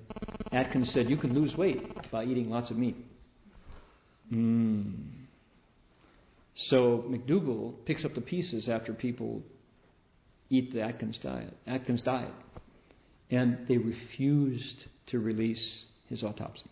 [0.53, 2.97] Atkins said you can lose weight by eating lots of meat.
[4.33, 4.95] Mm.
[6.69, 9.43] So McDougall picks up the pieces after people
[10.59, 12.33] eat the Atkins diet, Atkins diet,
[13.31, 16.71] and they refused to release his autopsy.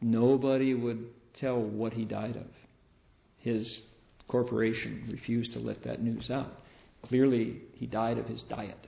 [0.00, 1.06] Nobody would
[1.40, 2.46] tell what he died of.
[3.38, 3.82] His
[4.28, 6.52] corporation refused to let that news out.
[7.04, 8.86] Clearly, he died of his diet.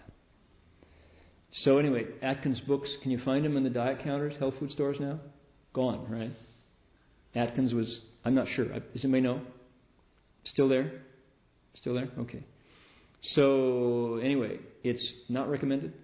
[1.63, 4.97] So anyway, Atkins books, can you find them in the diet counters, health food stores
[5.01, 5.21] now?
[5.73, 6.33] Gone, right?
[7.35, 8.67] Atkins was I'm not sure.
[8.67, 9.41] Does anybody know?
[10.45, 10.93] Still there?
[11.75, 12.09] Still there?
[12.19, 12.45] Okay.
[13.33, 15.95] So, anyway, it's not recommended.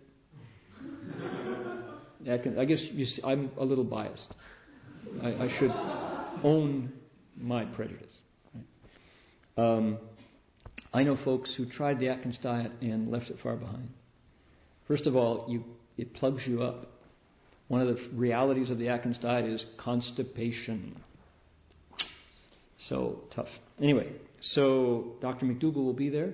[2.28, 4.34] I guess see, I'm a little biased.
[5.22, 5.70] I, I should
[6.44, 6.92] own
[7.36, 8.12] my prejudice.
[8.54, 9.64] Right?
[9.64, 9.98] Um,
[10.92, 13.90] I know folks who tried the Atkins diet and left it far behind.
[14.88, 15.64] First of all, you,
[15.96, 16.90] it plugs you up.
[17.68, 20.96] One of the realities of the Atkins diet is constipation.
[22.88, 23.46] So tough.
[23.80, 24.10] Anyway,
[24.40, 25.46] so Dr.
[25.46, 26.32] McDougall will be there,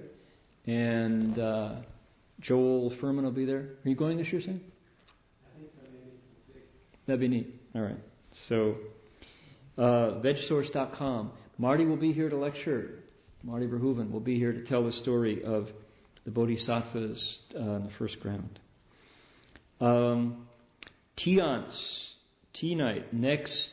[0.67, 1.75] and uh,
[2.41, 3.59] Joel Fuhrman will be there.
[3.85, 4.61] Are you going this year, Sam?
[5.45, 5.83] I think so,
[6.49, 6.65] maybe.
[7.07, 7.55] That'd be neat.
[7.75, 7.99] All right.
[8.49, 8.77] So,
[9.79, 11.33] uh, vegsource.com.
[11.59, 13.03] Marty will be here to lecture.
[13.43, 15.69] Marty Verhoeven will be here to tell the story of
[16.25, 18.59] the Bodhisattvas uh, the first ground.
[19.81, 20.49] Um,
[21.23, 22.15] Tiance,
[22.55, 23.69] tea night, next,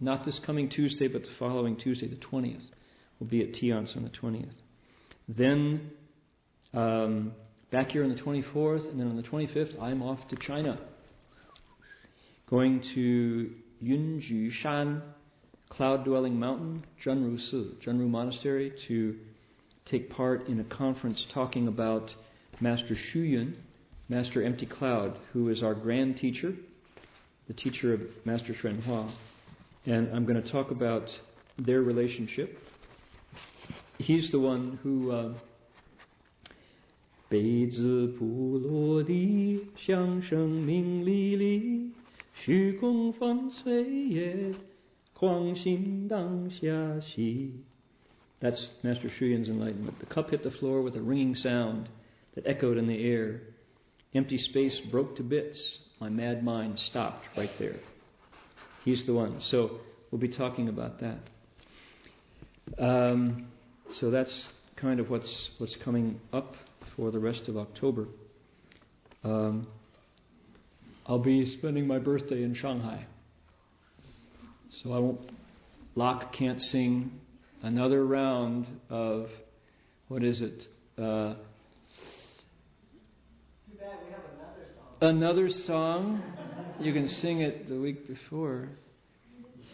[0.00, 2.64] not this coming Tuesday, but the following Tuesday, the 20th.
[3.18, 4.54] We'll be at Tiance on the 20th.
[5.28, 5.90] Then,
[6.72, 7.32] um,
[7.72, 10.78] back here on the 24th, and then on the 25th, I'm off to China.
[12.48, 13.50] Going to
[13.82, 15.02] Yunju Shan,
[15.68, 19.16] Cloud Dwelling Mountain, Zhenru Si, Zhenru Monastery, to
[19.90, 22.10] take part in a conference talking about
[22.60, 23.56] Master Hsu Yun,
[24.08, 26.54] Master Empty Cloud, who is our grand teacher,
[27.48, 29.12] the teacher of Master Hsuan Hua.
[29.86, 31.08] And I'm going to talk about
[31.58, 32.58] their relationship.
[33.98, 35.10] He's the one who.
[35.10, 35.32] Uh,
[48.40, 50.00] that's Master Hsu Yun's enlightenment.
[50.00, 51.88] The cup hit the floor with a ringing sound
[52.34, 53.42] that echoed in the air.
[54.14, 55.60] Empty space broke to bits.
[56.00, 57.76] My mad mind stopped right there.
[58.84, 59.40] He's the one.
[59.50, 59.78] So
[60.10, 61.18] we'll be talking about that.
[62.82, 63.48] Um,
[64.00, 66.54] so that's kind of what's what's coming up
[67.00, 68.08] for the rest of October.
[69.24, 69.66] Um,
[71.06, 73.06] I'll be spending my birthday in Shanghai.
[74.82, 75.18] So I won't.
[75.94, 77.10] Locke can't sing
[77.62, 79.28] another round of
[80.08, 80.62] what is it?
[81.02, 81.36] Uh,
[85.00, 86.22] another song.
[86.80, 88.68] You can sing it the week before.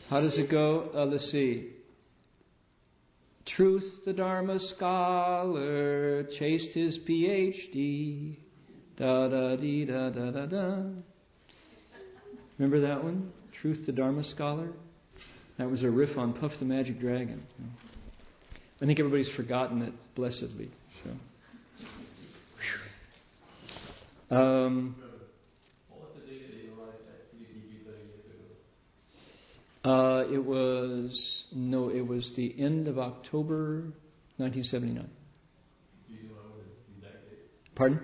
[0.08, 0.90] How does it go?
[0.94, 1.72] Uh, let's see.
[3.54, 8.36] Truth, the Dharma scholar, chased his PhD.
[8.98, 10.82] Da da dee da da da da.
[12.58, 13.30] Remember that one?
[13.60, 14.70] Truth, the Dharma scholar?
[15.58, 17.42] That was a riff on Puff the Magic Dragon.
[18.80, 20.70] I think everybody's forgotten it blessedly.
[21.02, 21.10] So.
[24.36, 24.96] Um,
[29.84, 33.92] uh, it was no, it was the end of October,
[34.36, 35.08] 1979.
[37.74, 38.00] Pardon?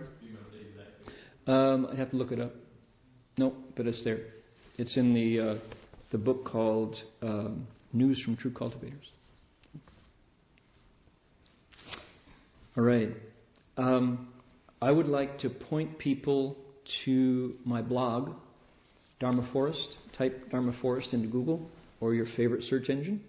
[1.46, 2.54] Um, I'd have to look it up.
[3.36, 4.20] No, but it's there.
[4.78, 5.58] It's in the uh,
[6.10, 9.04] the book called um, News from True Cultivators.
[12.76, 13.10] All right.
[13.76, 14.28] Um,
[14.80, 16.56] I would like to point people
[17.04, 18.30] to my blog,
[19.20, 19.88] Dharma Forest.
[20.16, 21.68] Type Dharma Forest into Google
[22.00, 23.22] or your favorite search engine.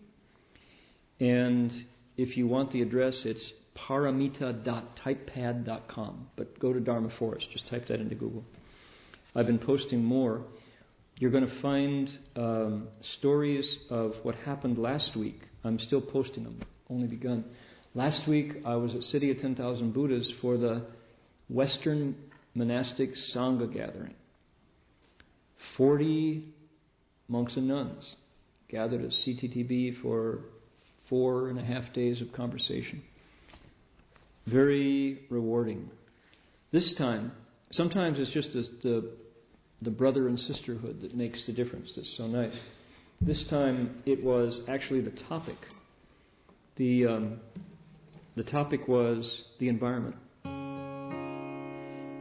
[1.20, 1.72] And
[2.18, 3.54] if you want the address, it's
[3.88, 6.28] paramita.typepad.com.
[6.36, 7.48] But go to Dharma Forest.
[7.52, 8.44] Just type that into Google.
[9.36, 10.42] I've been posting more.
[11.18, 12.88] You're going to find um,
[13.18, 15.40] stories of what happened last week.
[15.64, 17.46] I'm still posting them, only begun.
[17.96, 20.86] Last week, I was at City of 10,000 Buddhas for the
[21.50, 22.16] Western
[22.56, 24.16] Monastic Sangha gathering.
[25.78, 26.44] 40
[27.28, 28.16] monks and nuns
[28.70, 30.40] gathered at CTTB for
[31.14, 33.04] four and a half days of conversation.
[34.48, 35.92] Very rewarding.
[36.72, 37.34] This time,
[37.70, 39.12] sometimes it's just the, the,
[39.84, 41.94] the brother and sisterhood that makes the difference.
[41.96, 42.56] That's so nice.
[43.22, 45.58] This time, it was actually the topic.
[46.78, 47.40] The um,
[48.36, 50.16] the topic was the environment.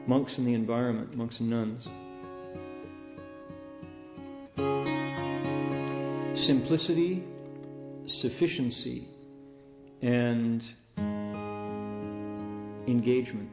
[0.06, 1.82] Monks and the environment, monks and nuns.
[6.46, 7.24] Simplicity,
[8.06, 9.08] sufficiency,
[10.02, 10.62] and
[12.88, 13.48] engagement.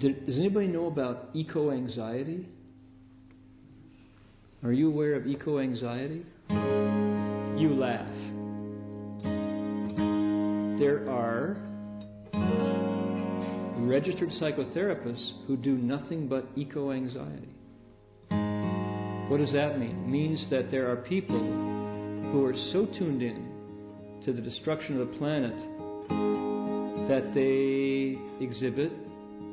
[0.00, 2.46] Does anybody know about eco anxiety?
[4.62, 6.26] Are you aware of eco anxiety?
[6.50, 8.10] You laugh.
[10.78, 11.56] There are
[13.86, 17.53] registered psychotherapists who do nothing but eco anxiety.
[19.28, 20.04] What does that mean?
[20.04, 25.08] It means that there are people who are so tuned in to the destruction of
[25.08, 25.56] the planet
[27.08, 28.92] that they exhibit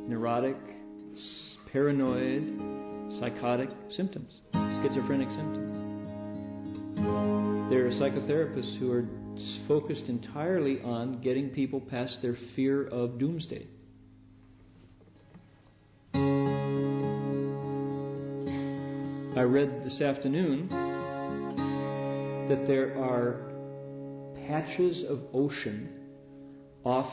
[0.10, 0.57] neurotic,
[1.72, 5.77] paranoid, psychotic symptoms, schizophrenic symptoms.
[7.69, 9.06] There are psychotherapists who are
[9.68, 13.68] focused entirely on getting people past their fear of doomsday.
[19.42, 20.70] I read this afternoon
[22.48, 23.52] that there are
[24.46, 25.90] patches of ocean
[26.84, 27.12] off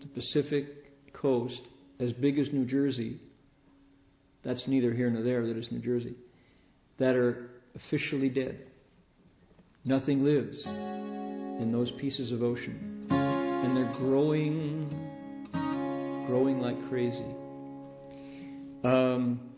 [0.00, 1.60] the Pacific coast
[2.00, 3.20] as big as New Jersey.
[4.42, 6.14] That's neither here nor there, that is New Jersey.
[6.98, 8.58] That are officially dead.
[9.84, 13.08] Nothing lives in those pieces of ocean.
[13.10, 14.88] And they're growing,
[16.26, 17.26] growing like crazy.
[18.84, 19.51] Um,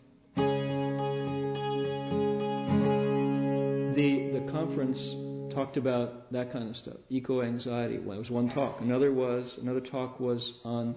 [4.65, 7.99] conference talked about that kind of stuff, eco anxiety.
[7.99, 8.81] Well, was one talk.
[8.81, 10.95] Another was another talk was on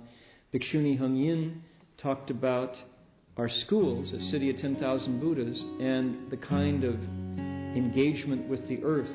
[0.55, 1.63] Bhikshuni Heng Yin
[1.99, 2.75] talked about
[3.37, 9.11] our schools, a city of 10,000 Buddhas, and the kind of engagement with the earth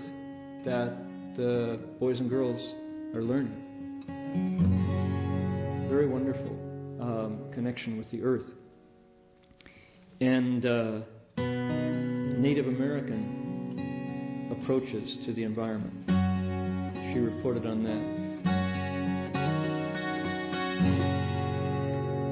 [0.66, 0.96] that
[1.36, 2.62] the boys and girls
[3.16, 3.60] are learning.
[5.90, 6.52] Very wonderful
[7.02, 8.46] um, connection with the earth.
[10.22, 11.00] And uh,
[11.38, 13.43] Native American
[14.62, 15.94] approaches to the environment.
[17.12, 18.24] She reported on that.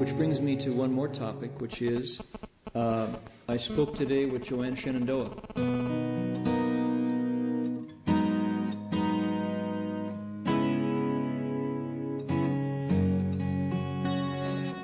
[0.00, 2.20] Which brings me to one more topic, which is
[2.74, 3.16] uh,
[3.48, 5.30] I spoke today with Joanne Shenandoah.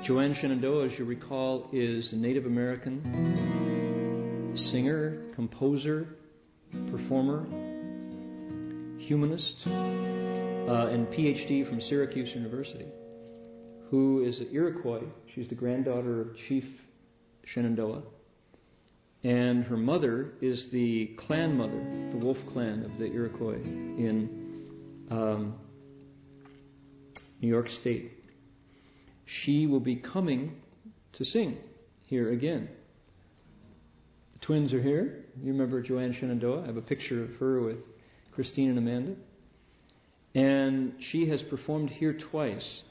[0.05, 3.01] Joanne Shenandoah, as you recall, is a Native American
[4.71, 6.18] singer, composer,
[6.91, 7.45] performer,
[8.99, 12.85] humanist, uh, and PhD from Syracuse University,
[13.89, 15.03] who is an Iroquois.
[15.33, 16.63] She's the granddaughter of Chief
[17.45, 18.03] Shenandoah.
[19.23, 24.67] And her mother is the clan mother, the Wolf clan of the Iroquois in
[25.11, 25.55] um,
[27.41, 28.11] New York State
[29.29, 30.53] she will be coming
[31.13, 31.57] to sing
[32.03, 32.69] here again.
[34.49, 35.25] Twins are here.
[35.43, 36.63] You remember Joanne Shenandoah?
[36.63, 37.77] I have a picture of her with
[38.33, 39.13] Christine and Amanda.
[40.33, 42.81] And she has performed here twice.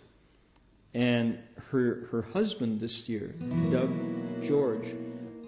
[0.94, 1.40] And
[1.72, 3.34] her, her husband this year,
[3.72, 3.90] Doug
[4.46, 4.86] George,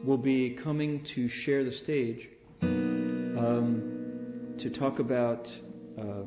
[0.05, 2.29] will be coming to share the stage
[2.61, 5.47] um, to talk about
[5.97, 6.25] uh,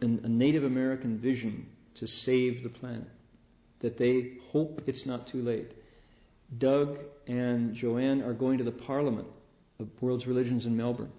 [0.00, 1.66] an, a Native American vision
[1.96, 3.10] to save the planet,
[3.82, 5.72] that they hope it's not too late.
[6.58, 9.28] Doug and Joanne are going to the Parliament
[9.78, 11.12] of World's Religions in Melbourne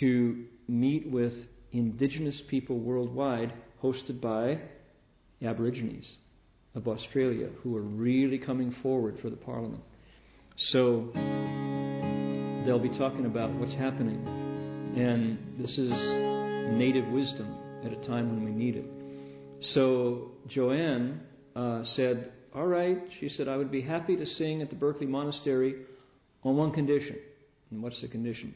[0.00, 1.32] to meet with
[1.72, 3.52] Indigenous people worldwide,
[3.82, 4.60] hosted by
[5.46, 6.08] Aborigines
[6.74, 9.82] of Australia, who are really coming forward for the Parliament.
[10.70, 11.10] So
[12.64, 14.24] they'll be talking about what's happening.
[14.96, 15.90] And this is
[16.72, 17.54] native wisdom
[17.84, 18.86] at a time when we need it.
[19.74, 21.20] So Joanne
[21.54, 22.98] uh, said, All right.
[23.20, 25.74] She said, I would be happy to sing at the Berkeley Monastery
[26.42, 27.16] on one condition.
[27.70, 28.54] And what's the condition?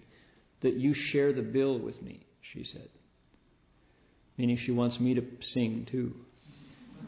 [0.62, 2.24] That you share the bill with me,
[2.54, 2.88] she said.
[4.38, 5.22] Meaning she wants me to
[5.52, 6.14] sing too.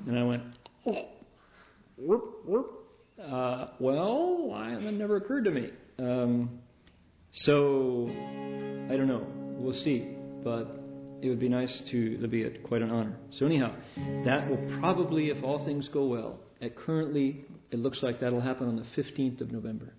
[0.07, 0.43] And I went,
[0.87, 1.07] oh,
[1.97, 2.67] whoop, whoop.
[3.19, 5.71] Uh, well, I, that never occurred to me.
[5.99, 6.59] Um,
[7.45, 9.27] so, I don't know.
[9.57, 10.15] We'll see.
[10.45, 10.79] But
[11.23, 13.17] it would be nice to, it'd be a, quite an honor.
[13.39, 13.75] So, anyhow,
[14.27, 18.69] that will probably, if all things go well, at currently, it looks like that'll happen
[18.69, 19.93] on the 15th of November.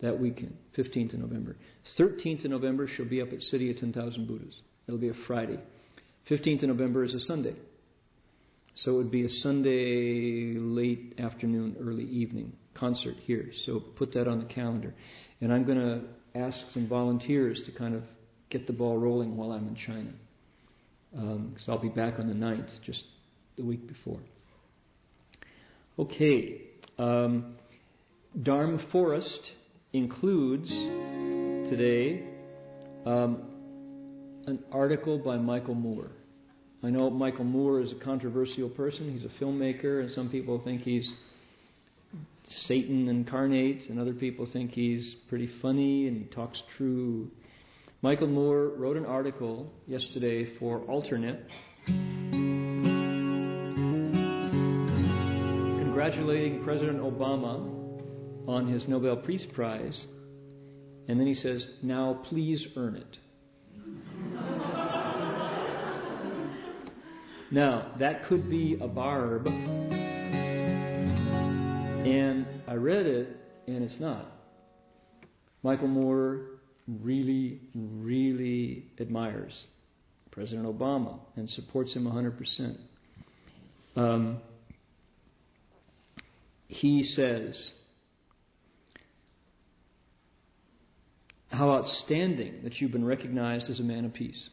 [0.00, 1.56] That weekend, 15th of November.
[1.98, 4.54] 13th of November, she'll be up at City of 10,000 Buddhas.
[4.86, 5.58] It'll be a Friday.
[6.30, 7.54] 15th of November is a Sunday.
[8.76, 13.50] So it would be a Sunday late afternoon, early evening concert here.
[13.66, 14.94] So put that on the calendar.
[15.40, 18.02] And I'm going to ask some volunteers to kind of
[18.50, 20.12] get the ball rolling while I'm in China.
[21.10, 23.04] Because um, I'll be back on the 9th, just
[23.56, 24.20] the week before.
[25.98, 26.62] Okay.
[26.98, 27.54] Um,
[28.42, 29.40] Dharma Forest
[29.92, 30.68] includes
[31.68, 32.24] today
[33.04, 33.42] um,
[34.46, 36.10] an article by Michael Moore.
[36.82, 39.12] I know Michael Moore is a controversial person.
[39.12, 41.08] He's a filmmaker, and some people think he's
[42.66, 47.30] Satan incarnate, and other people think he's pretty funny and talks true
[48.02, 51.38] Michael Moore wrote an article yesterday for Alternet
[56.02, 57.64] congratulating President Obama
[58.48, 60.04] on his Nobel Peace Prize,
[61.06, 63.18] and then he says, Now please earn it.
[67.52, 69.86] Now, that could be a barb, and
[72.66, 73.28] I read it,
[73.66, 74.26] and it's not.
[75.62, 76.46] Michael Moore
[76.88, 79.66] really, really admires
[80.30, 82.78] President Obama and supports him 100%.
[83.96, 84.40] Um,
[86.72, 87.70] he says,
[91.50, 94.48] How outstanding that you've been recognized as a man of peace.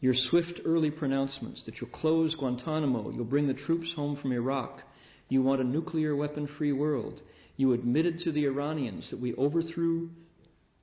[0.00, 4.80] Your swift early pronouncements that you'll close Guantanamo, you'll bring the troops home from Iraq,
[5.28, 7.20] you want a nuclear weapon free world,
[7.56, 10.08] you admitted to the Iranians that we overthrew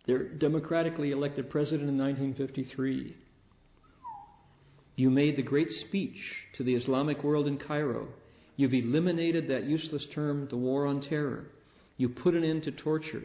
[0.05, 3.15] their democratically elected president in 1953.
[4.97, 6.19] You made the great speech
[6.57, 8.09] to the Islamic world in Cairo.
[8.55, 11.47] You've eliminated that useless term, the war on terror.
[11.97, 13.23] You put an end to torture.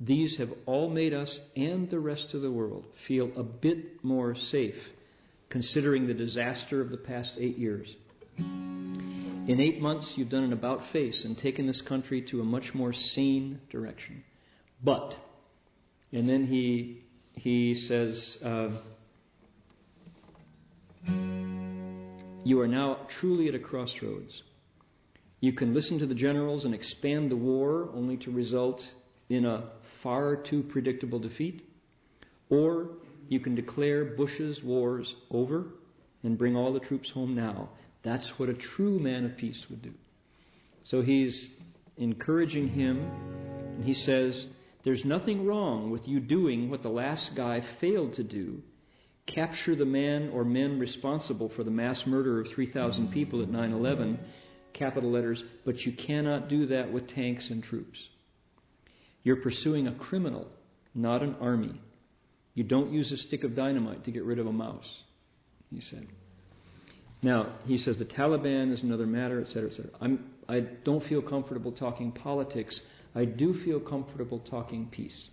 [0.00, 4.34] These have all made us and the rest of the world feel a bit more
[4.50, 4.74] safe,
[5.50, 7.88] considering the disaster of the past eight years.
[8.38, 12.72] In eight months, you've done an about face and taken this country to a much
[12.74, 14.24] more sane direction.
[14.82, 15.14] But,
[16.12, 17.04] and then he
[17.36, 18.68] he says, uh,
[22.44, 24.42] you are now truly at a crossroads.
[25.44, 28.80] You can listen to the generals and expand the war only to result
[29.28, 29.72] in a
[30.02, 31.68] far too predictable defeat,
[32.48, 32.92] or
[33.28, 35.66] you can declare Bush's wars over
[36.22, 37.68] and bring all the troops home now.
[38.02, 39.92] That's what a true man of peace would do.
[40.84, 41.50] So he's
[41.98, 43.06] encouraging him,
[43.76, 44.46] and he says,
[44.82, 48.62] There's nothing wrong with you doing what the last guy failed to do
[49.26, 53.72] capture the man or men responsible for the mass murder of 3,000 people at 9
[53.72, 54.18] 11,
[54.74, 57.98] capital letters, but you cannot do that with tanks and troops.
[59.22, 60.46] You're pursuing a criminal,
[60.94, 61.80] not an army.
[62.54, 64.88] You don't use a stick of dynamite to get rid of a mouse,
[65.70, 66.06] he said.
[67.22, 69.90] Now, he says the Taliban is another matter, etc., etc.
[70.00, 72.78] I'm, I don't feel comfortable talking politics.
[73.14, 75.28] I do feel comfortable talking peace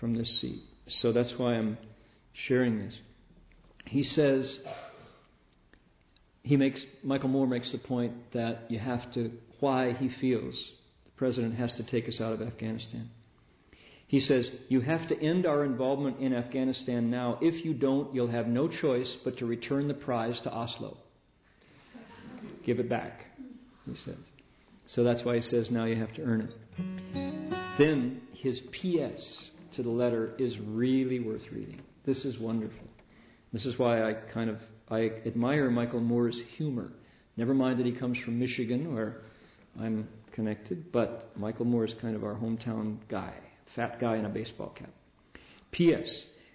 [0.00, 0.62] from this seat.
[1.00, 1.78] So that's why I'm
[2.48, 2.98] sharing this.
[3.86, 4.58] He says,
[6.44, 10.54] he makes, Michael Moore makes the point that you have to, why he feels
[11.06, 13.08] the president has to take us out of Afghanistan.
[14.06, 17.38] He says, You have to end our involvement in Afghanistan now.
[17.40, 20.98] If you don't, you'll have no choice but to return the prize to Oslo.
[22.66, 23.20] Give it back,
[23.86, 24.18] he says.
[24.88, 27.78] So that's why he says now you have to earn it.
[27.78, 29.44] Then his PS
[29.76, 31.80] to the letter is really worth reading.
[32.04, 32.86] This is wonderful.
[33.52, 34.58] This is why I kind of
[34.94, 36.92] I admire Michael Moore's humor.
[37.36, 39.22] Never mind that he comes from Michigan, where
[39.80, 43.34] I'm connected, but Michael Moore is kind of our hometown guy,
[43.74, 44.90] fat guy in a baseball cap.
[45.72, 46.08] P.S.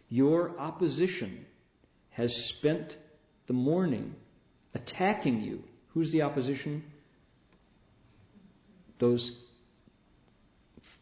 [0.07, 1.45] Your opposition
[2.11, 2.94] has spent
[3.48, 4.16] the morning
[4.74, 5.64] attacking you.
[5.94, 6.84] Who's the opposition?
[8.99, 9.34] Those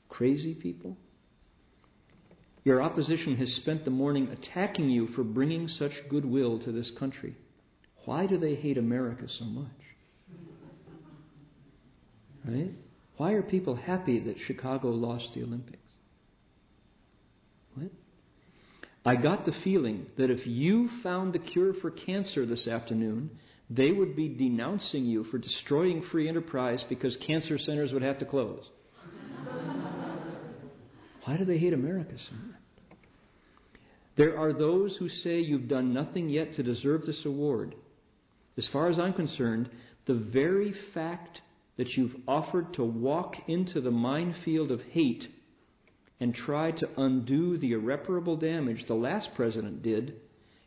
[0.10, 0.98] crazy people?
[2.68, 7.34] Your opposition has spent the morning attacking you for bringing such goodwill to this country.
[8.04, 9.72] Why do they hate America so much?
[12.46, 12.74] Right?
[13.16, 15.78] Why are people happy that Chicago lost the Olympics?
[17.76, 17.92] What?
[19.06, 23.30] I got the feeling that if you found the cure for cancer this afternoon,
[23.70, 28.26] they would be denouncing you for destroying free enterprise because cancer centers would have to
[28.26, 28.70] close.
[31.28, 32.62] Why do they hate America so much?
[34.16, 37.76] There are those who say you've done nothing yet to deserve this award.
[38.58, 39.70] As far as I'm concerned,
[40.06, 41.42] the very fact
[41.76, 45.28] that you've offered to walk into the minefield of hate
[46.22, 50.16] and try to undo the irreparable damage the last president did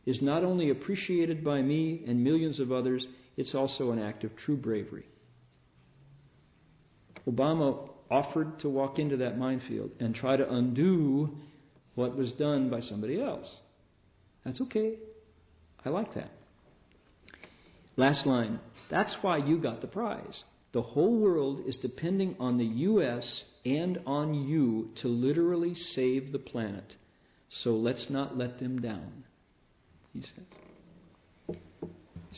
[0.05, 3.03] is not only appreciated by me and millions of others,
[3.39, 5.07] it's also an act of true bravery.
[7.27, 11.31] Obama offered to walk into that minefield and try to undo
[11.95, 13.47] what was done by somebody else.
[14.45, 14.97] That's okay.
[15.85, 16.31] I like that.
[17.97, 18.61] Last line.
[18.91, 20.43] That's why you got the prize.
[20.73, 23.45] The whole world is depending on the U.S.
[23.65, 26.97] and on you to literally save the planet.
[27.63, 29.25] So let's not let them down,
[30.13, 31.59] he said.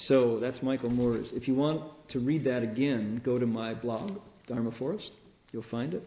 [0.07, 1.29] So that's Michael Moore's.
[1.33, 5.11] If you want to read that again, go to my blog, Dharma Forest.
[5.53, 6.03] You'll find it.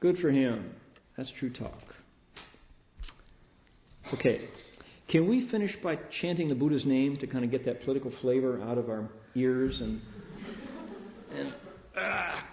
[0.00, 0.72] Good for him.
[1.16, 1.80] That's true talk.
[4.14, 4.48] Okay.
[5.08, 8.60] Can we finish by chanting the Buddha's name to kind of get that political flavor
[8.62, 10.00] out of our ears and
[11.32, 11.54] and
[11.96, 12.48] ah,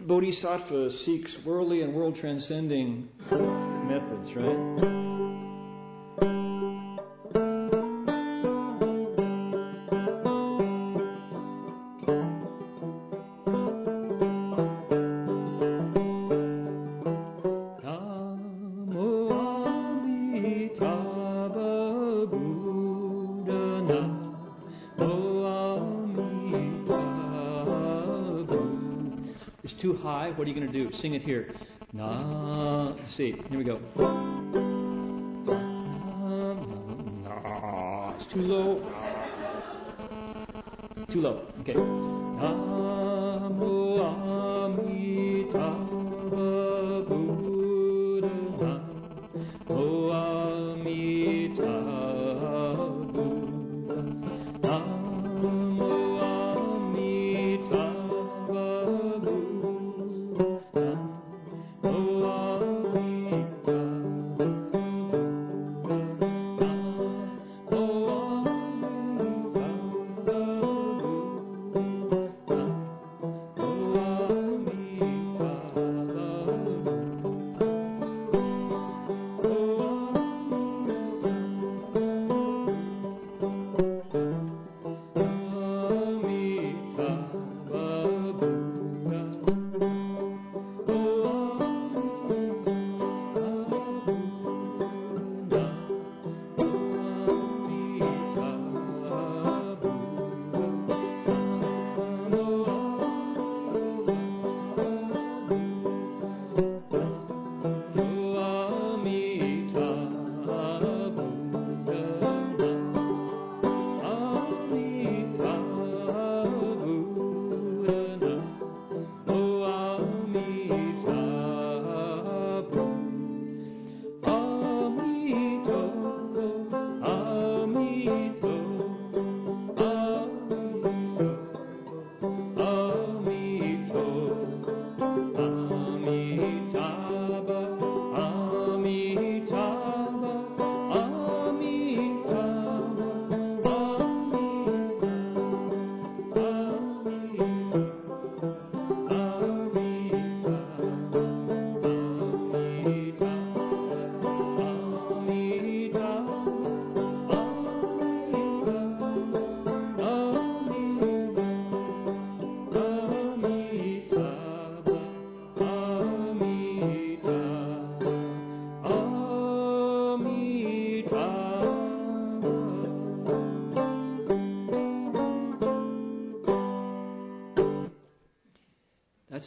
[0.00, 4.94] Bodhisattva seeks worldly and world transcending methods, right?
[30.44, 30.94] What are you going to do?
[30.98, 31.48] Sing it here.
[31.94, 32.94] Na.
[33.16, 33.80] See, here we go.
[37.24, 38.82] Na, It's too low.
[41.10, 41.46] Too low.
[41.60, 42.13] Okay.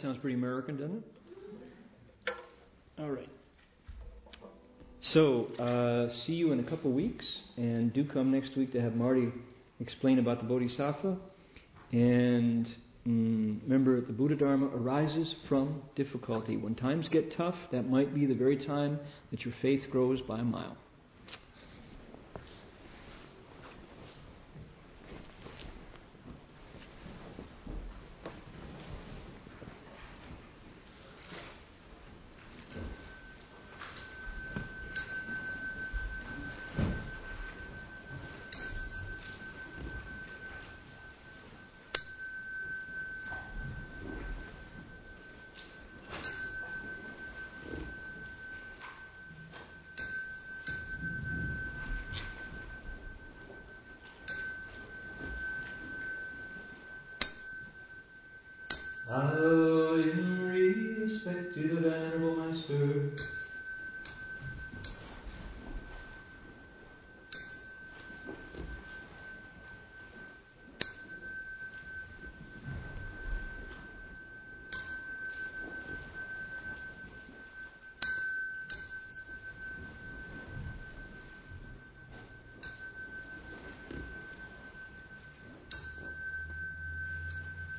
[0.01, 0.97] Sounds pretty American, doesn't
[2.27, 2.33] it?
[2.99, 3.29] All right.
[5.13, 7.25] So, uh, see you in a couple weeks,
[7.55, 9.29] and do come next week to have Marty
[9.79, 11.17] explain about the Bodhisattva.
[11.91, 12.67] And
[13.07, 16.57] mm, remember, the Buddha Dharma arises from difficulty.
[16.57, 18.99] When times get tough, that might be the very time
[19.31, 20.77] that your faith grows by a mile.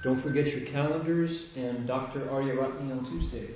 [0.09, 2.21] Don't forget your calendars and Dr.
[2.21, 3.51] Ariyaratne on Tuesday.